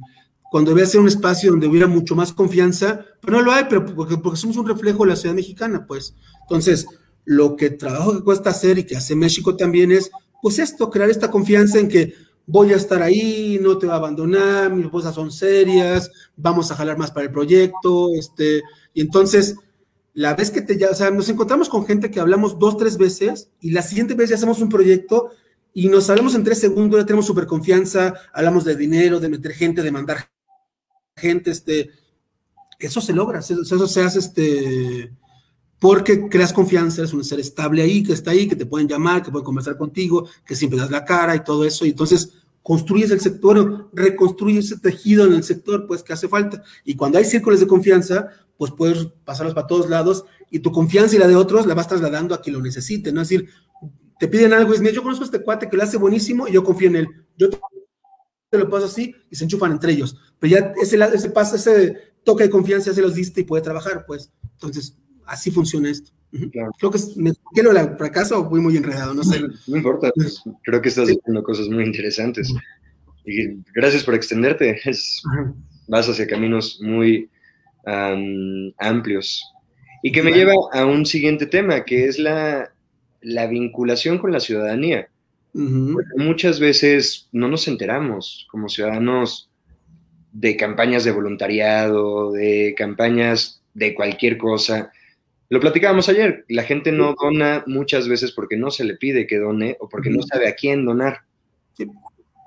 cuando 0.51 0.75
debe 0.75 0.87
ser 0.87 1.01
un 1.01 1.09
espacio 1.09 1.53
donde 1.53 1.69
hubiera 1.69 1.87
mucho 1.87 2.17
más 2.17 2.33
confianza, 2.33 3.05
pero 3.21 3.39
no 3.39 3.43
lo 3.45 3.53
hay, 3.53 3.65
pero 3.71 3.85
porque, 3.87 4.17
porque, 4.17 4.39
somos 4.39 4.57
un 4.57 4.67
reflejo 4.67 5.05
de 5.05 5.11
la 5.11 5.17
sociedad 5.17 5.35
mexicana, 5.35 5.87
pues. 5.87 6.15
Entonces, 6.43 6.87
lo 7.25 7.55
que 7.55 7.71
trabajo 7.71 8.13
que 8.13 8.25
cuesta 8.25 8.51
hacer 8.51 8.79
y 8.79 8.85
que 8.85 8.97
hace 8.97 9.15
México 9.15 9.57
también 9.57 9.93
es, 9.93 10.11
pues 10.43 10.59
esto, 10.59 10.91
crear 10.91 11.09
esta 11.09 11.31
confianza 11.31 11.79
en 11.79 11.89
que 11.89 12.15
voy 12.47 12.73
a 12.73 12.77
estar 12.77 13.01
ahí, 13.01 13.61
no 13.63 13.79
te 13.79 13.87
va 13.87 13.95
a 13.95 13.99
abandonar, 13.99 14.75
mis 14.75 14.89
cosas 14.89 15.15
son 15.15 15.31
serias, 15.31 16.11
vamos 16.37 16.73
a 16.73 16.75
jalar 16.75 16.99
más 16.99 17.13
para 17.13 17.27
el 17.27 17.33
proyecto, 17.33 18.09
este, 18.19 18.63
y 18.93 19.03
entonces 19.03 19.55
la 20.15 20.35
vez 20.35 20.51
que 20.51 20.63
te 20.63 20.77
ya, 20.77 20.91
o 20.91 20.95
sea, 20.95 21.13
nos 21.13 21.29
encontramos 21.29 21.69
con 21.69 21.87
gente 21.87 22.11
que 22.11 22.19
hablamos 22.19 22.59
dos, 22.59 22.77
tres 22.77 22.99
veces 22.99 23.51
y 23.61 23.71
la 23.71 23.83
siguiente 23.83 24.15
vez 24.15 24.31
ya 24.31 24.37
hacemos 24.37 24.61
un 24.61 24.69
proyecto 24.69 25.31
y 25.73 25.89
nos 25.89 26.11
hablamos 26.11 26.35
en 26.35 26.43
tres 26.43 26.59
segundos, 26.59 26.99
ya 26.99 27.07
tenemos 27.07 27.27
súper 27.27 27.47
confianza, 27.47 28.15
hablamos 28.33 28.65
de 28.65 28.75
dinero, 28.75 29.21
de 29.21 29.29
meter 29.29 29.53
gente, 29.53 29.83
de 29.83 29.93
mandar 29.93 30.29
gente, 31.21 31.51
este, 31.51 31.91
eso 32.79 33.01
se 33.01 33.13
logra, 33.13 33.41
eso, 33.41 33.87
se 33.87 34.03
hace, 34.03 34.19
este, 34.19 35.13
porque 35.79 36.29
creas 36.29 36.53
confianza, 36.53 37.03
eres 37.03 37.13
un 37.13 37.25
ser 37.25 37.39
estable 37.41 37.83
ahí, 37.83 38.03
que 38.03 38.13
está 38.13 38.33
ahí, 38.33 38.49
que 38.49 38.57
te 38.57 38.67
pueden 38.67 38.89
llamar, 38.89 39.23
que 39.23 39.31
pueden 39.31 39.45
conversar 39.45 39.77
contigo, 39.77 40.27
que 40.45 40.57
siempre 40.57 40.79
das 40.79 40.91
la 40.91 41.05
cara 41.05 41.37
y 41.37 41.45
todo 41.45 41.65
eso, 41.65 41.87
y 41.87 41.91
entonces 41.91 42.33
construyes 42.63 43.11
el 43.11 43.21
sector, 43.21 43.91
reconstruyes 43.93 44.67
ese 44.67 44.79
tejido 44.79 45.27
en 45.27 45.35
el 45.35 45.45
sector, 45.45 45.87
pues 45.87 46.03
que 46.03 46.13
hace 46.13 46.29
falta. 46.29 46.63
Y 46.85 46.95
cuando 46.95 47.19
hay 47.19 47.25
círculos 47.25 47.61
de 47.61 47.67
confianza, 47.67 48.29
pues 48.57 48.71
puedes 48.73 49.07
pasarlos 49.25 49.55
para 49.55 49.67
todos 49.67 49.89
lados 49.89 50.25
y 50.51 50.59
tu 50.59 50.71
confianza 50.71 51.17
y 51.17 51.19
la 51.19 51.29
de 51.29 51.37
otros 51.37 51.67
la 51.67 51.75
vas 51.75 51.89
trasladando 51.89 52.35
a 52.35 52.43
quien 52.43 52.55
lo 52.55 52.61
necesite, 52.61 53.13
¿no? 53.13 53.23
Es 53.23 53.29
decir, 53.31 53.49
te 54.19 54.29
piden 54.29 54.53
algo 54.53 54.75
y 54.75 54.79
mira, 54.81 54.93
yo 54.93 55.03
conozco 55.03 55.25
a 55.25 55.27
este 55.27 55.43
cuate 55.43 55.69
que 55.69 55.77
lo 55.77 55.83
hace 55.83 55.97
buenísimo 55.97 56.47
y 56.47 56.53
yo 56.53 56.63
confío 56.63 56.89
en 56.89 56.97
él. 56.97 57.09
Yo 57.39 57.49
te 58.51 58.59
lo 58.59 58.69
paso 58.69 58.87
así 58.87 59.15
y 59.31 59.37
se 59.37 59.45
enchufan 59.45 59.73
entre 59.73 59.93
ellos. 59.93 60.17
Pero 60.39 60.51
ya 60.51 60.73
ese, 60.83 60.99
ese 61.15 61.31
paso, 61.31 61.57
ese 61.57 61.97
toque 62.25 62.45
de 62.45 62.51
confianza 62.51 62.91
ya 62.91 62.95
se 62.95 63.03
los 63.03 63.15
diste 63.15 63.41
y 63.43 63.45
puede 63.45 63.63
trabajar, 63.63 64.05
pues. 64.07 64.33
Entonces, 64.55 64.99
así 65.25 65.51
funciona 65.51 65.91
esto. 65.91 66.11
Creo 66.79 66.91
que 66.91 66.99
me 67.17 67.33
quiero 67.53 67.71
el 67.73 67.97
fracaso 67.97 68.39
o 68.39 68.45
voy 68.49 68.61
muy 68.61 68.77
enredado, 68.77 69.15
no 69.15 69.25
sé. 69.25 69.41
No 69.67 69.77
importa, 69.77 70.11
pues, 70.15 70.43
creo 70.63 70.81
que 70.81 70.89
estás 70.89 71.09
haciendo 71.09 71.43
cosas 71.43 71.69
muy 71.69 71.85
interesantes. 71.85 72.53
Y 73.25 73.63
gracias 73.75 74.05
por 74.05 74.15
extenderte. 74.15 74.81
vas 75.89 76.09
hacia 76.09 76.27
caminos 76.27 76.81
muy 76.83 77.31
amplios. 78.79 79.45
Y 80.03 80.13
que 80.13 80.23
me 80.23 80.33
lleva 80.33 80.55
a 80.73 80.87
un 80.87 81.05
siguiente 81.05 81.47
tema, 81.47 81.85
que 81.85 82.07
es 82.07 82.19
la, 82.19 82.73
la 83.21 83.47
vinculación 83.47 84.19
con 84.19 84.33
la 84.33 84.41
ciudadanía. 84.41 85.10
Muchas 85.53 86.61
veces 86.61 87.29
no 87.33 87.49
nos 87.49 87.67
enteramos 87.67 88.47
como 88.51 88.69
ciudadanos 88.69 89.51
de 90.33 90.57
campañas 90.57 91.05
de 91.05 91.11
voluntariado, 91.11 92.33
de 92.33 92.75
campañas 92.77 93.63
de 93.75 93.95
cualquier 93.95 94.39
cosa. 94.39 94.93
Lo 95.49 95.59
platicábamos 95.59 96.09
ayer, 96.09 96.45
la 96.49 96.63
gente 96.63 96.93
no 96.93 97.15
dona 97.21 97.65
muchas 97.67 98.07
veces 98.07 98.31
porque 98.31 98.57
no 98.57 98.71
se 98.71 98.85
le 98.85 98.95
pide 98.95 99.27
que 99.27 99.39
done 99.39 99.77
o 99.81 99.89
porque 99.89 100.11
no 100.11 100.23
sabe 100.23 100.49
a 100.49 100.55
quién 100.55 100.85
donar. 100.85 101.23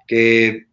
Que, 0.08 0.68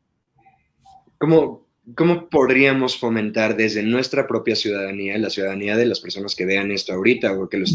¿cómo, 1.18 1.66
¿cómo 1.96 2.28
podríamos 2.28 2.96
fomentar 2.96 3.56
desde 3.56 3.82
nuestra 3.82 4.28
propia 4.28 4.54
ciudadanía, 4.54 5.18
la 5.18 5.30
ciudadanía 5.30 5.76
de 5.76 5.86
las 5.86 6.00
personas 6.00 6.36
que 6.36 6.46
vean 6.46 6.70
esto 6.70 6.92
ahorita 6.92 7.32
o 7.32 7.48
que 7.48 7.58
lo 7.58 7.66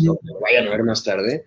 vayan 0.42 0.68
a 0.68 0.72
ver 0.72 0.84
más 0.84 1.04
tarde, 1.04 1.46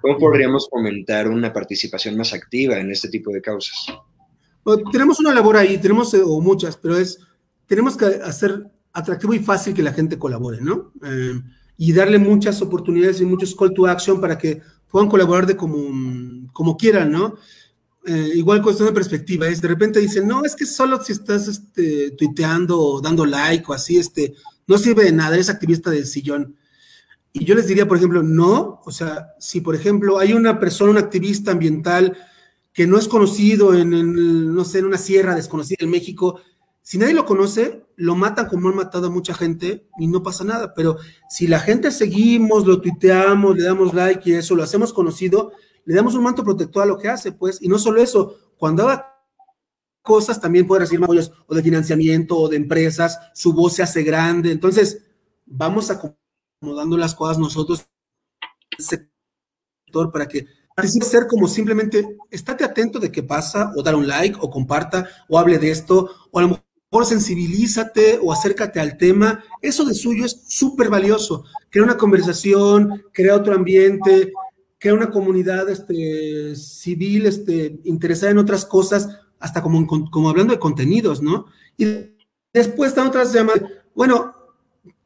cómo 0.00 0.18
podríamos 0.18 0.68
fomentar 0.70 1.28
una 1.28 1.52
participación 1.52 2.16
más 2.16 2.32
activa 2.32 2.78
en 2.78 2.90
este 2.90 3.08
tipo 3.08 3.32
de 3.32 3.42
causas? 3.42 3.74
tenemos 4.90 5.20
una 5.20 5.32
labor 5.32 5.56
ahí, 5.56 5.78
tenemos 5.78 6.12
eh, 6.14 6.22
o 6.24 6.40
muchas, 6.40 6.76
pero 6.76 6.98
es, 6.98 7.20
tenemos 7.66 7.96
que 7.96 8.06
hacer 8.06 8.68
atractivo 8.92 9.32
y 9.34 9.38
fácil 9.38 9.74
que 9.74 9.82
la 9.82 9.92
gente 9.92 10.18
colabore, 10.18 10.60
¿no? 10.60 10.92
Eh, 11.04 11.40
y 11.78 11.92
darle 11.92 12.18
muchas 12.18 12.60
oportunidades 12.62 13.20
y 13.20 13.24
muchos 13.24 13.54
call 13.54 13.74
to 13.74 13.86
action 13.86 14.20
para 14.20 14.36
que 14.38 14.60
puedan 14.90 15.08
colaborar 15.08 15.46
de 15.46 15.56
como, 15.56 16.48
como 16.52 16.76
quieran, 16.76 17.12
¿no? 17.12 17.36
Eh, 18.06 18.32
igual 18.36 18.62
cuestión 18.62 18.88
de 18.88 18.94
perspectiva, 18.94 19.48
es 19.48 19.60
de 19.60 19.68
repente 19.68 20.00
dicen, 20.00 20.26
no, 20.26 20.44
es 20.44 20.54
que 20.54 20.64
solo 20.64 21.02
si 21.02 21.12
estás 21.12 21.48
este, 21.48 22.12
tuiteando 22.12 22.80
o 22.80 23.00
dando 23.00 23.26
like 23.26 23.64
o 23.68 23.72
así, 23.72 23.98
este, 23.98 24.34
no 24.66 24.78
sirve 24.78 25.04
de 25.04 25.12
nada, 25.12 25.34
eres 25.34 25.50
activista 25.50 25.90
del 25.90 26.06
sillón. 26.06 26.56
Y 27.38 27.44
yo 27.44 27.54
les 27.54 27.66
diría, 27.66 27.86
por 27.86 27.98
ejemplo, 27.98 28.22
no, 28.22 28.80
o 28.86 28.90
sea, 28.90 29.34
si 29.38 29.60
por 29.60 29.74
ejemplo 29.74 30.18
hay 30.18 30.32
una 30.32 30.58
persona, 30.58 30.90
un 30.92 30.96
activista 30.96 31.50
ambiental 31.50 32.16
que 32.72 32.86
no 32.86 32.96
es 32.96 33.08
conocido 33.08 33.74
en, 33.74 34.54
no 34.54 34.64
sé, 34.64 34.78
en 34.78 34.86
una 34.86 34.96
sierra 34.96 35.34
desconocida 35.34 35.76
en 35.80 35.90
México, 35.90 36.40
si 36.80 36.96
nadie 36.96 37.12
lo 37.12 37.26
conoce, 37.26 37.84
lo 37.96 38.14
matan 38.14 38.48
como 38.48 38.70
han 38.70 38.76
matado 38.76 39.08
a 39.08 39.10
mucha 39.10 39.34
gente 39.34 39.86
y 39.98 40.06
no 40.06 40.22
pasa 40.22 40.44
nada. 40.44 40.72
Pero 40.72 40.96
si 41.28 41.46
la 41.46 41.60
gente 41.60 41.90
seguimos, 41.90 42.66
lo 42.66 42.80
tuiteamos, 42.80 43.54
le 43.54 43.64
damos 43.64 43.92
like 43.92 44.30
y 44.30 44.32
eso, 44.32 44.54
lo 44.54 44.62
hacemos 44.62 44.94
conocido, 44.94 45.52
le 45.84 45.94
damos 45.94 46.14
un 46.14 46.22
manto 46.22 46.42
protector 46.42 46.84
a 46.84 46.86
lo 46.86 46.96
que 46.96 47.10
hace, 47.10 47.32
pues, 47.32 47.60
y 47.60 47.68
no 47.68 47.78
solo 47.78 48.00
eso, 48.00 48.36
cuando 48.56 48.84
haga 48.84 49.14
cosas 50.00 50.40
también 50.40 50.66
puede 50.66 50.80
recibir 50.80 51.04
apoyos 51.04 51.32
o 51.46 51.54
de 51.54 51.62
financiamiento 51.62 52.38
o 52.38 52.48
de 52.48 52.56
empresas, 52.56 53.18
su 53.34 53.52
voz 53.52 53.74
se 53.74 53.82
hace 53.82 54.04
grande, 54.04 54.52
entonces 54.52 55.02
vamos 55.44 55.90
acomodando 56.60 56.96
las 56.96 57.14
cosas 57.14 57.38
nosotros 57.38 57.86
sector 58.78 60.12
para 60.12 60.26
que 60.26 60.46
ser 61.02 61.26
como 61.26 61.48
simplemente 61.48 62.18
estate 62.30 62.64
atento 62.64 62.98
de 62.98 63.10
qué 63.10 63.22
pasa 63.22 63.72
o 63.76 63.82
dar 63.82 63.94
un 63.94 64.06
like 64.06 64.38
o 64.40 64.50
comparta 64.50 65.08
o 65.28 65.38
hable 65.38 65.58
de 65.58 65.70
esto 65.70 66.10
o 66.30 66.38
a 66.38 66.42
lo 66.42 66.48
mejor 66.48 67.06
sensibilízate 67.06 68.18
o 68.22 68.32
acércate 68.32 68.80
al 68.80 68.96
tema, 68.96 69.42
eso 69.60 69.84
de 69.84 69.94
suyo 69.94 70.24
es 70.24 70.44
súper 70.48 70.88
valioso. 70.88 71.44
Crea 71.68 71.84
una 71.84 71.96
conversación, 71.96 73.04
crea 73.12 73.34
otro 73.34 73.54
ambiente, 73.54 74.32
crea 74.78 74.94
una 74.94 75.10
comunidad 75.10 75.68
este, 75.68 76.54
civil 76.54 77.26
este, 77.26 77.80
interesada 77.84 78.32
en 78.32 78.38
otras 78.38 78.64
cosas, 78.64 79.08
hasta 79.38 79.62
como, 79.62 79.86
como 79.86 80.30
hablando 80.30 80.54
de 80.54 80.60
contenidos, 80.60 81.20
¿no? 81.20 81.46
Y 81.76 81.86
después 82.52 82.90
están 82.90 83.08
otras 83.08 83.32
llamadas, 83.32 83.62
bueno, 83.94 84.35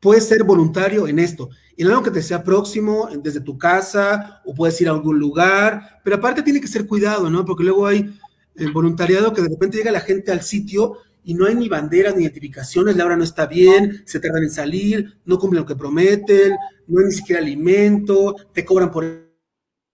puedes 0.01 0.27
ser 0.27 0.45
voluntario 0.45 1.07
en 1.07 1.19
esto, 1.19 1.51
en 1.77 1.87
algo 1.89 2.03
que 2.03 2.11
te 2.11 2.23
sea 2.23 2.43
próximo, 2.43 3.09
desde 3.23 3.41
tu 3.41 3.59
casa, 3.59 4.41
o 4.45 4.55
puedes 4.55 4.81
ir 4.81 4.89
a 4.89 4.93
algún 4.93 5.19
lugar, 5.19 6.01
pero 6.03 6.17
aparte 6.17 6.43
tiene 6.43 6.61
que 6.61 6.69
ser 6.69 6.87
cuidado, 6.87 7.31
¿no? 7.31 7.45
Porque 7.45 7.65
luego 7.65 7.87
hay 7.87 8.19
el 8.57 8.73
voluntariado 8.73 9.33
que 9.33 9.43
de 9.43 9.49
repente 9.49 9.77
llega 9.77 9.93
la 9.93 10.01
gente 10.01 10.33
al 10.33 10.43
sitio 10.43 10.99
y 11.23 11.35
no 11.35 11.47
hay 11.47 11.55
ni 11.55 11.69
banderas 11.69 12.17
ni 12.17 12.23
identificaciones, 12.23 12.97
la 12.97 13.05
hora 13.05 13.17
no 13.17 13.25
está 13.25 13.47
bien, 13.47 14.03
se 14.07 14.21
tardan 14.21 14.43
en 14.43 14.51
salir, 14.51 15.19
no 15.25 15.39
cumplen 15.39 15.63
lo 15.63 15.67
que 15.67 15.77
prometen, 15.77 16.57
no 16.87 17.01
hay 17.01 17.07
ni 17.07 17.13
siquiera 17.13 17.41
alimento, 17.41 18.37
te 18.53 18.65
cobran 18.65 18.91
por 18.91 19.07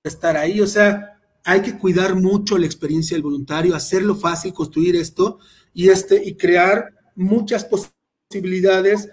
estar 0.05 0.37
ahí. 0.37 0.61
O 0.61 0.67
sea, 0.67 1.19
hay 1.45 1.63
que 1.63 1.79
cuidar 1.79 2.15
mucho 2.15 2.59
la 2.59 2.67
experiencia 2.67 3.17
del 3.17 3.23
voluntario, 3.23 3.75
hacerlo 3.75 4.15
fácil, 4.15 4.53
construir 4.53 4.97
esto. 4.97 5.39
y, 5.75 5.91
este, 5.91 6.25
y 6.25 6.37
crear 6.37 6.95
muchas 7.15 7.67
posibilidades 7.67 9.11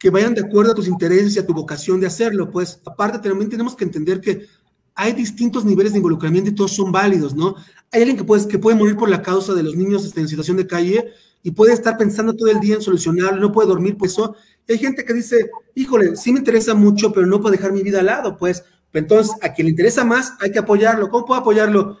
que 0.00 0.08
vayan 0.08 0.34
de 0.34 0.40
acuerdo 0.40 0.72
a 0.72 0.74
tus 0.74 0.88
intereses 0.88 1.36
y 1.36 1.38
a 1.38 1.46
tu 1.46 1.52
vocación 1.52 2.00
de 2.00 2.06
hacerlo. 2.06 2.50
Pues 2.50 2.80
aparte 2.86 3.18
también 3.18 3.50
tenemos 3.50 3.76
que 3.76 3.84
entender 3.84 4.20
que 4.20 4.46
hay 4.94 5.12
distintos 5.12 5.62
niveles 5.64 5.92
de 5.92 5.98
involucramiento 5.98 6.50
y 6.50 6.54
todos 6.54 6.72
son 6.72 6.90
válidos, 6.90 7.34
¿no? 7.34 7.54
Hay 7.92 8.00
alguien 8.00 8.16
que, 8.16 8.24
puede, 8.24 8.48
que 8.48 8.58
puede 8.58 8.78
morir 8.78 8.96
por 8.96 9.10
la 9.10 9.20
causa 9.20 9.52
de 9.52 9.62
los 9.62 9.76
niños 9.76 10.06
este, 10.06 10.20
en 10.20 10.28
situación 10.28 10.56
de 10.56 10.66
calle 10.66 11.12
y 11.42 11.50
puede 11.50 11.74
estar 11.74 11.98
pensando 11.98 12.34
todo 12.34 12.48
el 12.48 12.60
día 12.60 12.76
en 12.76 12.82
solucionarlo, 12.82 13.40
no 13.40 13.52
puede 13.52 13.68
dormir 13.68 13.98
por 13.98 14.08
eso. 14.08 14.34
hay 14.66 14.78
gente 14.78 15.04
que 15.04 15.12
dice, 15.12 15.50
híjole, 15.74 16.16
sí 16.16 16.32
me 16.32 16.38
interesa 16.38 16.74
mucho, 16.74 17.12
pero 17.12 17.26
no 17.26 17.38
puedo 17.38 17.52
dejar 17.52 17.72
mi 17.72 17.82
vida 17.82 18.00
al 18.00 18.06
lado, 18.06 18.38
pues. 18.38 18.64
Entonces, 18.94 19.36
a 19.42 19.52
quien 19.52 19.66
le 19.66 19.70
interesa 19.72 20.02
más, 20.02 20.32
hay 20.40 20.50
que 20.50 20.58
apoyarlo. 20.58 21.10
¿Cómo 21.10 21.26
puedo 21.26 21.40
apoyarlo? 21.40 21.98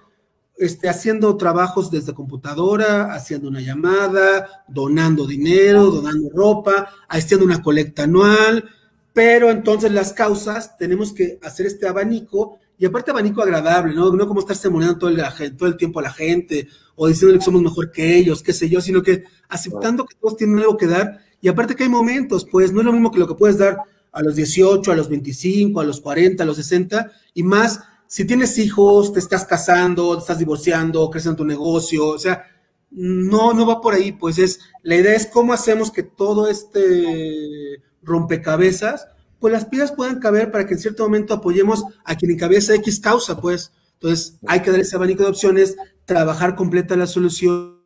Este, 0.60 0.90
haciendo 0.90 1.38
trabajos 1.38 1.90
desde 1.90 2.12
computadora, 2.12 3.14
haciendo 3.14 3.48
una 3.48 3.62
llamada, 3.62 4.62
donando 4.68 5.26
dinero, 5.26 5.86
donando 5.86 6.28
ropa, 6.34 6.90
haciendo 7.08 7.46
una 7.46 7.62
colecta 7.62 8.02
anual, 8.02 8.68
pero 9.14 9.48
entonces 9.50 9.90
las 9.90 10.12
causas 10.12 10.76
tenemos 10.76 11.14
que 11.14 11.38
hacer 11.42 11.64
este 11.64 11.88
abanico 11.88 12.58
y 12.76 12.84
aparte 12.84 13.10
abanico 13.10 13.40
agradable, 13.40 13.94
¿no? 13.94 14.12
No 14.12 14.28
como 14.28 14.40
estar 14.40 14.54
semonando 14.54 14.98
todo 14.98 15.08
el, 15.08 15.56
todo 15.56 15.66
el 15.66 15.78
tiempo 15.78 16.00
a 16.00 16.02
la 16.02 16.12
gente 16.12 16.68
o 16.94 17.08
diciendo 17.08 17.38
que 17.38 17.42
somos 17.42 17.62
mejor 17.62 17.90
que 17.90 18.18
ellos, 18.18 18.42
qué 18.42 18.52
sé 18.52 18.68
yo, 18.68 18.82
sino 18.82 19.02
que 19.02 19.24
aceptando 19.48 20.04
que 20.04 20.16
todos 20.20 20.36
tienen 20.36 20.58
algo 20.58 20.76
que 20.76 20.88
dar 20.88 21.20
y 21.40 21.48
aparte 21.48 21.74
que 21.74 21.84
hay 21.84 21.88
momentos, 21.88 22.44
pues 22.44 22.70
no 22.70 22.80
es 22.80 22.84
lo 22.84 22.92
mismo 22.92 23.10
que 23.10 23.18
lo 23.18 23.26
que 23.26 23.34
puedes 23.34 23.56
dar 23.56 23.78
a 24.12 24.20
los 24.20 24.36
18, 24.36 24.92
a 24.92 24.94
los 24.94 25.08
25, 25.08 25.80
a 25.80 25.84
los 25.84 26.02
40, 26.02 26.42
a 26.42 26.46
los 26.46 26.56
60 26.56 27.10
y 27.32 27.44
más 27.44 27.80
si 28.10 28.24
tienes 28.24 28.58
hijos, 28.58 29.12
te 29.12 29.20
estás 29.20 29.44
casando, 29.44 30.16
te 30.16 30.22
estás 30.22 30.40
divorciando, 30.40 31.08
creciendo 31.10 31.36
tu 31.36 31.44
negocio, 31.44 32.08
o 32.08 32.18
sea, 32.18 32.44
no, 32.90 33.54
no 33.54 33.64
va 33.64 33.80
por 33.80 33.94
ahí, 33.94 34.10
pues 34.10 34.36
es, 34.38 34.58
la 34.82 34.96
idea 34.96 35.14
es 35.14 35.26
cómo 35.26 35.52
hacemos 35.52 35.92
que 35.92 36.02
todo 36.02 36.48
este 36.48 37.80
rompecabezas, 38.02 39.06
pues 39.38 39.52
las 39.52 39.64
piezas 39.64 39.92
puedan 39.92 40.18
caber 40.18 40.50
para 40.50 40.66
que 40.66 40.74
en 40.74 40.80
cierto 40.80 41.04
momento 41.04 41.34
apoyemos 41.34 41.84
a 42.04 42.16
quien 42.16 42.32
encabeza 42.32 42.74
X 42.74 42.98
causa, 42.98 43.40
pues. 43.40 43.70
Entonces, 43.92 44.40
hay 44.44 44.60
que 44.60 44.72
dar 44.72 44.80
ese 44.80 44.96
abanico 44.96 45.22
de 45.22 45.28
opciones, 45.28 45.76
trabajar 46.04 46.56
completa 46.56 46.96
la 46.96 47.06
solución 47.06 47.78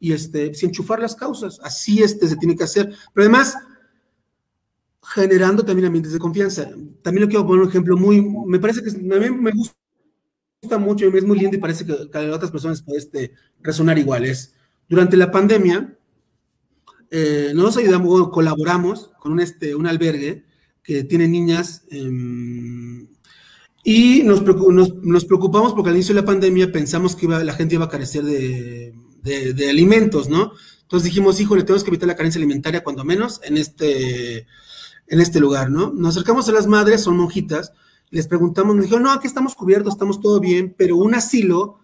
y 0.00 0.14
este, 0.14 0.54
sin 0.54 0.70
enchufar 0.70 1.00
las 1.00 1.16
causas. 1.16 1.60
Así 1.62 2.02
este 2.02 2.28
se 2.28 2.36
tiene 2.36 2.56
que 2.56 2.64
hacer. 2.64 2.94
Pero 3.12 3.24
además, 3.24 3.58
generando 5.04 5.64
también 5.64 5.86
ambientes 5.86 6.12
de 6.12 6.18
confianza. 6.18 6.70
También 7.02 7.24
lo 7.24 7.28
quiero 7.28 7.46
poner 7.46 7.62
un 7.62 7.68
ejemplo 7.68 7.96
muy, 7.96 8.22
me 8.46 8.58
parece 8.58 8.82
que 8.82 8.90
a 8.90 9.20
mí 9.20 9.30
me 9.30 9.52
gusta 9.52 10.78
mucho 10.78 11.06
y 11.06 11.16
es 11.16 11.24
muy 11.24 11.38
lindo 11.38 11.56
y 11.56 11.60
parece 11.60 11.84
que, 11.84 11.92
a 11.92 12.34
otras 12.34 12.50
personas 12.50 12.82
puede 12.82 12.98
este, 12.98 13.32
resonar 13.60 13.98
iguales. 13.98 14.54
Durante 14.88 15.16
la 15.16 15.30
pandemia, 15.30 15.96
eh, 17.10 17.52
nos 17.54 17.76
ayudamos, 17.76 18.30
colaboramos 18.30 19.10
con 19.20 19.32
un, 19.32 19.40
este, 19.40 19.74
un 19.74 19.86
albergue 19.86 20.44
que 20.82 21.04
tiene 21.04 21.28
niñas 21.28 21.84
em, 21.90 23.06
y 23.84 24.22
nos, 24.22 24.42
nos, 24.42 25.24
preocupamos 25.26 25.74
porque 25.74 25.90
al 25.90 25.96
inicio 25.96 26.14
de 26.14 26.20
la 26.22 26.26
pandemia 26.26 26.72
pensamos 26.72 27.14
que 27.14 27.28
la 27.28 27.52
gente 27.52 27.74
iba 27.74 27.84
a 27.84 27.90
carecer 27.90 28.24
de, 28.24 28.94
de, 29.22 29.52
de 29.52 29.70
alimentos, 29.70 30.28
¿no? 30.28 30.52
Entonces 30.82 31.04
dijimos, 31.04 31.40
híjole, 31.40 31.62
tenemos 31.62 31.84
que 31.84 31.90
evitar 31.90 32.06
la 32.06 32.16
carencia 32.16 32.38
alimentaria 32.38 32.82
cuando 32.82 33.04
menos 33.04 33.40
en 33.44 33.58
este 33.58 34.46
en 35.06 35.20
este 35.20 35.40
lugar, 35.40 35.70
¿no? 35.70 35.92
Nos 35.92 36.16
acercamos 36.16 36.48
a 36.48 36.52
las 36.52 36.66
madres, 36.66 37.02
son 37.02 37.16
monjitas, 37.16 37.72
les 38.10 38.26
preguntamos, 38.26 38.74
nos 38.74 38.84
dijeron, 38.84 39.04
no, 39.04 39.12
aquí 39.12 39.26
estamos 39.26 39.54
cubiertos, 39.54 39.94
estamos 39.94 40.20
todo 40.20 40.40
bien, 40.40 40.74
pero 40.76 40.96
un 40.96 41.14
asilo, 41.14 41.80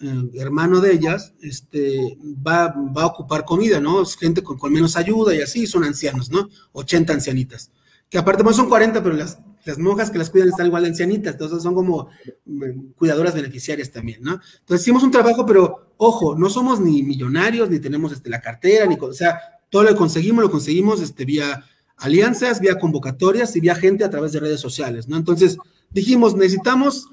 eh, 0.00 0.30
hermano 0.34 0.80
de 0.80 0.92
ellas, 0.92 1.34
este, 1.42 2.16
va, 2.46 2.68
va, 2.68 3.02
a 3.02 3.06
ocupar 3.06 3.44
comida, 3.44 3.80
¿no? 3.80 4.02
Es 4.02 4.16
gente 4.16 4.42
con, 4.42 4.58
con, 4.58 4.72
menos 4.72 4.96
ayuda 4.96 5.34
y 5.34 5.42
así, 5.42 5.66
son 5.66 5.84
ancianos, 5.84 6.30
¿no? 6.30 6.48
80 6.72 7.12
ancianitas. 7.12 7.70
Que 8.08 8.18
aparte, 8.18 8.44
más 8.44 8.56
son 8.56 8.68
40, 8.68 9.02
pero 9.02 9.14
las, 9.14 9.38
las 9.64 9.78
monjas 9.78 10.10
que 10.10 10.18
las 10.18 10.30
cuidan 10.30 10.48
están 10.48 10.66
igual 10.66 10.82
de 10.82 10.90
ancianitas, 10.90 11.32
entonces 11.32 11.62
son 11.62 11.74
como 11.74 12.08
mm, 12.44 12.92
cuidadoras 12.96 13.34
beneficiarias 13.34 13.90
también, 13.90 14.22
¿no? 14.22 14.40
Entonces 14.60 14.82
hicimos 14.82 15.02
un 15.02 15.10
trabajo, 15.10 15.46
pero 15.46 15.94
ojo, 15.96 16.36
no 16.36 16.50
somos 16.50 16.80
ni 16.80 17.02
millonarios, 17.02 17.70
ni 17.70 17.78
tenemos 17.78 18.12
este, 18.12 18.28
la 18.28 18.40
cartera, 18.40 18.86
ni, 18.86 18.96
o 19.00 19.12
sea, 19.12 19.38
todo 19.70 19.84
lo 19.84 19.90
que 19.90 19.96
conseguimos, 19.96 20.44
lo 20.44 20.50
conseguimos 20.50 21.00
este, 21.00 21.24
vía 21.24 21.64
alianzas, 21.96 22.60
vía 22.60 22.78
convocatorias 22.78 23.54
y 23.56 23.60
vía 23.60 23.74
gente 23.74 24.04
a 24.04 24.10
través 24.10 24.32
de 24.32 24.40
redes 24.40 24.60
sociales, 24.60 25.08
¿no? 25.08 25.16
Entonces 25.16 25.58
dijimos, 25.90 26.34
necesitamos 26.34 27.08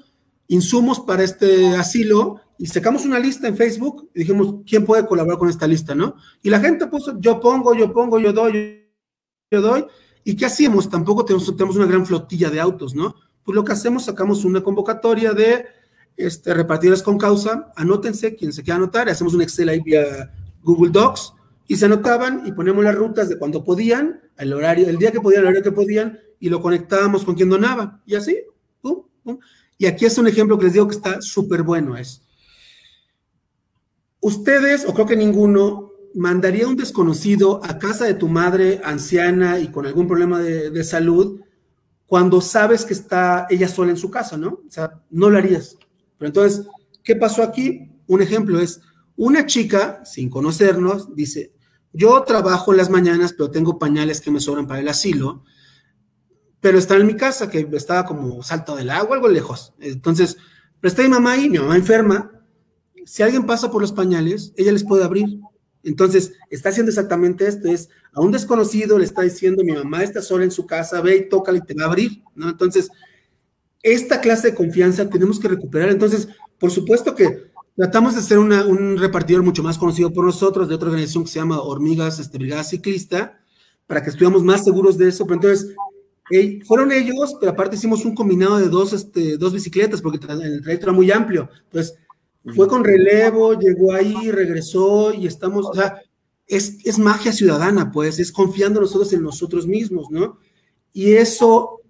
insumos 0.48 1.00
para 1.00 1.22
este 1.22 1.76
asilo 1.76 2.40
y 2.58 2.66
sacamos 2.66 3.04
una 3.04 3.18
lista 3.18 3.48
en 3.48 3.56
Facebook 3.56 4.10
y 4.14 4.20
dijimos, 4.20 4.56
¿quién 4.66 4.84
puede 4.84 5.06
colaborar 5.06 5.38
con 5.38 5.48
esta 5.48 5.66
lista, 5.66 5.94
no? 5.94 6.16
Y 6.42 6.50
la 6.50 6.60
gente 6.60 6.86
puso, 6.88 7.18
yo 7.20 7.40
pongo, 7.40 7.74
yo 7.74 7.92
pongo, 7.92 8.18
yo 8.18 8.32
doy, 8.32 8.86
yo 9.50 9.60
doy. 9.60 9.86
¿Y 10.24 10.36
qué 10.36 10.46
hacíamos? 10.46 10.90
Tampoco 10.90 11.24
tenemos, 11.24 11.76
una 11.76 11.86
gran 11.86 12.04
flotilla 12.04 12.50
de 12.50 12.60
autos, 12.60 12.94
¿no? 12.94 13.14
Pues 13.44 13.54
lo 13.54 13.64
que 13.64 13.72
hacemos, 13.72 14.04
sacamos 14.04 14.44
una 14.44 14.62
convocatoria 14.62 15.32
de 15.32 15.64
este, 16.16 16.52
repartidas 16.52 17.02
con 17.02 17.16
causa, 17.16 17.72
anótense, 17.76 18.34
quien 18.34 18.52
se 18.52 18.62
quiera 18.62 18.76
anotar, 18.76 19.08
hacemos 19.08 19.32
un 19.32 19.42
Excel 19.42 19.70
ahí 19.70 19.80
vía 19.80 20.30
Google 20.62 20.90
Docs 20.90 21.32
y 21.70 21.76
se 21.76 21.84
anotaban 21.84 22.42
y 22.46 22.50
poníamos 22.50 22.82
las 22.82 22.96
rutas 22.96 23.28
de 23.28 23.38
cuando 23.38 23.62
podían, 23.62 24.20
el 24.36 24.52
horario, 24.52 24.88
el 24.88 24.98
día 24.98 25.12
que 25.12 25.20
podían, 25.20 25.42
el 25.42 25.46
horario 25.46 25.62
que 25.62 25.70
podían, 25.70 26.18
y 26.40 26.48
lo 26.48 26.60
conectábamos 26.60 27.24
con 27.24 27.36
quien 27.36 27.48
donaba, 27.48 28.02
y 28.04 28.16
así, 28.16 28.38
pum, 28.80 29.04
pum. 29.22 29.38
Y 29.78 29.86
aquí 29.86 30.04
es 30.04 30.18
un 30.18 30.26
ejemplo 30.26 30.58
que 30.58 30.64
les 30.64 30.72
digo 30.72 30.88
que 30.88 30.96
está 30.96 31.22
súper 31.22 31.62
bueno, 31.62 31.96
es, 31.96 32.22
ustedes, 34.18 34.84
o 34.84 34.92
creo 34.92 35.06
que 35.06 35.14
ninguno, 35.14 35.92
mandaría 36.12 36.66
un 36.66 36.74
desconocido 36.74 37.60
a 37.62 37.78
casa 37.78 38.04
de 38.04 38.14
tu 38.14 38.26
madre 38.26 38.80
anciana 38.82 39.60
y 39.60 39.68
con 39.68 39.86
algún 39.86 40.08
problema 40.08 40.40
de, 40.40 40.70
de 40.70 40.82
salud 40.82 41.40
cuando 42.06 42.40
sabes 42.40 42.84
que 42.84 42.94
está 42.94 43.46
ella 43.48 43.68
sola 43.68 43.92
en 43.92 43.96
su 43.96 44.10
casa, 44.10 44.36
¿no? 44.36 44.60
O 44.66 44.70
sea, 44.70 45.00
no 45.08 45.30
lo 45.30 45.38
harías. 45.38 45.76
Pero 46.18 46.26
entonces, 46.30 46.66
¿qué 47.04 47.14
pasó 47.14 47.44
aquí? 47.44 47.92
Un 48.08 48.22
ejemplo 48.22 48.58
es, 48.58 48.80
una 49.14 49.46
chica, 49.46 50.04
sin 50.04 50.28
conocernos, 50.28 51.14
dice, 51.14 51.52
yo 51.92 52.22
trabajo 52.22 52.72
en 52.72 52.78
las 52.78 52.90
mañanas, 52.90 53.32
pero 53.32 53.50
tengo 53.50 53.78
pañales 53.78 54.20
que 54.20 54.30
me 54.30 54.40
sobran 54.40 54.66
para 54.66 54.80
el 54.80 54.88
asilo, 54.88 55.44
pero 56.60 56.78
está 56.78 56.96
en 56.96 57.06
mi 57.06 57.16
casa, 57.16 57.50
que 57.50 57.68
estaba 57.72 58.04
como 58.04 58.42
salto 58.42 58.76
del 58.76 58.90
agua, 58.90 59.16
algo 59.16 59.28
lejos. 59.28 59.74
Entonces, 59.80 60.36
pero 60.80 60.90
está 60.90 61.02
mi 61.02 61.08
mamá 61.08 61.32
ahí, 61.32 61.48
mi 61.48 61.58
mamá 61.58 61.76
enferma. 61.76 62.30
Si 63.04 63.22
alguien 63.22 63.46
pasa 63.46 63.70
por 63.70 63.80
los 63.80 63.92
pañales, 63.92 64.52
ella 64.56 64.72
les 64.72 64.84
puede 64.84 65.04
abrir. 65.04 65.40
Entonces, 65.82 66.32
está 66.50 66.68
haciendo 66.68 66.90
exactamente 66.90 67.46
esto, 67.46 67.68
es 67.68 67.88
a 68.12 68.20
un 68.20 68.32
desconocido 68.32 68.98
le 68.98 69.04
está 69.04 69.22
diciendo, 69.22 69.64
mi 69.64 69.72
mamá 69.72 70.02
está 70.02 70.20
sola 70.20 70.44
en 70.44 70.50
su 70.50 70.66
casa, 70.66 71.00
ve 71.00 71.16
y 71.16 71.28
tócale 71.28 71.58
y 71.58 71.62
te 71.62 71.74
va 71.74 71.84
a 71.84 71.86
abrir, 71.86 72.22
¿no? 72.34 72.50
Entonces, 72.50 72.90
esta 73.82 74.20
clase 74.20 74.50
de 74.50 74.54
confianza 74.54 75.08
tenemos 75.08 75.40
que 75.40 75.48
recuperar. 75.48 75.88
Entonces, 75.88 76.28
por 76.58 76.70
supuesto 76.70 77.14
que 77.14 77.49
Tratamos 77.80 78.14
de 78.14 78.20
ser 78.20 78.38
un 78.38 78.98
repartidor 78.98 79.42
mucho 79.42 79.62
más 79.62 79.78
conocido 79.78 80.12
por 80.12 80.26
nosotros, 80.26 80.68
de 80.68 80.74
otra 80.74 80.90
organización 80.90 81.24
que 81.24 81.30
se 81.30 81.38
llama 81.38 81.62
Hormigas 81.62 82.18
este, 82.18 82.36
Brigada 82.36 82.62
Ciclista, 82.62 83.40
para 83.86 84.02
que 84.02 84.10
estuviéramos 84.10 84.44
más 84.44 84.64
seguros 84.64 84.98
de 84.98 85.08
eso. 85.08 85.24
Pero 85.24 85.36
entonces, 85.36 85.74
fueron 86.66 86.92
ellos, 86.92 87.38
pero 87.40 87.52
aparte 87.52 87.76
hicimos 87.76 88.04
un 88.04 88.14
combinado 88.14 88.58
de 88.58 88.68
dos, 88.68 88.92
este, 88.92 89.38
dos 89.38 89.54
bicicletas, 89.54 90.02
porque 90.02 90.18
el 90.18 90.60
trayecto 90.60 90.88
era 90.88 90.92
muy 90.92 91.10
amplio. 91.10 91.48
Entonces, 91.64 91.96
fue 92.54 92.68
con 92.68 92.84
relevo, 92.84 93.58
llegó 93.58 93.94
ahí, 93.94 94.30
regresó 94.30 95.14
y 95.14 95.26
estamos, 95.26 95.64
o 95.64 95.72
sea, 95.72 96.02
es, 96.46 96.84
es 96.84 96.98
magia 96.98 97.32
ciudadana, 97.32 97.90
pues, 97.90 98.18
es 98.18 98.30
confiando 98.30 98.82
nosotros 98.82 99.10
en 99.14 99.22
nosotros 99.22 99.66
mismos, 99.66 100.10
¿no? 100.10 100.36
Y 100.92 101.12
eso, 101.12 101.80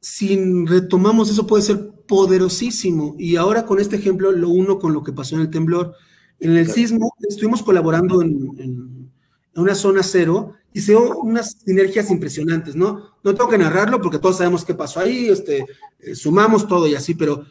si 0.00 0.64
retomamos 0.64 1.30
eso, 1.30 1.46
puede 1.46 1.62
ser 1.62 1.92
poderosísimo. 2.10 3.14
Y 3.20 3.36
ahora 3.36 3.64
con 3.64 3.78
este 3.78 3.94
ejemplo 3.94 4.32
lo 4.32 4.48
uno 4.48 4.80
con 4.80 4.92
lo 4.92 5.04
que 5.04 5.12
pasó 5.12 5.36
en 5.36 5.42
el 5.42 5.50
temblor. 5.50 5.94
En 6.40 6.56
el 6.56 6.68
sismo 6.68 7.14
estuvimos 7.20 7.62
colaborando 7.62 8.20
en, 8.20 9.08
una 9.54 9.74
zona 9.76 10.02
cero 10.02 10.54
y 10.72 10.80
se 10.80 10.92
dio 10.92 11.18
unas 11.20 11.58
sinergias 11.64 12.10
impresionantes, 12.10 12.74
¿no? 12.74 13.12
No 13.22 13.34
tengo 13.34 13.48
que 13.48 13.58
narrarlo 13.58 14.00
porque 14.00 14.18
todos 14.18 14.38
sabemos 14.38 14.64
qué 14.64 14.74
pasó 14.74 14.98
ahí, 14.98 15.28
este, 15.28 15.66
eh, 16.00 16.14
sumamos 16.16 16.66
todo 16.66 16.88
y 16.88 16.96
así, 16.96 17.14
pero 17.14 17.44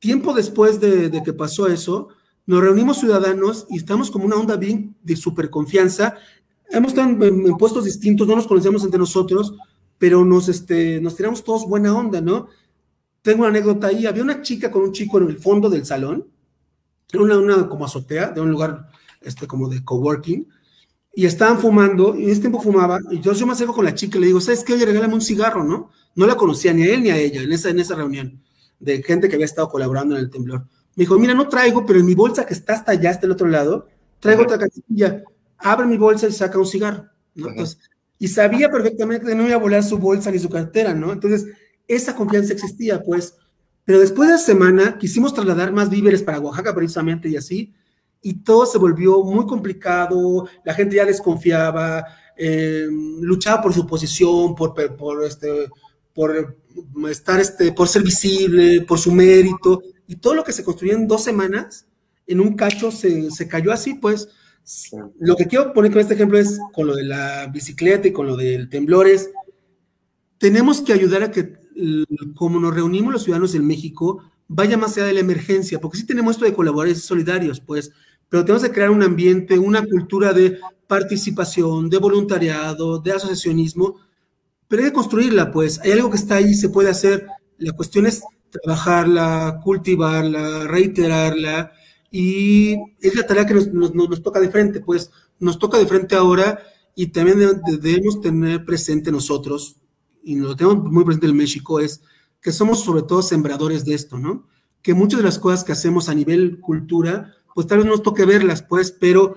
tiempo 0.00 0.32
después 0.32 0.80
de, 0.80 1.22
que 1.24 1.32
pasó 1.32 1.68
eso, 1.68 2.08
nos 2.46 2.62
reunimos 2.62 2.98
ciudadanos 2.98 3.66
y 3.68 3.76
estamos 3.76 4.10
como 4.10 4.24
una 4.24 4.36
onda 4.36 4.56
bien 4.56 4.96
de 5.04 5.14
super 5.14 5.50
confianza. 5.50 6.16
Hemos 6.70 6.94
estado 6.94 7.24
en, 7.24 7.56
puestos 7.58 7.84
distintos, 7.84 8.26
no 8.26 8.34
nos 8.34 8.48
conocemos 8.48 8.82
entre 8.82 8.98
nosotros, 8.98 9.54
pero 9.98 10.24
nos, 10.24 10.48
este, 10.48 11.00
nos 11.00 11.14
tiramos 11.14 11.44
todos 11.44 11.68
buena 11.68 11.94
onda, 11.94 12.20
¿no? 12.20 12.48
Tengo 13.22 13.40
una 13.40 13.48
anécdota 13.48 13.88
ahí. 13.88 14.06
Había 14.06 14.22
una 14.22 14.42
chica 14.42 14.70
con 14.70 14.82
un 14.82 14.92
chico 14.92 15.18
en 15.18 15.28
el 15.28 15.38
fondo 15.38 15.68
del 15.68 15.84
salón. 15.84 16.26
Era 17.12 17.22
una, 17.22 17.38
una 17.38 17.68
como 17.68 17.84
azotea 17.84 18.30
de 18.30 18.40
un 18.40 18.50
lugar 18.50 18.88
este, 19.20 19.46
como 19.46 19.68
de 19.68 19.84
coworking. 19.84 20.48
Y 21.12 21.26
estaban 21.26 21.58
fumando, 21.58 22.16
y 22.16 22.24
en 22.24 22.30
ese 22.30 22.40
tiempo 22.40 22.60
fumaba. 22.60 23.00
Y 23.10 23.20
yo, 23.20 23.32
yo 23.32 23.46
me 23.46 23.52
acerco 23.52 23.74
con 23.74 23.84
la 23.84 23.94
chica 23.94 24.18
y 24.18 24.20
le 24.20 24.26
digo, 24.28 24.40
¿sabes 24.40 24.62
qué? 24.62 24.74
Oye, 24.74 24.86
regálame 24.86 25.14
un 25.14 25.20
cigarro, 25.20 25.64
¿no? 25.64 25.90
No 26.14 26.26
la 26.26 26.36
conocía 26.36 26.72
ni 26.72 26.82
a 26.82 26.94
él 26.94 27.02
ni 27.02 27.10
a 27.10 27.18
ella 27.18 27.42
en 27.42 27.52
esa, 27.52 27.70
en 27.70 27.80
esa 27.80 27.94
reunión 27.94 28.40
de 28.80 29.02
gente 29.02 29.28
que 29.28 29.34
había 29.34 29.46
estado 29.46 29.68
colaborando 29.68 30.16
en 30.16 30.22
el 30.22 30.30
temblor. 30.30 30.66
Me 30.96 31.02
dijo, 31.02 31.18
mira, 31.18 31.34
no 31.34 31.48
traigo, 31.48 31.86
pero 31.86 32.00
en 32.00 32.06
mi 32.06 32.14
bolsa 32.14 32.46
que 32.46 32.54
está 32.54 32.74
hasta 32.74 32.92
allá, 32.92 33.10
hasta 33.10 33.26
el 33.26 33.32
otro 33.32 33.46
lado, 33.46 33.86
traigo 34.18 34.42
otra 34.42 34.58
canastilla, 34.58 35.22
abre 35.58 35.86
mi 35.86 35.96
bolsa 35.96 36.26
y 36.26 36.32
saca 36.32 36.58
un 36.58 36.66
cigarro, 36.66 37.04
¿no? 37.34 37.48
Entonces, 37.48 37.78
y 38.18 38.28
sabía 38.28 38.70
perfectamente 38.70 39.26
que 39.26 39.34
no 39.34 39.46
iba 39.46 39.54
a 39.54 39.58
volar 39.58 39.82
su 39.82 39.98
bolsa 39.98 40.30
ni 40.30 40.38
su 40.38 40.48
cartera, 40.48 40.94
¿no? 40.94 41.12
Entonces, 41.12 41.46
esa 41.94 42.14
confianza 42.14 42.52
existía, 42.52 43.02
pues. 43.02 43.34
Pero 43.84 43.98
después 43.98 44.28
de 44.28 44.34
la 44.34 44.40
semana 44.40 44.98
quisimos 44.98 45.34
trasladar 45.34 45.72
más 45.72 45.90
víveres 45.90 46.22
para 46.22 46.38
Oaxaca 46.38 46.74
precisamente 46.74 47.28
y 47.28 47.36
así, 47.36 47.74
y 48.22 48.34
todo 48.34 48.66
se 48.66 48.78
volvió 48.78 49.22
muy 49.22 49.46
complicado, 49.46 50.48
la 50.64 50.74
gente 50.74 50.96
ya 50.96 51.04
desconfiaba, 51.04 52.04
eh, 52.36 52.86
luchaba 53.20 53.62
por 53.62 53.74
su 53.74 53.86
posición, 53.86 54.54
por, 54.54 54.74
por, 54.96 55.24
este, 55.24 55.68
por 56.14 56.56
estar, 57.08 57.40
este, 57.40 57.72
por 57.72 57.88
ser 57.88 58.02
visible, 58.02 58.82
por 58.82 58.98
su 58.98 59.10
mérito, 59.12 59.82
y 60.06 60.16
todo 60.16 60.34
lo 60.34 60.44
que 60.44 60.52
se 60.52 60.64
construyó 60.64 60.94
en 60.94 61.08
dos 61.08 61.24
semanas, 61.24 61.86
en 62.26 62.40
un 62.40 62.54
cacho 62.54 62.90
se, 62.90 63.30
se 63.30 63.48
cayó 63.48 63.72
así, 63.72 63.94
pues. 63.94 64.28
Lo 65.18 65.34
que 65.34 65.46
quiero 65.46 65.72
poner 65.72 65.90
con 65.90 66.00
este 66.00 66.14
ejemplo 66.14 66.38
es 66.38 66.60
con 66.72 66.86
lo 66.86 66.94
de 66.94 67.02
la 67.02 67.46
bicicleta 67.48 68.06
y 68.06 68.12
con 68.12 68.26
lo 68.26 68.36
del 68.36 68.68
temblor 68.68 69.08
es, 69.08 69.30
tenemos 70.38 70.80
que 70.80 70.92
ayudar 70.92 71.22
a 71.24 71.30
que, 71.30 71.59
como 72.34 72.60
nos 72.60 72.74
reunimos 72.74 73.12
los 73.12 73.22
ciudadanos 73.24 73.54
en 73.54 73.66
México, 73.66 74.22
vaya 74.48 74.76
más 74.76 74.96
allá 74.96 75.06
de 75.06 75.14
la 75.14 75.20
emergencia, 75.20 75.80
porque 75.80 75.98
sí 75.98 76.06
tenemos 76.06 76.32
esto 76.32 76.44
de 76.44 76.54
colaboradores 76.54 77.02
solidarios, 77.02 77.60
pues, 77.60 77.92
pero 78.28 78.44
tenemos 78.44 78.62
que 78.62 78.72
crear 78.72 78.90
un 78.90 79.02
ambiente, 79.02 79.58
una 79.58 79.84
cultura 79.84 80.32
de 80.32 80.58
participación, 80.86 81.90
de 81.90 81.98
voluntariado, 81.98 82.98
de 82.98 83.12
asociacionismo, 83.12 83.96
pero 84.68 84.82
hay 84.82 84.88
que 84.90 84.94
construirla, 84.94 85.50
pues. 85.50 85.80
Hay 85.80 85.92
algo 85.92 86.10
que 86.10 86.16
está 86.16 86.36
ahí, 86.36 86.54
se 86.54 86.68
puede 86.68 86.90
hacer. 86.90 87.26
La 87.58 87.72
cuestión 87.72 88.06
es 88.06 88.22
trabajarla, 88.50 89.60
cultivarla, 89.64 90.66
reiterarla, 90.68 91.72
y 92.10 92.76
es 93.00 93.14
la 93.14 93.26
tarea 93.26 93.46
que 93.46 93.54
nos, 93.54 93.72
nos, 93.72 94.22
toca 94.22 94.40
de 94.40 94.50
frente, 94.50 94.80
pues 94.80 95.10
nos 95.38 95.58
toca 95.58 95.78
de 95.78 95.86
frente 95.86 96.16
ahora 96.16 96.60
y 96.94 97.08
también 97.08 97.38
debemos 97.80 98.20
tener 98.20 98.64
presente 98.64 99.12
nosotros, 99.12 99.76
y 100.32 100.36
lo 100.36 100.56
tenemos 100.56 100.84
muy 100.84 101.04
presente 101.04 101.26
en 101.26 101.36
México, 101.36 101.80
es 101.80 102.02
que 102.40 102.52
somos 102.52 102.84
sobre 102.84 103.02
todo 103.02 103.22
sembradores 103.22 103.84
de 103.84 103.94
esto, 103.94 104.18
¿no? 104.18 104.46
Que 104.82 104.94
muchas 104.94 105.18
de 105.20 105.24
las 105.24 105.38
cosas 105.38 105.64
que 105.64 105.72
hacemos 105.72 106.08
a 106.08 106.14
nivel 106.14 106.60
cultura 106.60 107.34
pues 107.54 107.66
tal 107.66 107.78
vez 107.78 107.86
nos 107.86 108.02
toque 108.02 108.24
verlas, 108.24 108.62
pues, 108.62 108.90
pero 108.90 109.36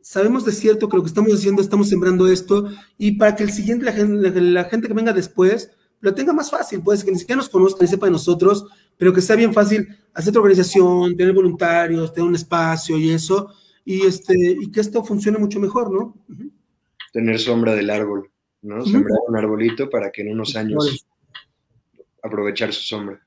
sabemos 0.00 0.44
de 0.44 0.52
cierto 0.52 0.88
que 0.88 0.96
lo 0.96 1.02
que 1.02 1.08
estamos 1.08 1.32
haciendo, 1.34 1.62
estamos 1.62 1.88
sembrando 1.88 2.28
esto, 2.28 2.68
y 2.98 3.12
para 3.12 3.34
que 3.34 3.42
el 3.42 3.50
siguiente, 3.50 3.84
la 3.84 4.64
gente, 4.64 4.88
que 4.88 4.94
venga 4.94 5.12
después, 5.12 5.70
lo 6.00 6.14
tenga 6.14 6.32
más 6.32 6.50
fácil, 6.50 6.82
pues, 6.82 7.02
que 7.02 7.10
ni 7.10 7.18
siquiera 7.18 7.38
nos 7.38 7.48
conozca 7.48 7.82
ni 7.82 7.88
sepa 7.88 8.06
de 8.06 8.12
nosotros, 8.12 8.66
pero 8.96 9.12
que 9.12 9.22
sea 9.22 9.36
bien 9.36 9.54
fácil 9.54 9.88
hacer 10.12 10.32
tu 10.32 10.38
organización, 10.40 11.16
tener 11.16 11.34
voluntarios, 11.34 12.12
tener 12.12 12.28
un 12.28 12.34
espacio 12.34 12.98
y 12.98 13.10
eso, 13.10 13.48
y, 13.84 14.02
este, 14.02 14.34
y 14.36 14.70
que 14.70 14.80
esto 14.80 15.02
funcione 15.04 15.38
mucho 15.38 15.58
mejor, 15.58 15.90
¿no? 15.90 16.14
Tener 17.12 17.38
sombra 17.38 17.74
del 17.74 17.90
árbol, 17.90 18.30
¿no? 18.64 18.84
Sembrar 18.84 19.18
un 19.28 19.36
arbolito 19.36 19.88
para 19.88 20.10
que 20.10 20.22
en 20.22 20.32
unos 20.32 20.56
años 20.56 21.06
aprovechar 22.22 22.72
su 22.72 22.82
sombra. 22.82 23.20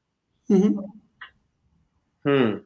Hmm. 2.24 2.58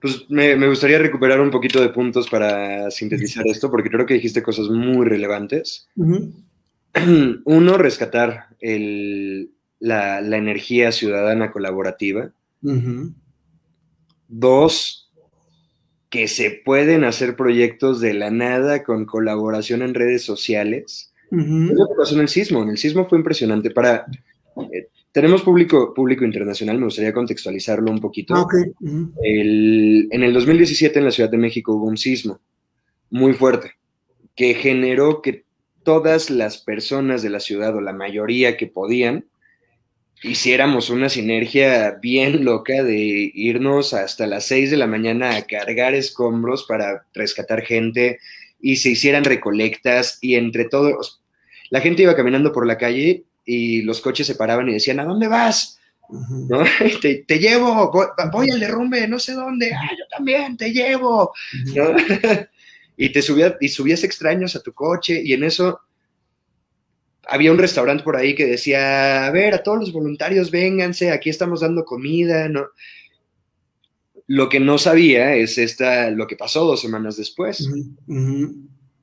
Pues 0.00 0.26
me, 0.28 0.68
gustaría 0.68 0.98
recuperar 0.98 1.40
un 1.40 1.50
poquito 1.50 1.80
de 1.80 1.88
puntos 1.88 2.28
para 2.28 2.90
sintetizar 2.90 3.46
esto, 3.46 3.70
porque 3.70 3.90
creo 3.90 4.06
que 4.06 4.14
dijiste 4.14 4.42
cosas 4.42 4.68
muy 4.68 5.06
relevantes. 5.06 5.88
Uno, 7.44 7.78
rescatar 7.78 8.48
la, 9.80 10.18
energía 10.20 10.92
ciudadana 10.92 11.50
colaborativa. 11.50 12.30
Dos, 14.28 15.10
que 16.10 16.28
se 16.28 16.50
pueden 16.64 17.04
hacer 17.04 17.36
proyectos 17.36 18.00
de 18.00 18.14
la 18.14 18.30
nada 18.30 18.84
con 18.84 19.04
colaboración 19.04 19.82
en 19.82 19.94
redes 19.94 20.22
sociales. 20.22 21.07
Lo 21.30 21.88
que 21.88 21.94
pasó 21.96 22.14
en 22.14 22.22
el 22.22 22.28
sismo. 22.28 22.62
En 22.62 22.70
el 22.70 22.78
sismo 22.78 23.06
fue 23.06 23.18
impresionante. 23.18 23.70
Para, 23.70 24.06
eh, 24.72 24.88
tenemos 25.12 25.42
público, 25.42 25.92
público 25.94 26.24
internacional, 26.24 26.78
me 26.78 26.84
gustaría 26.84 27.12
contextualizarlo 27.12 27.90
un 27.90 28.00
poquito. 28.00 28.34
Ah, 28.34 28.46
en 28.80 30.22
el 30.22 30.32
2017 30.32 30.98
en 30.98 31.04
la 31.04 31.10
Ciudad 31.10 31.30
de 31.30 31.38
México 31.38 31.74
hubo 31.74 31.86
un 31.86 31.96
sismo 31.96 32.40
muy 33.10 33.32
fuerte 33.32 33.72
que 34.36 34.54
generó 34.54 35.20
que 35.22 35.44
todas 35.82 36.30
las 36.30 36.58
personas 36.58 37.22
de 37.22 37.30
la 37.30 37.40
ciudad, 37.40 37.74
o 37.74 37.80
la 37.80 37.92
mayoría 37.92 38.56
que 38.56 38.66
podían, 38.66 39.24
hiciéramos 40.22 40.90
una 40.90 41.08
sinergia 41.08 41.98
bien 42.00 42.44
loca 42.44 42.82
de 42.82 43.30
irnos 43.34 43.94
hasta 43.94 44.26
las 44.26 44.44
6 44.46 44.70
de 44.70 44.76
la 44.76 44.86
mañana 44.86 45.36
a 45.36 45.42
cargar 45.42 45.94
escombros 45.94 46.64
para 46.64 47.06
rescatar 47.14 47.62
gente 47.62 48.18
y 48.60 48.76
se 48.76 48.90
hicieran 48.90 49.24
recolectas 49.24 50.18
y 50.20 50.34
entre 50.34 50.64
todos, 50.64 51.22
la 51.70 51.80
gente 51.80 52.02
iba 52.02 52.16
caminando 52.16 52.52
por 52.52 52.66
la 52.66 52.78
calle 52.78 53.24
y 53.44 53.82
los 53.82 54.00
coches 54.00 54.26
se 54.26 54.34
paraban 54.34 54.68
y 54.68 54.74
decían, 54.74 55.00
¿a 55.00 55.04
dónde 55.04 55.28
vas? 55.28 55.78
¿No? 56.10 56.64
Te, 57.02 57.38
llevo, 57.38 57.92
voy, 58.32 58.50
al 58.50 58.60
derrumbe, 58.60 59.06
no 59.06 59.18
sé 59.18 59.34
dónde, 59.34 59.72
ah, 59.72 59.90
yo 59.90 60.04
también, 60.10 60.56
te 60.56 60.72
llevo. 60.72 61.32
y 62.96 63.10
te 63.10 63.22
subías, 63.22 63.54
y 63.60 63.68
subías 63.68 64.04
extraños 64.04 64.56
a 64.56 64.62
tu 64.62 64.72
coche 64.72 65.20
y 65.22 65.34
en 65.34 65.44
eso 65.44 65.80
había 67.28 67.52
un 67.52 67.58
restaurante 67.58 68.02
por 68.02 68.16
ahí 68.16 68.34
que 68.34 68.46
decía, 68.46 69.26
a 69.26 69.30
ver, 69.30 69.54
a 69.54 69.62
todos 69.62 69.80
los 69.80 69.92
voluntarios, 69.92 70.50
vénganse, 70.50 71.10
aquí 71.10 71.28
estamos 71.28 71.60
dando 71.60 71.84
comida, 71.84 72.48
¿no? 72.48 72.68
Lo 74.28 74.48
que 74.48 74.60
no 74.60 74.78
sabía 74.78 75.34
es 75.34 75.58
esta, 75.58 76.10
lo 76.10 76.26
que 76.26 76.36
pasó 76.36 76.64
dos 76.64 76.80
semanas 76.80 77.16
después. 77.16 77.68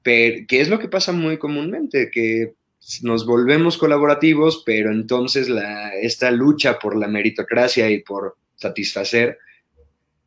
Pero, 0.04 0.46
¿qué 0.48 0.62
es 0.62 0.70
lo 0.70 0.80
que 0.80 0.88
pasa 0.88 1.12
muy 1.12 1.38
comúnmente? 1.38 2.10
Que 2.10 2.54
nos 3.02 3.26
volvemos 3.26 3.78
colaborativos, 3.78 4.64
pero 4.66 4.92
entonces 4.92 5.50
la, 5.50 5.94
esta 5.96 6.32
lucha 6.32 6.80
por 6.80 6.96
la 6.96 7.08
meritocracia 7.08 7.90
y 7.90 8.04
por 8.04 8.38
satisfacer 8.56 9.40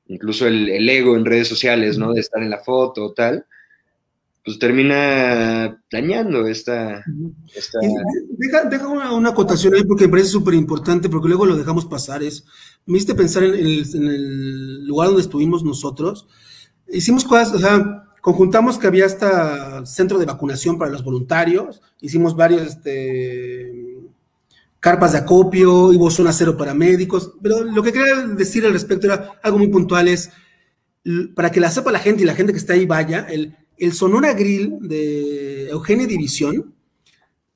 incluso 0.08 0.46
el, 0.48 0.88
ego 0.88 1.16
en 1.16 1.24
redes 1.24 1.48
sociales, 1.48 1.96
¿no? 1.98 2.12
De 2.12 2.20
estar 2.20 2.42
en 2.42 2.50
la 2.50 2.58
foto 2.58 3.06
o 3.06 3.12
tal, 3.12 3.46
pues 4.48 4.58
termina 4.58 5.78
dañando 5.92 6.46
esta... 6.46 7.04
Deja, 8.38 8.88
una, 8.88 9.28
acotación 9.28 9.74
ahí 9.74 9.84
porque 9.84 10.04
me 10.04 10.12
parece 10.12 10.30
súper 10.30 10.54
importante, 10.54 11.10
porque 11.10 11.28
luego 11.28 11.44
lo 11.44 11.54
dejamos 11.54 11.84
pasar, 11.84 12.22
es, 12.22 12.46
me 12.86 12.96
hiciste 12.96 13.14
pensar 13.14 13.44
en 13.44 13.52
el, 13.52 13.86
en 13.94 14.06
el 14.06 14.86
lugar 14.86 15.08
donde 15.08 15.20
estuvimos 15.20 15.64
nosotros, 15.64 16.28
hicimos 16.90 17.24
cosas, 17.24 17.52
o 17.52 17.58
sea, 17.58 18.04
conjuntamos 18.22 18.78
que 18.78 18.86
había 18.86 19.04
hasta 19.04 19.84
centro 19.84 20.18
de 20.18 20.24
vacunación 20.24 20.78
para 20.78 20.92
los 20.92 21.04
voluntarios, 21.04 21.82
hicimos 22.00 22.34
varios 22.34 22.62
este, 22.62 23.98
carpas 24.80 25.12
de 25.12 25.18
acopio, 25.18 25.88
hubo 25.88 26.10
zona 26.10 26.32
cero 26.32 26.56
para 26.56 26.72
médicos, 26.72 27.34
pero 27.42 27.64
lo 27.64 27.82
que 27.82 27.92
quería 27.92 28.16
decir 28.28 28.64
al 28.64 28.72
respecto 28.72 29.08
era 29.08 29.38
algo 29.42 29.58
muy 29.58 29.68
puntual, 29.68 30.08
es 30.08 30.30
para 31.34 31.50
que 31.50 31.60
la 31.60 31.70
sepa 31.70 31.92
la 31.92 31.98
gente 31.98 32.22
y 32.22 32.26
la 32.26 32.34
gente 32.34 32.52
que 32.52 32.58
está 32.58 32.72
ahí 32.72 32.86
vaya, 32.86 33.26
el, 33.28 33.54
el 33.78 33.92
Sonora 33.92 34.32
Grill 34.34 34.78
de 34.80 35.68
Eugenia 35.70 36.06
División 36.06 36.74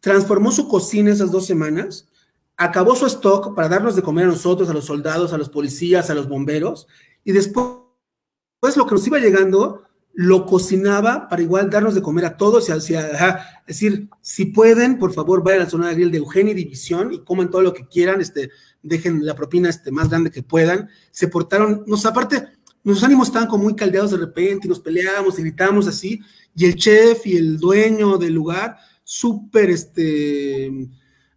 transformó 0.00 0.52
su 0.52 0.68
cocina 0.68 1.12
esas 1.12 1.30
dos 1.30 1.46
semanas, 1.46 2.08
acabó 2.56 2.96
su 2.96 3.06
stock 3.06 3.54
para 3.54 3.68
darnos 3.68 3.96
de 3.96 4.02
comer 4.02 4.24
a 4.24 4.28
nosotros, 4.28 4.68
a 4.68 4.72
los 4.72 4.84
soldados, 4.84 5.32
a 5.32 5.38
los 5.38 5.48
policías, 5.48 6.10
a 6.10 6.14
los 6.14 6.28
bomberos, 6.28 6.86
y 7.24 7.32
después 7.32 7.82
pues 8.62 8.76
lo 8.76 8.86
que 8.86 8.94
nos 8.94 9.04
iba 9.08 9.18
llegando 9.18 9.82
lo 10.14 10.46
cocinaba 10.46 11.28
para 11.28 11.42
igual 11.42 11.68
darnos 11.68 11.96
de 11.96 12.02
comer 12.02 12.26
a 12.26 12.36
todos 12.36 12.68
y 12.68 12.72
decir, 13.66 14.08
si 14.20 14.44
pueden, 14.46 15.00
por 15.00 15.12
favor, 15.12 15.42
vayan 15.42 15.62
a 15.62 15.64
la 15.64 15.70
zona 15.70 15.88
de 15.88 15.94
grill 15.94 16.12
de 16.12 16.18
Eugenia 16.18 16.52
y 16.52 16.56
División 16.56 17.12
y 17.12 17.24
coman 17.24 17.50
todo 17.50 17.62
lo 17.62 17.74
que 17.74 17.88
quieran, 17.88 18.20
este, 18.20 18.50
dejen 18.80 19.26
la 19.26 19.34
propina 19.34 19.68
este, 19.68 19.90
más 19.90 20.10
grande 20.10 20.30
que 20.30 20.44
puedan. 20.44 20.90
Se 21.10 21.26
portaron, 21.26 21.82
nos 21.88 22.06
aparte, 22.06 22.50
nuestros 22.84 23.04
ánimos 23.04 23.28
estaban 23.28 23.48
como 23.48 23.64
muy 23.64 23.76
caldeados 23.76 24.10
de 24.10 24.16
repente 24.18 24.66
y 24.66 24.68
nos 24.68 24.80
peleábamos 24.80 25.38
y 25.38 25.42
gritábamos 25.42 25.86
así, 25.86 26.20
y 26.54 26.64
el 26.64 26.76
chef 26.76 27.26
y 27.26 27.36
el 27.36 27.58
dueño 27.58 28.18
del 28.18 28.34
lugar, 28.34 28.76
súper, 29.04 29.70
este, 29.70 30.70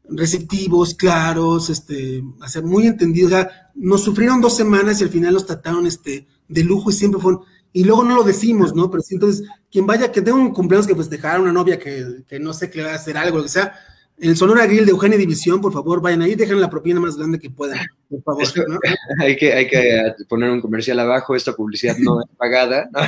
receptivos, 0.09 0.93
claros, 0.93 1.69
este, 1.69 2.23
hacer 2.41 2.63
muy 2.63 2.87
entendidos, 2.87 3.33
o 3.33 3.47
nos 3.75 4.03
sufrieron 4.03 4.41
dos 4.41 4.55
semanas 4.55 4.99
y 4.99 5.03
al 5.03 5.09
final 5.09 5.33
nos 5.33 5.45
trataron, 5.45 5.85
este, 5.85 6.27
de 6.47 6.63
lujo 6.63 6.89
y 6.89 6.93
siempre 6.93 7.21
fueron, 7.21 7.41
y 7.73 7.83
luego 7.83 8.03
no 8.03 8.15
lo 8.15 8.23
decimos, 8.23 8.73
¿no? 8.73 8.89
Pero 8.89 9.03
sí, 9.03 9.15
entonces, 9.15 9.47
quien 9.71 9.85
vaya, 9.85 10.11
que 10.11 10.21
tenga 10.21 10.37
un 10.37 10.53
cumpleaños 10.53 10.87
que 10.87 10.95
festejar, 10.95 11.41
una 11.41 11.51
novia 11.51 11.77
que, 11.77 12.23
que 12.27 12.39
no 12.39 12.53
sé 12.53 12.69
que 12.69 12.77
le 12.79 12.85
va 12.85 12.91
a 12.91 12.95
hacer 12.95 13.17
algo, 13.17 13.37
lo 13.37 13.43
que 13.43 13.49
sea, 13.49 13.73
el 14.17 14.37
Sonora 14.37 14.65
Grill 14.65 14.85
de 14.85 14.91
Eugenia 14.91 15.17
División, 15.17 15.59
por 15.59 15.73
favor, 15.73 16.01
vayan 16.01 16.21
ahí, 16.21 16.35
dejen 16.35 16.61
la 16.61 16.69
propina 16.69 16.99
más 17.01 17.17
grande 17.17 17.39
que 17.39 17.49
puedan, 17.49 17.79
por 18.09 18.23
favor. 18.23 18.69
¿no? 18.69 18.79
hay, 19.19 19.35
que, 19.35 19.53
hay 19.53 19.67
que 19.67 20.13
poner 20.27 20.49
un 20.49 20.61
comercial 20.61 20.99
abajo, 20.99 21.35
esta 21.35 21.55
publicidad 21.55 21.97
no 21.97 22.21
es 22.21 22.27
pagada. 22.37 22.89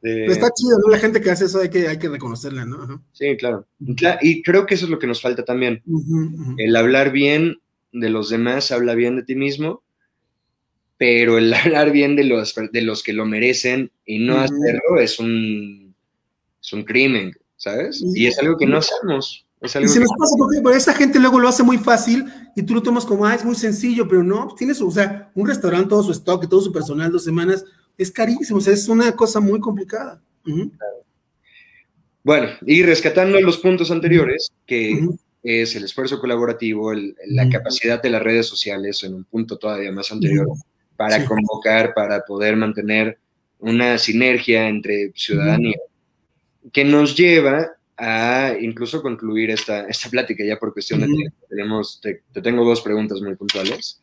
Pero 0.00 0.32
está 0.32 0.50
chido, 0.50 0.78
¿no? 0.84 0.90
La 0.90 0.98
gente 0.98 1.20
que 1.20 1.30
hace 1.30 1.44
eso 1.44 1.60
hay 1.60 1.70
que, 1.70 1.86
hay 1.86 1.98
que 1.98 2.08
reconocerla, 2.08 2.64
¿no? 2.64 3.04
Sí, 3.12 3.36
claro. 3.36 3.66
Y 4.20 4.42
creo 4.42 4.66
que 4.66 4.74
eso 4.74 4.86
es 4.86 4.90
lo 4.90 4.98
que 4.98 5.06
nos 5.06 5.22
falta 5.22 5.44
también. 5.44 5.82
El 6.58 6.74
hablar 6.74 7.12
bien 7.12 7.60
de 7.92 8.10
los 8.10 8.28
demás, 8.28 8.72
habla 8.72 8.94
bien 8.94 9.14
de 9.16 9.22
ti 9.22 9.36
mismo 9.36 9.82
pero 11.02 11.36
el 11.36 11.52
hablar 11.54 11.90
bien 11.90 12.14
de 12.14 12.22
los, 12.22 12.54
de 12.54 12.82
los 12.82 13.02
que 13.02 13.12
lo 13.12 13.26
merecen 13.26 13.90
y 14.06 14.20
no 14.20 14.38
hacerlo 14.38 15.00
es 15.00 15.18
un, 15.18 15.96
es 16.62 16.72
un 16.72 16.84
crimen, 16.84 17.32
¿sabes? 17.56 18.00
Y 18.14 18.28
es 18.28 18.38
algo 18.38 18.56
que 18.56 18.66
no 18.66 18.78
hacemos. 18.78 19.44
Es 19.62 19.76
algo 19.76 19.88
y 19.88 19.92
se 19.92 20.00
nos 20.00 20.10
pasa 20.18 20.34
porque 20.36 20.76
esa 20.76 20.92
gente 20.92 21.20
luego 21.20 21.38
lo 21.38 21.48
hace 21.48 21.62
muy 21.62 21.78
fácil 21.78 22.26
y 22.56 22.62
tú 22.62 22.74
lo 22.74 22.82
tomas 22.82 23.04
como, 23.04 23.26
ah, 23.26 23.34
es 23.34 23.44
muy 23.44 23.54
sencillo, 23.54 24.08
pero 24.08 24.24
no, 24.24 24.54
tienes, 24.56 24.80
o 24.82 24.90
sea, 24.90 25.30
un 25.34 25.46
restaurante, 25.46 25.88
todo 25.88 26.02
su 26.02 26.12
stock 26.12 26.44
y 26.44 26.48
todo 26.48 26.60
su 26.60 26.72
personal, 26.72 27.12
dos 27.12 27.24
semanas, 27.24 27.64
es 27.96 28.10
carísimo, 28.10 28.58
o 28.58 28.60
sea, 28.60 28.72
es 28.72 28.88
una 28.88 29.12
cosa 29.14 29.38
muy 29.38 29.60
complicada. 29.60 30.20
Bueno, 32.24 32.48
y 32.62 32.82
rescatando 32.82 33.40
los 33.40 33.58
puntos 33.58 33.90
anteriores, 33.90 34.52
que 34.66 35.08
es 35.42 35.76
el 35.76 35.84
esfuerzo 35.84 36.20
colaborativo, 36.20 36.92
la 37.26 37.48
capacidad 37.48 38.02
de 38.02 38.10
las 38.10 38.22
redes 38.22 38.46
sociales 38.46 39.02
en 39.04 39.14
un 39.14 39.24
punto 39.24 39.58
todavía 39.58 39.92
más 39.92 40.10
anterior, 40.10 40.48
para 40.96 41.24
convocar, 41.24 41.94
para 41.94 42.24
poder 42.24 42.56
mantener 42.56 43.18
una 43.58 43.96
sinergia 43.98 44.68
entre 44.68 45.12
ciudadanía, 45.14 45.78
que 46.72 46.84
nos 46.84 47.16
lleva 47.16 47.72
a 48.04 48.56
incluso 48.60 49.00
concluir 49.00 49.52
esta, 49.52 49.86
esta 49.86 50.10
plática 50.10 50.44
ya 50.44 50.58
por 50.58 50.72
cuestión 50.72 51.00
de 51.00 51.06
tiempo. 51.06 51.36
Tenemos, 51.48 52.00
te, 52.00 52.20
tengo 52.42 52.64
dos 52.64 52.80
preguntas 52.80 53.20
muy 53.20 53.36
puntuales. 53.36 54.00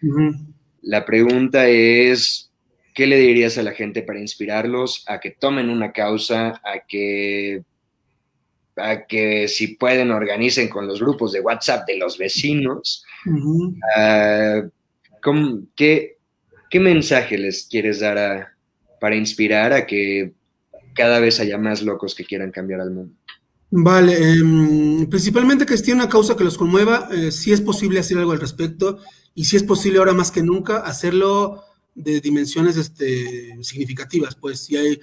La 0.82 1.04
pregunta 1.04 1.68
es, 1.68 2.50
¿qué 2.96 3.06
le 3.08 3.18
dirías 3.18 3.58
a 3.58 3.64
la 3.64 3.74
gente 3.74 4.02
para 4.02 4.22
inspirarlos 4.22 5.04
a 5.06 5.20
que 5.20 5.32
tomen 5.32 5.70
una 5.70 5.92
causa, 5.92 6.62
a 6.64 6.80
que, 6.88 7.62
a 8.78 9.06
que 9.06 9.50
si 9.50 9.76
pueden 9.76 10.12
organicen 10.12 10.70
con 10.70 10.88
los 10.88 11.02
grupos 11.02 11.34
de 11.34 11.42
WhatsApp 11.42 11.86
de 11.86 11.98
los 11.98 12.18
vecinos? 12.18 13.04
¿qué, 15.76 16.16
¿Qué 16.70 16.80
mensaje 16.80 17.38
les 17.38 17.68
quieres 17.68 18.00
dar 18.00 18.48
para 19.02 19.18
inspirar 19.18 19.74
a 19.74 19.86
que 19.86 20.32
cada 20.96 21.20
vez 21.20 21.42
haya 21.42 21.58
más 21.58 21.82
locos 21.82 22.16
que 22.16 22.24
quieran 22.24 22.52
cambiar 22.52 22.80
al 22.80 22.92
mundo? 22.92 23.19
Vale, 23.72 24.34
em, 24.34 25.06
principalmente 25.08 25.66
que 25.66 25.76
esté 25.76 25.94
una 25.94 26.10
causa 26.10 26.36
que 26.36 26.44
los 26.44 26.58
conmueva, 26.58 27.08
eh, 27.12 27.32
si 27.32 27.52
es 27.52 27.62
posible 27.62 28.00
hacer 28.00 28.18
algo 28.18 28.32
al 28.32 28.40
respecto 28.40 28.98
y 29.36 29.46
si 29.46 29.58
es 29.58 29.64
posible 29.64 30.00
ahora 30.00 30.14
más 30.14 30.32
que 30.32 30.42
nunca 30.42 30.78
hacerlo 30.78 31.64
de 31.94 32.20
dimensiones 32.20 32.78
este, 32.78 33.58
significativas, 33.64 34.36
pues 34.36 34.62
si 34.62 34.76
hay, 34.76 35.00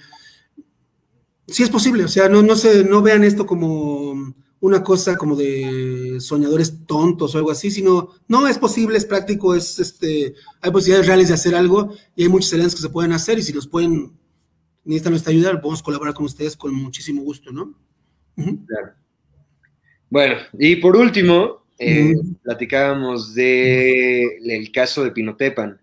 si 1.47 1.63
es 1.63 1.69
posible, 1.69 2.03
o 2.03 2.07
sea, 2.09 2.27
no, 2.27 2.41
no, 2.41 2.57
se, 2.57 2.83
no 2.83 3.01
vean 3.01 3.23
esto 3.23 3.45
como 3.45 4.35
una 4.59 4.83
cosa 4.83 5.15
como 5.15 5.37
de 5.37 6.17
soñadores 6.19 6.85
tontos 6.85 7.35
o 7.35 7.37
algo 7.37 7.51
así, 7.51 7.71
sino 7.71 8.09
no 8.27 8.47
es 8.47 8.57
posible, 8.57 8.97
es 8.97 9.05
práctico, 9.05 9.55
es 9.55 9.79
este, 9.79 10.33
hay 10.59 10.71
posibilidades 10.71 11.07
reales 11.07 11.27
de 11.29 11.35
hacer 11.35 11.55
algo 11.55 11.93
y 12.17 12.23
hay 12.23 12.29
muchas 12.29 12.51
alianzas 12.51 12.75
que 12.75 12.87
se 12.87 12.89
pueden 12.89 13.13
hacer 13.13 13.39
y 13.39 13.43
si 13.43 13.53
los 13.53 13.67
pueden, 13.67 14.11
necesitan 14.83 15.13
nuestra 15.13 15.31
ayuda, 15.31 15.61
podemos 15.61 15.83
colaborar 15.83 16.13
con 16.13 16.25
ustedes 16.25 16.57
con 16.57 16.73
muchísimo 16.73 17.21
gusto, 17.21 17.53
¿no? 17.53 17.86
Bueno, 20.09 20.35
y 20.57 20.77
por 20.77 20.95
último, 20.95 21.63
eh, 21.77 22.15
platicábamos 22.43 23.33
del 23.33 24.71
caso 24.73 25.03
de 25.03 25.11
Pinotepan, 25.11 25.79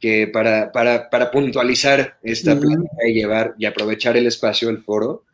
que 0.00 0.28
para, 0.28 0.72
para, 0.72 1.30
puntualizar 1.30 2.18
esta 2.22 2.58
plática 2.58 3.08
y 3.08 3.14
llevar 3.14 3.54
y 3.58 3.66
aprovechar 3.66 4.16
el 4.16 4.26
espacio, 4.26 4.68
el 4.70 4.78
foro, 4.78 5.24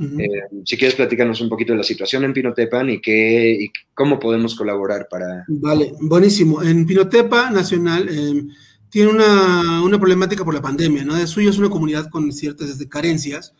eh, 0.00 0.28
si 0.64 0.78
quieres 0.78 0.94
platicarnos 0.94 1.42
un 1.42 1.50
poquito 1.50 1.74
de 1.74 1.78
la 1.78 1.84
situación 1.84 2.24
en 2.24 2.32
Pinotepan 2.32 2.88
y, 2.88 3.00
qué, 3.00 3.58
y 3.60 3.70
cómo 3.92 4.18
podemos 4.18 4.54
colaborar 4.54 5.06
para... 5.10 5.44
Vale, 5.46 5.92
buenísimo. 6.00 6.62
En 6.62 6.86
Pinotepa 6.86 7.50
Nacional 7.50 8.08
em, 8.08 8.48
tiene 8.88 9.10
una, 9.10 9.82
una, 9.82 9.98
problemática 9.98 10.42
por 10.42 10.54
la 10.54 10.62
pandemia, 10.62 11.04
¿no? 11.04 11.16
De 11.16 11.26
suyo 11.26 11.50
es 11.50 11.58
una 11.58 11.68
comunidad 11.68 12.08
con 12.08 12.32
ciertas 12.32 12.74
carencias. 12.88 13.52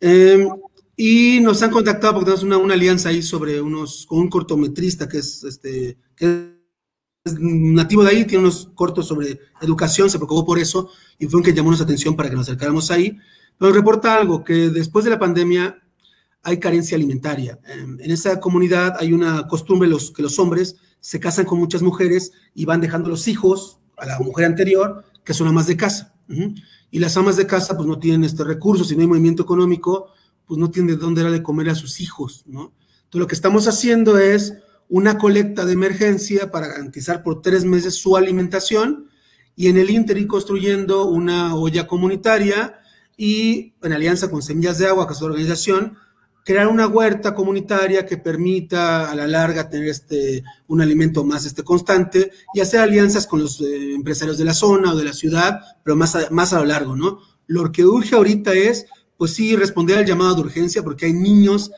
Eh, 0.00 0.46
y 1.00 1.38
nos 1.38 1.62
han 1.62 1.70
contactado 1.70 2.14
porque 2.14 2.24
tenemos 2.24 2.42
una, 2.42 2.58
una, 2.58 2.74
alianza 2.74 3.10
ahí 3.10 3.22
sobre 3.22 3.62
unos, 3.62 4.04
con 4.04 4.18
un 4.18 4.28
cortometrista 4.28 5.08
que 5.08 5.18
es, 5.18 5.44
este, 5.44 5.96
que 6.16 6.56
es 7.24 7.38
nativo 7.38 8.02
de 8.02 8.10
ahí, 8.10 8.24
tiene 8.24 8.42
unos 8.42 8.72
cortos 8.74 9.06
sobre 9.06 9.38
educación, 9.60 10.10
se 10.10 10.18
preocupó 10.18 10.44
por 10.44 10.58
eso 10.58 10.90
y 11.16 11.26
fue 11.28 11.38
un 11.38 11.44
que 11.44 11.52
llamó 11.52 11.68
nuestra 11.68 11.84
atención 11.84 12.16
para 12.16 12.28
que 12.28 12.34
nos 12.34 12.48
acercáramos 12.48 12.90
ahí. 12.90 13.16
Nos 13.60 13.72
reporta 13.72 14.16
algo, 14.16 14.42
que 14.42 14.70
después 14.70 15.04
de 15.04 15.12
la 15.12 15.20
pandemia 15.20 15.80
hay 16.42 16.58
carencia 16.58 16.96
alimentaria. 16.96 17.60
En 17.64 18.10
esa 18.10 18.40
comunidad 18.40 18.96
hay 18.98 19.12
una 19.12 19.46
costumbre 19.46 19.88
los, 19.88 20.10
que 20.10 20.22
los 20.22 20.36
hombres 20.40 20.78
se 20.98 21.20
casan 21.20 21.44
con 21.44 21.60
muchas 21.60 21.80
mujeres 21.80 22.32
y 22.54 22.64
van 22.64 22.80
dejando 22.80 23.08
los 23.08 23.28
hijos 23.28 23.78
a 23.98 24.04
la 24.04 24.18
mujer 24.18 24.46
anterior, 24.46 25.04
que 25.22 25.32
son 25.32 25.46
amas 25.46 25.68
de 25.68 25.76
casa. 25.76 26.16
Y 26.90 26.98
las 26.98 27.16
amas 27.16 27.36
de 27.36 27.46
casa 27.46 27.76
pues 27.76 27.86
no 27.86 28.00
tienen 28.00 28.24
este 28.24 28.42
recurso, 28.42 28.82
si 28.82 28.96
no 28.96 29.02
hay 29.02 29.06
movimiento 29.06 29.44
económico, 29.44 30.08
pues 30.48 30.58
no 30.58 30.70
tienen 30.70 30.96
de 30.96 31.00
dónde 31.00 31.22
darle 31.22 31.38
de 31.38 31.42
comer 31.44 31.68
a 31.68 31.74
sus 31.74 32.00
hijos, 32.00 32.42
¿no? 32.46 32.72
Entonces 33.04 33.20
lo 33.20 33.26
que 33.26 33.34
estamos 33.34 33.68
haciendo 33.68 34.18
es 34.18 34.54
una 34.88 35.18
colecta 35.18 35.64
de 35.64 35.74
emergencia 35.74 36.50
para 36.50 36.66
garantizar 36.66 37.22
por 37.22 37.42
tres 37.42 37.64
meses 37.64 37.94
su 37.94 38.16
alimentación 38.16 39.08
y 39.54 39.68
en 39.68 39.76
el 39.76 39.90
Inter 39.90 40.16
ir 40.16 40.26
construyendo 40.26 41.06
una 41.06 41.54
olla 41.54 41.86
comunitaria 41.86 42.78
y 43.16 43.74
en 43.82 43.92
alianza 43.92 44.30
con 44.30 44.42
Semillas 44.42 44.78
de 44.78 44.86
Agua, 44.86 45.06
que 45.06 45.12
es 45.12 45.20
la 45.20 45.26
organización, 45.26 45.98
crear 46.44 46.68
una 46.68 46.86
huerta 46.86 47.34
comunitaria 47.34 48.06
que 48.06 48.16
permita 48.16 49.10
a 49.10 49.14
la 49.14 49.26
larga 49.26 49.68
tener 49.68 49.88
este, 49.88 50.42
un 50.66 50.80
alimento 50.80 51.24
más 51.24 51.44
este, 51.44 51.62
constante 51.62 52.30
y 52.54 52.60
hacer 52.60 52.80
alianzas 52.80 53.26
con 53.26 53.40
los 53.40 53.60
eh, 53.60 53.94
empresarios 53.94 54.38
de 54.38 54.46
la 54.46 54.54
zona 54.54 54.92
o 54.92 54.96
de 54.96 55.04
la 55.04 55.12
ciudad, 55.12 55.60
pero 55.84 55.94
más 55.94 56.16
a, 56.16 56.30
más 56.30 56.54
a 56.54 56.60
lo 56.60 56.64
largo, 56.64 56.96
¿no? 56.96 57.18
Lo 57.46 57.70
que 57.70 57.84
urge 57.84 58.14
ahorita 58.14 58.54
es 58.54 58.86
pues 59.18 59.34
sí, 59.34 59.56
responder 59.56 59.98
al 59.98 60.06
llamado 60.06 60.36
de 60.36 60.40
urgencia 60.40 60.82
porque 60.82 61.06
hay 61.06 61.12
niños 61.12 61.70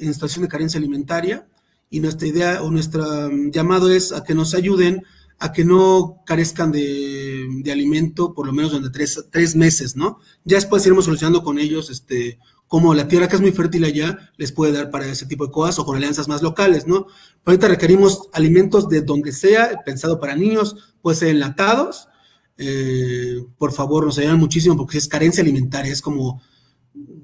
en 0.00 0.12
situación 0.12 0.42
de 0.42 0.48
carencia 0.48 0.78
alimentaria 0.78 1.46
y 1.90 2.00
nuestra 2.00 2.26
idea 2.26 2.62
o 2.62 2.70
nuestro 2.70 3.30
mm, 3.30 3.50
llamado 3.50 3.90
es 3.90 4.12
a 4.12 4.24
que 4.24 4.34
nos 4.34 4.54
ayuden 4.54 5.04
a 5.38 5.52
que 5.52 5.66
no 5.66 6.22
carezcan 6.24 6.72
de, 6.72 7.62
alimento 7.70 8.32
por 8.32 8.46
lo 8.46 8.54
menos 8.54 8.72
durante 8.72 9.06
tres, 9.30 9.54
meses, 9.54 9.94
¿no? 9.94 10.18
Ya 10.44 10.56
después 10.56 10.84
iremos 10.86 11.04
solucionando 11.04 11.42
con 11.42 11.58
ellos, 11.58 11.90
este, 11.90 12.38
como 12.66 12.94
la 12.94 13.06
tierra 13.06 13.28
que 13.28 13.36
es 13.36 13.42
muy 13.42 13.52
fértil 13.52 13.84
allá, 13.84 14.30
les 14.38 14.50
puede 14.52 14.72
dar 14.72 14.90
para 14.90 15.06
ese 15.06 15.26
tipo 15.26 15.46
de 15.46 15.52
cosas 15.52 15.78
o 15.78 15.84
con 15.84 15.96
alianzas 15.96 16.26
más 16.26 16.40
locales, 16.40 16.86
¿no? 16.86 17.06
Pero 17.44 17.52
ahorita 17.52 17.68
requerimos 17.68 18.30
alimentos 18.32 18.88
de 18.88 19.02
donde 19.02 19.32
sea, 19.32 19.82
pensado 19.84 20.18
para 20.18 20.34
niños, 20.34 20.94
puede 21.02 21.18
ser 21.18 21.28
enlatados, 21.28 22.08
eh, 22.56 23.44
por 23.58 23.72
favor, 23.72 24.06
nos 24.06 24.16
ayudan 24.16 24.38
muchísimo 24.38 24.74
porque 24.74 24.96
es 24.96 25.06
carencia 25.06 25.42
alimentaria, 25.42 25.92
es 25.92 26.00
como 26.00 26.40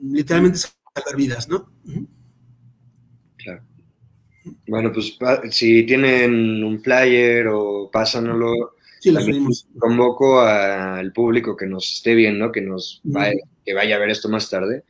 literalmente 0.03 0.59
salvar 0.59 1.17
vidas, 1.17 1.49
¿no? 1.49 1.73
Claro. 3.37 3.63
Bueno, 4.67 4.93
pues 4.93 5.19
si 5.51 5.85
tienen 5.85 6.63
un 6.65 6.83
flyer 6.83 7.49
o 7.49 7.91
pásanoslo, 7.93 8.75
sí, 9.01 9.15
convoco 9.79 10.41
al 10.41 11.13
público 11.13 11.57
que 11.57 11.67
nos 11.67 11.93
esté 11.95 12.15
viendo, 12.15 12.51
que 12.53 12.61
nos 12.61 13.01
vaya, 13.05 13.41
que 13.65 13.75
vaya 13.75 13.97
a 13.97 13.99
ver 13.99 14.11
esto 14.11 14.29
más 14.29 14.51
tarde, 14.51 14.85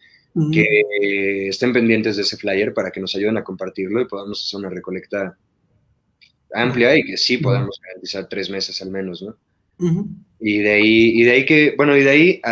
que 0.53 1.49
estén 1.49 1.73
pendientes 1.73 2.17
de 2.17 2.23
ese 2.23 2.37
flyer 2.37 2.73
para 2.73 2.91
que 2.91 3.01
nos 3.01 3.15
ayuden 3.15 3.37
a 3.37 3.45
compartirlo 3.45 4.01
y 4.01 4.09
podamos 4.09 4.43
hacer 4.43 4.61
una 4.61 4.71
recolecta 4.71 5.37
amplia 6.55 6.97
y 6.97 7.05
que 7.05 7.17
sí 7.17 7.39
podamos 7.39 7.79
garantizar 7.83 8.29
tres 8.29 8.51
meses 8.51 8.81
al 8.83 8.91
menos, 8.91 9.23
¿no? 9.23 9.37
Y 10.45 10.59
de 10.59 10.73
ahí, 10.73 11.21
y 11.21 11.23
de 11.23 11.31
ahí 11.31 11.45
que, 11.47 11.75
bueno, 11.77 11.97
y 11.97 12.03
de 12.03 12.11
ahí, 12.11 12.43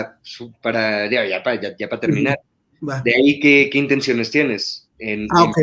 para, 0.62 1.10
ya, 1.10 1.26
ya, 1.26 1.42
ya, 1.76 1.88
para 1.88 2.00
terminar, 2.00 2.38
de 2.80 3.14
ahí 3.14 3.40
qué, 3.40 3.68
qué 3.70 3.78
intenciones 3.78 4.30
tienes. 4.30 4.88
En, 5.00 5.26
ah, 5.30 5.44
ok. 5.44 5.56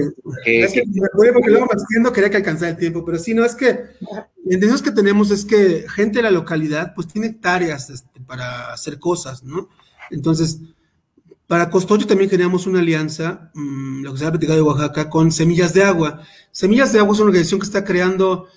es 0.46 0.74
que, 0.74 0.84
me 0.86 1.32
porque 1.32 1.52
luego 1.52 1.68
me 2.02 2.12
quería 2.12 2.30
que 2.30 2.38
alcanzara 2.38 2.72
el 2.72 2.78
tiempo, 2.78 3.06
pero 3.06 3.18
sí, 3.18 3.34
no, 3.34 3.46
es 3.46 3.56
que 3.56 3.68
la 3.72 4.54
intención 4.54 4.82
que 4.82 4.92
tenemos 4.92 5.32
es 5.32 5.46
que 5.46 5.86
gente 5.88 6.20
de 6.20 6.24
la 6.24 6.32
localidad, 6.32 6.94
pues 6.94 7.08
tiene 7.08 7.30
tareas 7.30 7.90
este, 7.90 8.20
para 8.22 8.74
hacer 8.74 9.00
cosas, 9.00 9.44
¿no? 9.44 9.70
Entonces, 10.10 10.60
para 11.48 11.70
Costoyo 11.70 12.06
también 12.06 12.30
generamos 12.30 12.68
una 12.68 12.80
alianza, 12.80 13.52
mm, 13.54 14.04
lo 14.04 14.12
que 14.12 14.20
se 14.20 14.26
ha 14.26 14.32
platicado 14.32 14.58
de 14.58 14.64
Oaxaca, 14.64 15.10
con 15.10 15.32
Semillas 15.32 15.74
de 15.74 15.84
Agua. 15.84 16.24
Semillas 16.52 16.92
de 16.92 17.00
Agua 17.00 17.14
es 17.14 17.20
una 17.20 17.30
organización 17.30 17.62
que 17.62 17.68
está 17.68 17.86
creando 17.86 18.48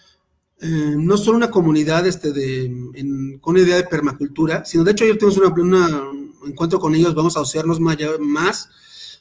eh, 0.62 0.94
no 0.96 1.16
solo 1.16 1.38
una 1.38 1.50
comunidad 1.50 2.06
este, 2.06 2.32
de, 2.32 3.38
con 3.40 3.54
una 3.54 3.64
idea 3.64 3.76
de 3.76 3.84
permacultura, 3.84 4.64
sino 4.64 4.84
de 4.84 4.92
hecho 4.92 5.04
ayer 5.04 5.16
tuvimos 5.16 5.38
un 5.38 6.34
encuentro 6.46 6.78
con 6.78 6.94
ellos, 6.94 7.14
vamos 7.14 7.36
a 7.36 7.40
asociarnos 7.40 7.80
más, 7.80 7.96
más 8.20 8.68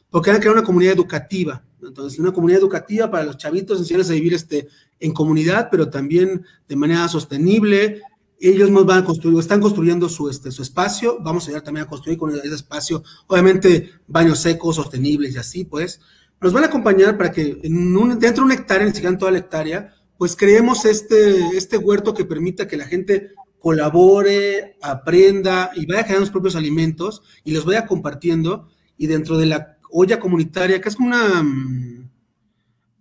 porque 0.09 0.31
van 0.31 0.37
a 0.37 0.39
crear 0.41 0.55
una 0.55 0.65
comunidad 0.65 0.93
educativa. 0.93 1.63
Entonces, 1.81 2.19
una 2.19 2.33
comunidad 2.33 2.59
educativa 2.59 3.09
para 3.09 3.23
los 3.23 3.37
chavitos, 3.37 3.79
enseñarles 3.79 4.09
a 4.09 4.13
vivir 4.13 4.33
este, 4.33 4.67
en 4.99 5.13
comunidad, 5.13 5.69
pero 5.71 5.89
también 5.89 6.45
de 6.67 6.75
manera 6.75 7.07
sostenible. 7.07 8.01
Ellos 8.41 8.69
nos 8.69 8.85
van 8.85 9.03
a 9.03 9.05
construir, 9.05 9.37
están 9.39 9.61
construyendo 9.61 10.09
su, 10.09 10.29
este, 10.29 10.51
su 10.51 10.61
espacio, 10.61 11.19
vamos 11.21 11.43
a 11.43 11.47
ayudar 11.47 11.63
también 11.63 11.85
a 11.85 11.89
construir 11.89 12.17
con 12.17 12.33
ese 12.33 12.47
espacio, 12.47 13.03
obviamente 13.27 13.91
baños 14.07 14.39
secos, 14.39 14.77
sostenibles 14.77 15.35
y 15.35 15.37
así, 15.37 15.65
pues. 15.65 16.01
Nos 16.41 16.53
van 16.53 16.63
a 16.63 16.67
acompañar 16.67 17.17
para 17.17 17.31
que 17.31 17.59
en 17.63 17.97
un, 17.97 18.17
dentro 18.17 18.43
de 18.43 18.45
una 18.45 18.53
hectárea, 18.53 18.85
ni 18.85 18.91
siquiera 18.91 19.09
en 19.09 19.17
toda 19.17 19.31
la 19.31 19.39
hectárea, 19.39 19.93
pues 20.19 20.35
creemos 20.35 20.83
este, 20.83 21.55
este 21.55 21.77
huerto 21.77 22.13
que 22.13 22.25
permita 22.25 22.67
que 22.67 22.75
la 22.75 22.85
gente 22.85 23.31
colabore, 23.57 24.75
aprenda 24.81 25.71
y 25.73 25.85
vaya 25.85 26.03
creando 26.03 26.25
sus 26.25 26.33
propios 26.33 26.57
alimentos 26.57 27.21
y 27.45 27.53
los 27.53 27.63
vaya 27.63 27.85
compartiendo 27.85 28.67
y 28.97 29.07
dentro 29.07 29.37
de 29.37 29.45
la 29.45 29.77
olla 29.89 30.19
comunitaria, 30.19 30.81
que 30.81 30.89
es 30.89 30.97
como 30.97 31.07
una, 31.07 31.41
mm, 31.41 32.09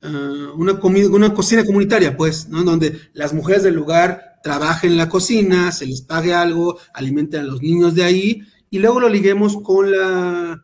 ah, 0.03 0.53
una, 0.55 0.79
comida, 0.79 1.09
una 1.09 1.35
cocina 1.35 1.67
comunitaria, 1.67 2.17
pues, 2.17 2.49
¿no? 2.49 2.63
Donde 2.63 2.97
las 3.15 3.35
mujeres 3.35 3.65
del 3.65 3.75
lugar 3.75 4.39
trabajen 4.45 4.93
en 4.93 4.99
la 4.99 5.09
cocina, 5.09 5.73
se 5.73 5.87
les 5.87 6.03
pague 6.03 6.33
algo, 6.35 6.79
alimenten 6.95 7.41
a 7.41 7.45
los 7.45 7.61
niños 7.61 7.97
de 7.97 8.05
ahí 8.05 8.43
y 8.71 8.79
luego 8.79 9.01
lo 9.01 9.09
liguemos 9.09 9.61
con 9.61 9.91
la, 9.91 10.63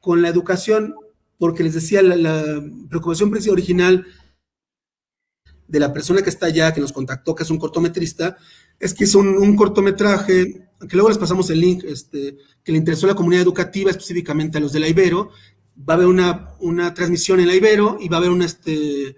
con 0.00 0.20
la 0.20 0.28
educación, 0.28 0.94
porque 1.38 1.62
les 1.62 1.72
decía, 1.72 2.02
la, 2.02 2.14
la 2.14 2.62
preocupación 2.90 3.32
original 3.50 4.04
de 5.68 5.78
la 5.78 5.92
persona 5.92 6.22
que 6.22 6.30
está 6.30 6.46
allá, 6.46 6.72
que 6.72 6.80
nos 6.80 6.92
contactó, 6.92 7.34
que 7.34 7.44
es 7.44 7.50
un 7.50 7.58
cortometrista, 7.58 8.36
es 8.80 8.94
que 8.94 9.04
hizo 9.04 9.18
un, 9.18 9.54
cortometraje, 9.54 10.68
que 10.88 10.96
luego 10.96 11.10
les 11.10 11.18
pasamos 11.18 11.50
el 11.50 11.60
link, 11.60 11.84
este, 11.84 12.36
que 12.64 12.72
le 12.72 12.78
interesó 12.78 13.06
a 13.06 13.10
la 13.10 13.14
comunidad 13.14 13.42
educativa, 13.42 13.90
específicamente 13.90 14.58
a 14.58 14.60
los 14.60 14.72
de 14.72 14.80
la 14.80 14.88
Ibero. 14.88 15.30
Va 15.88 15.94
a 15.94 15.96
haber 15.96 16.06
una, 16.06 16.54
una 16.60 16.94
transmisión 16.94 17.38
en 17.40 17.48
la 17.48 17.54
Ibero 17.54 17.98
y 18.00 18.08
va 18.08 18.16
a 18.16 18.20
haber 18.20 18.30
una, 18.30 18.46
este, 18.46 19.16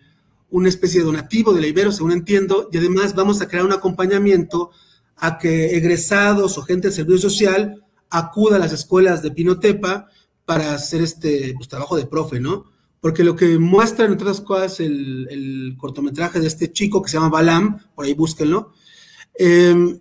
una 0.50 0.68
especie 0.68 1.00
de 1.00 1.06
donativo 1.06 1.52
de 1.52 1.60
la 1.60 1.68
Ibero, 1.68 1.92
según 1.92 2.12
entiendo, 2.12 2.68
y 2.72 2.78
además 2.78 3.14
vamos 3.14 3.40
a 3.40 3.48
crear 3.48 3.64
un 3.64 3.72
acompañamiento 3.72 4.70
a 5.16 5.38
que 5.38 5.76
egresados 5.76 6.58
o 6.58 6.62
gente 6.62 6.88
del 6.88 6.94
servicio 6.94 7.30
social 7.30 7.84
acuda 8.08 8.56
a 8.56 8.58
las 8.58 8.72
escuelas 8.72 9.22
de 9.22 9.30
Pinotepa 9.30 10.08
para 10.44 10.74
hacer 10.74 11.02
este 11.02 11.54
pues, 11.54 11.68
trabajo 11.68 11.96
de 11.96 12.06
profe, 12.06 12.40
¿no? 12.40 12.64
Porque 13.00 13.24
lo 13.24 13.34
que 13.34 13.58
muestra, 13.58 14.04
entre 14.04 14.22
otras 14.22 14.40
cosas, 14.40 14.80
el, 14.80 15.26
el 15.30 15.74
cortometraje 15.78 16.38
de 16.38 16.46
este 16.46 16.70
chico 16.70 17.02
que 17.02 17.10
se 17.10 17.16
llama 17.16 17.30
Balam, 17.30 17.78
por 17.94 18.04
ahí 18.04 18.14
búsquenlo, 18.14 18.72
Em, 19.42 19.98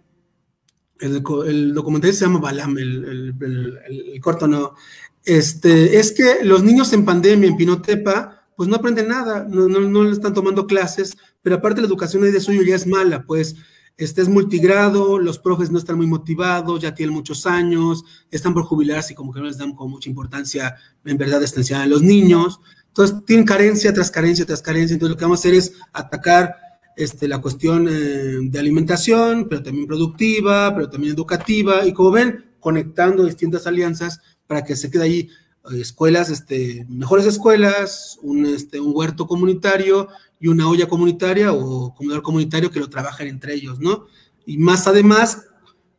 el, 1.00 1.74
documental 1.74 2.14
se 2.14 2.26
llama 2.26 2.39
Balam, 2.39 2.78
el, 2.78 4.20
corto 4.22 4.50
no. 4.50 4.76
Este, 5.24 5.97
es 5.97 6.12
que 6.12 6.43
los 6.43 6.62
niños 6.62 6.91
en 6.91 7.06
pandemia 7.06 7.47
en 7.47 7.56
Pinotepa, 7.56 8.47
pues 8.58 8.68
no 8.68 8.76
aprenden 8.76 9.08
nada, 9.08 9.45
no, 9.50 9.70
no, 9.70 10.04
le 10.04 10.12
están 10.12 10.34
tomando 10.34 10.68
clases, 10.68 11.16
pero 11.41 11.56
aparte 11.56 11.80
la 11.80 11.88
educación 11.88 12.24
ahí 12.26 12.32
de 12.32 12.41
suyo 12.41 12.64
ya 12.64 12.76
es 12.76 12.86
mala, 12.86 13.24
pues 13.24 13.56
este 13.95 14.22
es 14.22 14.28
multigrado, 14.28 15.20
los 15.20 15.39
profes 15.39 15.72
no 15.72 15.78
están 15.78 15.95
muy 15.95 16.08
motivados, 16.08 16.82
ya 16.82 16.93
tienen 16.93 17.16
muchos 17.16 17.45
años, 17.45 18.04
están 18.32 18.54
por 18.54 18.64
jubilarse 18.64 19.14
y 19.14 19.16
como 19.16 19.32
que 19.32 19.39
no 19.39 19.45
les 19.45 19.58
dan 19.58 19.74
con 19.74 19.89
mucha 19.89 20.10
importancia 20.10 20.76
en 21.06 21.18
verdad 21.18 21.41
esta 21.43 21.82
a 21.82 21.86
los 21.86 22.02
niños. 22.02 22.60
Entonces 22.89 23.25
tienen 23.25 23.45
carencia 23.45 23.93
tras 23.93 24.11
carencia 24.11 24.45
tras 24.45 24.61
carencia, 24.61 24.93
entonces 24.93 25.13
lo 25.13 25.17
que 25.17 25.25
vamos 25.25 25.39
a 25.39 25.41
hacer 25.41 25.53
es 25.53 25.73
atacar 25.93 26.55
este, 26.99 27.29
la 27.29 27.39
cuestión 27.39 27.87
eh, 27.89 28.39
de 28.41 28.59
alimentación, 28.59 29.47
pero 29.47 29.63
también 29.63 29.87
productiva, 29.87 30.75
pero 30.75 30.89
también 30.89 31.13
educativa, 31.13 31.85
y 31.85 31.93
como 31.93 32.11
ven, 32.11 32.45
conectando 32.59 33.23
distintas 33.23 33.65
alianzas 33.67 34.19
para 34.47 34.65
que 34.65 34.75
se 34.75 34.91
quede 34.91 35.03
ahí 35.03 35.29
eh, 35.71 35.79
escuelas, 35.79 36.29
este, 36.29 36.85
mejores 36.89 37.25
escuelas, 37.25 38.19
un, 38.21 38.45
este, 38.45 38.81
un 38.81 38.91
huerto 38.93 39.27
comunitario 39.27 40.09
y 40.41 40.49
una 40.49 40.67
olla 40.67 40.89
comunitaria 40.89 41.53
o 41.53 41.95
comedor 41.95 42.21
comunitario 42.21 42.69
que 42.69 42.81
lo 42.81 42.89
trabajen 42.89 43.29
entre 43.29 43.53
ellos, 43.53 43.79
¿no? 43.79 44.07
Y 44.45 44.57
más 44.57 44.85
además, 44.87 45.45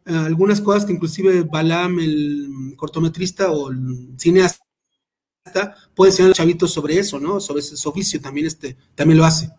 algunas 0.05 0.61
cosas 0.61 0.85
que 0.85 0.93
inclusive 0.93 1.43
Balam, 1.43 1.99
el 2.01 2.75
cortometrista 2.77 3.51
o 3.51 3.71
el 3.71 4.09
cineasta, 4.19 4.61
puede 6.01 6.13
enseñar 6.13 6.29
a 6.29 6.31
los 6.31 6.39
chavitos 6.39 6.73
sobre 6.73 6.99
eso, 6.99 7.21
¿no? 7.21 7.41
Sobre 7.41 7.61
ese 7.61 7.87
oficio 7.87 8.19
también, 8.23 8.47
este, 8.47 8.75
también 8.95 9.19
lo 9.19 9.27
hace. 9.27 9.51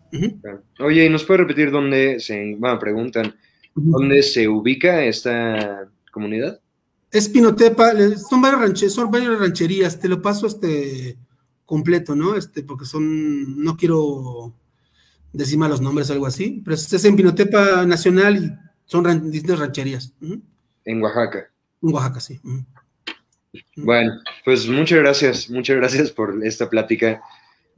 Oye, 0.80 1.04
¿y 1.04 1.08
nos 1.08 1.22
puede 1.22 1.38
repetir 1.38 1.70
dónde 1.70 2.18
se, 2.18 2.56
bueno, 2.58 2.80
preguntan, 2.80 3.36
dónde 3.76 4.24
se 4.24 4.48
ubica 4.48 5.04
esta 5.04 5.88
comunidad? 6.10 6.60
Es 7.12 7.28
Pinotepa, 7.28 7.92
son 8.28 8.42
varias, 8.42 8.60
rancherías, 8.60 8.92
son 8.92 9.08
varias 9.12 9.38
rancherías, 9.38 10.00
te 10.00 10.08
lo 10.08 10.20
paso 10.20 10.48
este 10.48 11.16
completo, 11.64 12.16
¿no? 12.16 12.34
Este, 12.34 12.64
porque 12.64 12.86
son, 12.86 13.62
no 13.62 13.76
quiero 13.76 14.52
decir 15.32 15.58
malos 15.58 15.80
nombres 15.80 16.10
o 16.10 16.12
algo 16.14 16.26
así, 16.26 16.60
pero 16.64 16.74
es 16.74 17.04
en 17.04 17.14
Pinotepa 17.14 17.86
Nacional 17.86 18.36
y 18.36 18.52
son 18.84 19.30
distintas 19.30 19.60
rancherías. 19.60 20.12
En 20.84 21.02
Oaxaca. 21.02 21.52
En 21.80 21.94
Oaxaca, 21.94 22.18
sí. 22.18 22.40
Bueno, 23.76 24.20
pues 24.44 24.66
muchas 24.66 24.98
gracias, 24.98 25.50
muchas 25.50 25.76
gracias 25.76 26.10
por 26.10 26.44
esta 26.44 26.70
plática. 26.70 27.22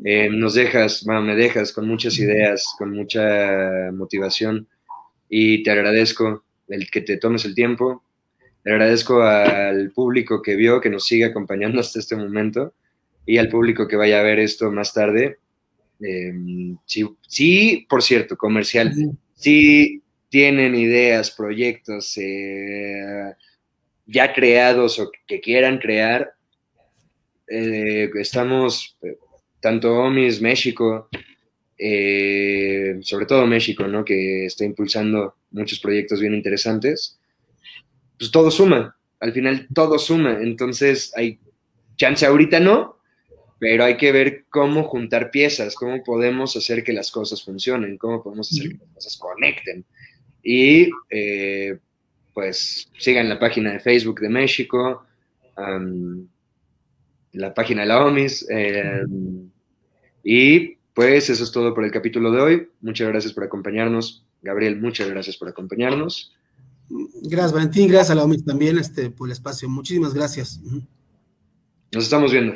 Eh, 0.04 0.28
nos 0.30 0.54
dejas, 0.54 1.04
bueno, 1.04 1.22
me 1.22 1.36
dejas 1.36 1.72
con 1.72 1.88
muchas 1.88 2.18
ideas, 2.18 2.74
con 2.78 2.92
mucha 2.92 3.90
motivación 3.92 4.68
y 5.28 5.62
te 5.62 5.70
agradezco 5.70 6.44
el 6.68 6.90
que 6.90 7.00
te 7.00 7.16
tomes 7.16 7.44
el 7.44 7.54
tiempo. 7.54 8.04
Le 8.64 8.72
agradezco 8.72 9.22
al 9.22 9.90
público 9.92 10.42
que 10.42 10.56
vio, 10.56 10.80
que 10.80 10.90
nos 10.90 11.06
sigue 11.06 11.24
acompañando 11.26 11.80
hasta 11.80 11.98
este 11.98 12.16
momento 12.16 12.72
y 13.26 13.38
al 13.38 13.48
público 13.48 13.88
que 13.88 13.96
vaya 13.96 14.20
a 14.20 14.22
ver 14.22 14.38
esto 14.38 14.70
más 14.70 14.94
tarde. 14.94 15.38
Em, 16.00 16.76
sí, 16.86 17.86
por 17.88 18.02
cierto, 18.02 18.36
comercial. 18.36 18.92
Si 19.34 20.02
tienen 20.28 20.74
ideas, 20.74 21.30
proyectos, 21.30 22.16
eh, 22.18 23.34
ya 24.06 24.32
creados 24.32 24.98
o 24.98 25.10
que 25.26 25.40
quieran 25.40 25.78
crear. 25.78 26.34
Eh, 27.48 28.10
estamos, 28.14 28.96
eh, 29.02 29.16
tanto 29.60 29.94
OMIS, 29.94 30.40
México, 30.40 31.08
eh, 31.78 32.98
sobre 33.02 33.26
todo 33.26 33.46
México, 33.46 33.86
¿no? 33.86 34.04
que 34.04 34.46
está 34.46 34.64
impulsando 34.64 35.34
muchos 35.50 35.80
proyectos 35.80 36.20
bien 36.20 36.34
interesantes, 36.34 37.18
pues 38.18 38.30
todo 38.30 38.50
suma, 38.50 38.96
al 39.20 39.32
final 39.32 39.66
todo 39.74 39.98
suma, 39.98 40.38
entonces 40.40 41.12
hay 41.16 41.38
chance 41.96 42.24
ahorita 42.24 42.60
no, 42.60 42.98
pero 43.58 43.84
hay 43.84 43.96
que 43.96 44.12
ver 44.12 44.44
cómo 44.50 44.84
juntar 44.84 45.30
piezas, 45.30 45.74
cómo 45.74 46.02
podemos 46.02 46.56
hacer 46.56 46.84
que 46.84 46.92
las 46.92 47.10
cosas 47.10 47.42
funcionen, 47.42 47.98
cómo 47.98 48.22
podemos 48.22 48.50
hacer 48.52 48.70
que 48.70 48.78
las 48.78 48.94
cosas 48.94 49.16
conecten. 49.16 49.84
Y 50.42 50.90
pues 52.34 52.90
sigan 52.98 53.28
la 53.28 53.38
página 53.38 53.72
de 53.72 53.80
Facebook 53.80 54.20
de 54.20 54.28
México, 54.28 55.06
la 57.32 57.54
página 57.54 57.82
de 57.82 57.88
la 57.88 58.04
OMIS. 58.04 58.46
Em, 58.50 59.48
y 60.22 60.76
pues 60.92 61.30
eso 61.30 61.44
es 61.44 61.52
todo 61.52 61.72
por 61.72 61.84
el 61.84 61.90
capítulo 61.90 62.30
de 62.32 62.40
hoy. 62.40 62.68
Muchas 62.80 63.08
gracias 63.08 63.32
por 63.32 63.44
acompañarnos. 63.44 64.26
Gabriel, 64.42 64.80
muchas 64.80 65.08
gracias 65.08 65.36
por 65.36 65.48
acompañarnos. 65.48 66.34
Gracias, 67.22 67.52
Valentín. 67.52 67.88
Gracias 67.88 68.10
a 68.10 68.14
la 68.14 68.24
OMIS 68.24 68.44
también 68.44 68.78
este, 68.78 69.10
por 69.10 69.28
el 69.28 69.32
espacio. 69.32 69.68
Muchísimas 69.68 70.12
gracias. 70.12 70.60
Nos 71.92 72.04
estamos 72.04 72.32
viendo. 72.32 72.54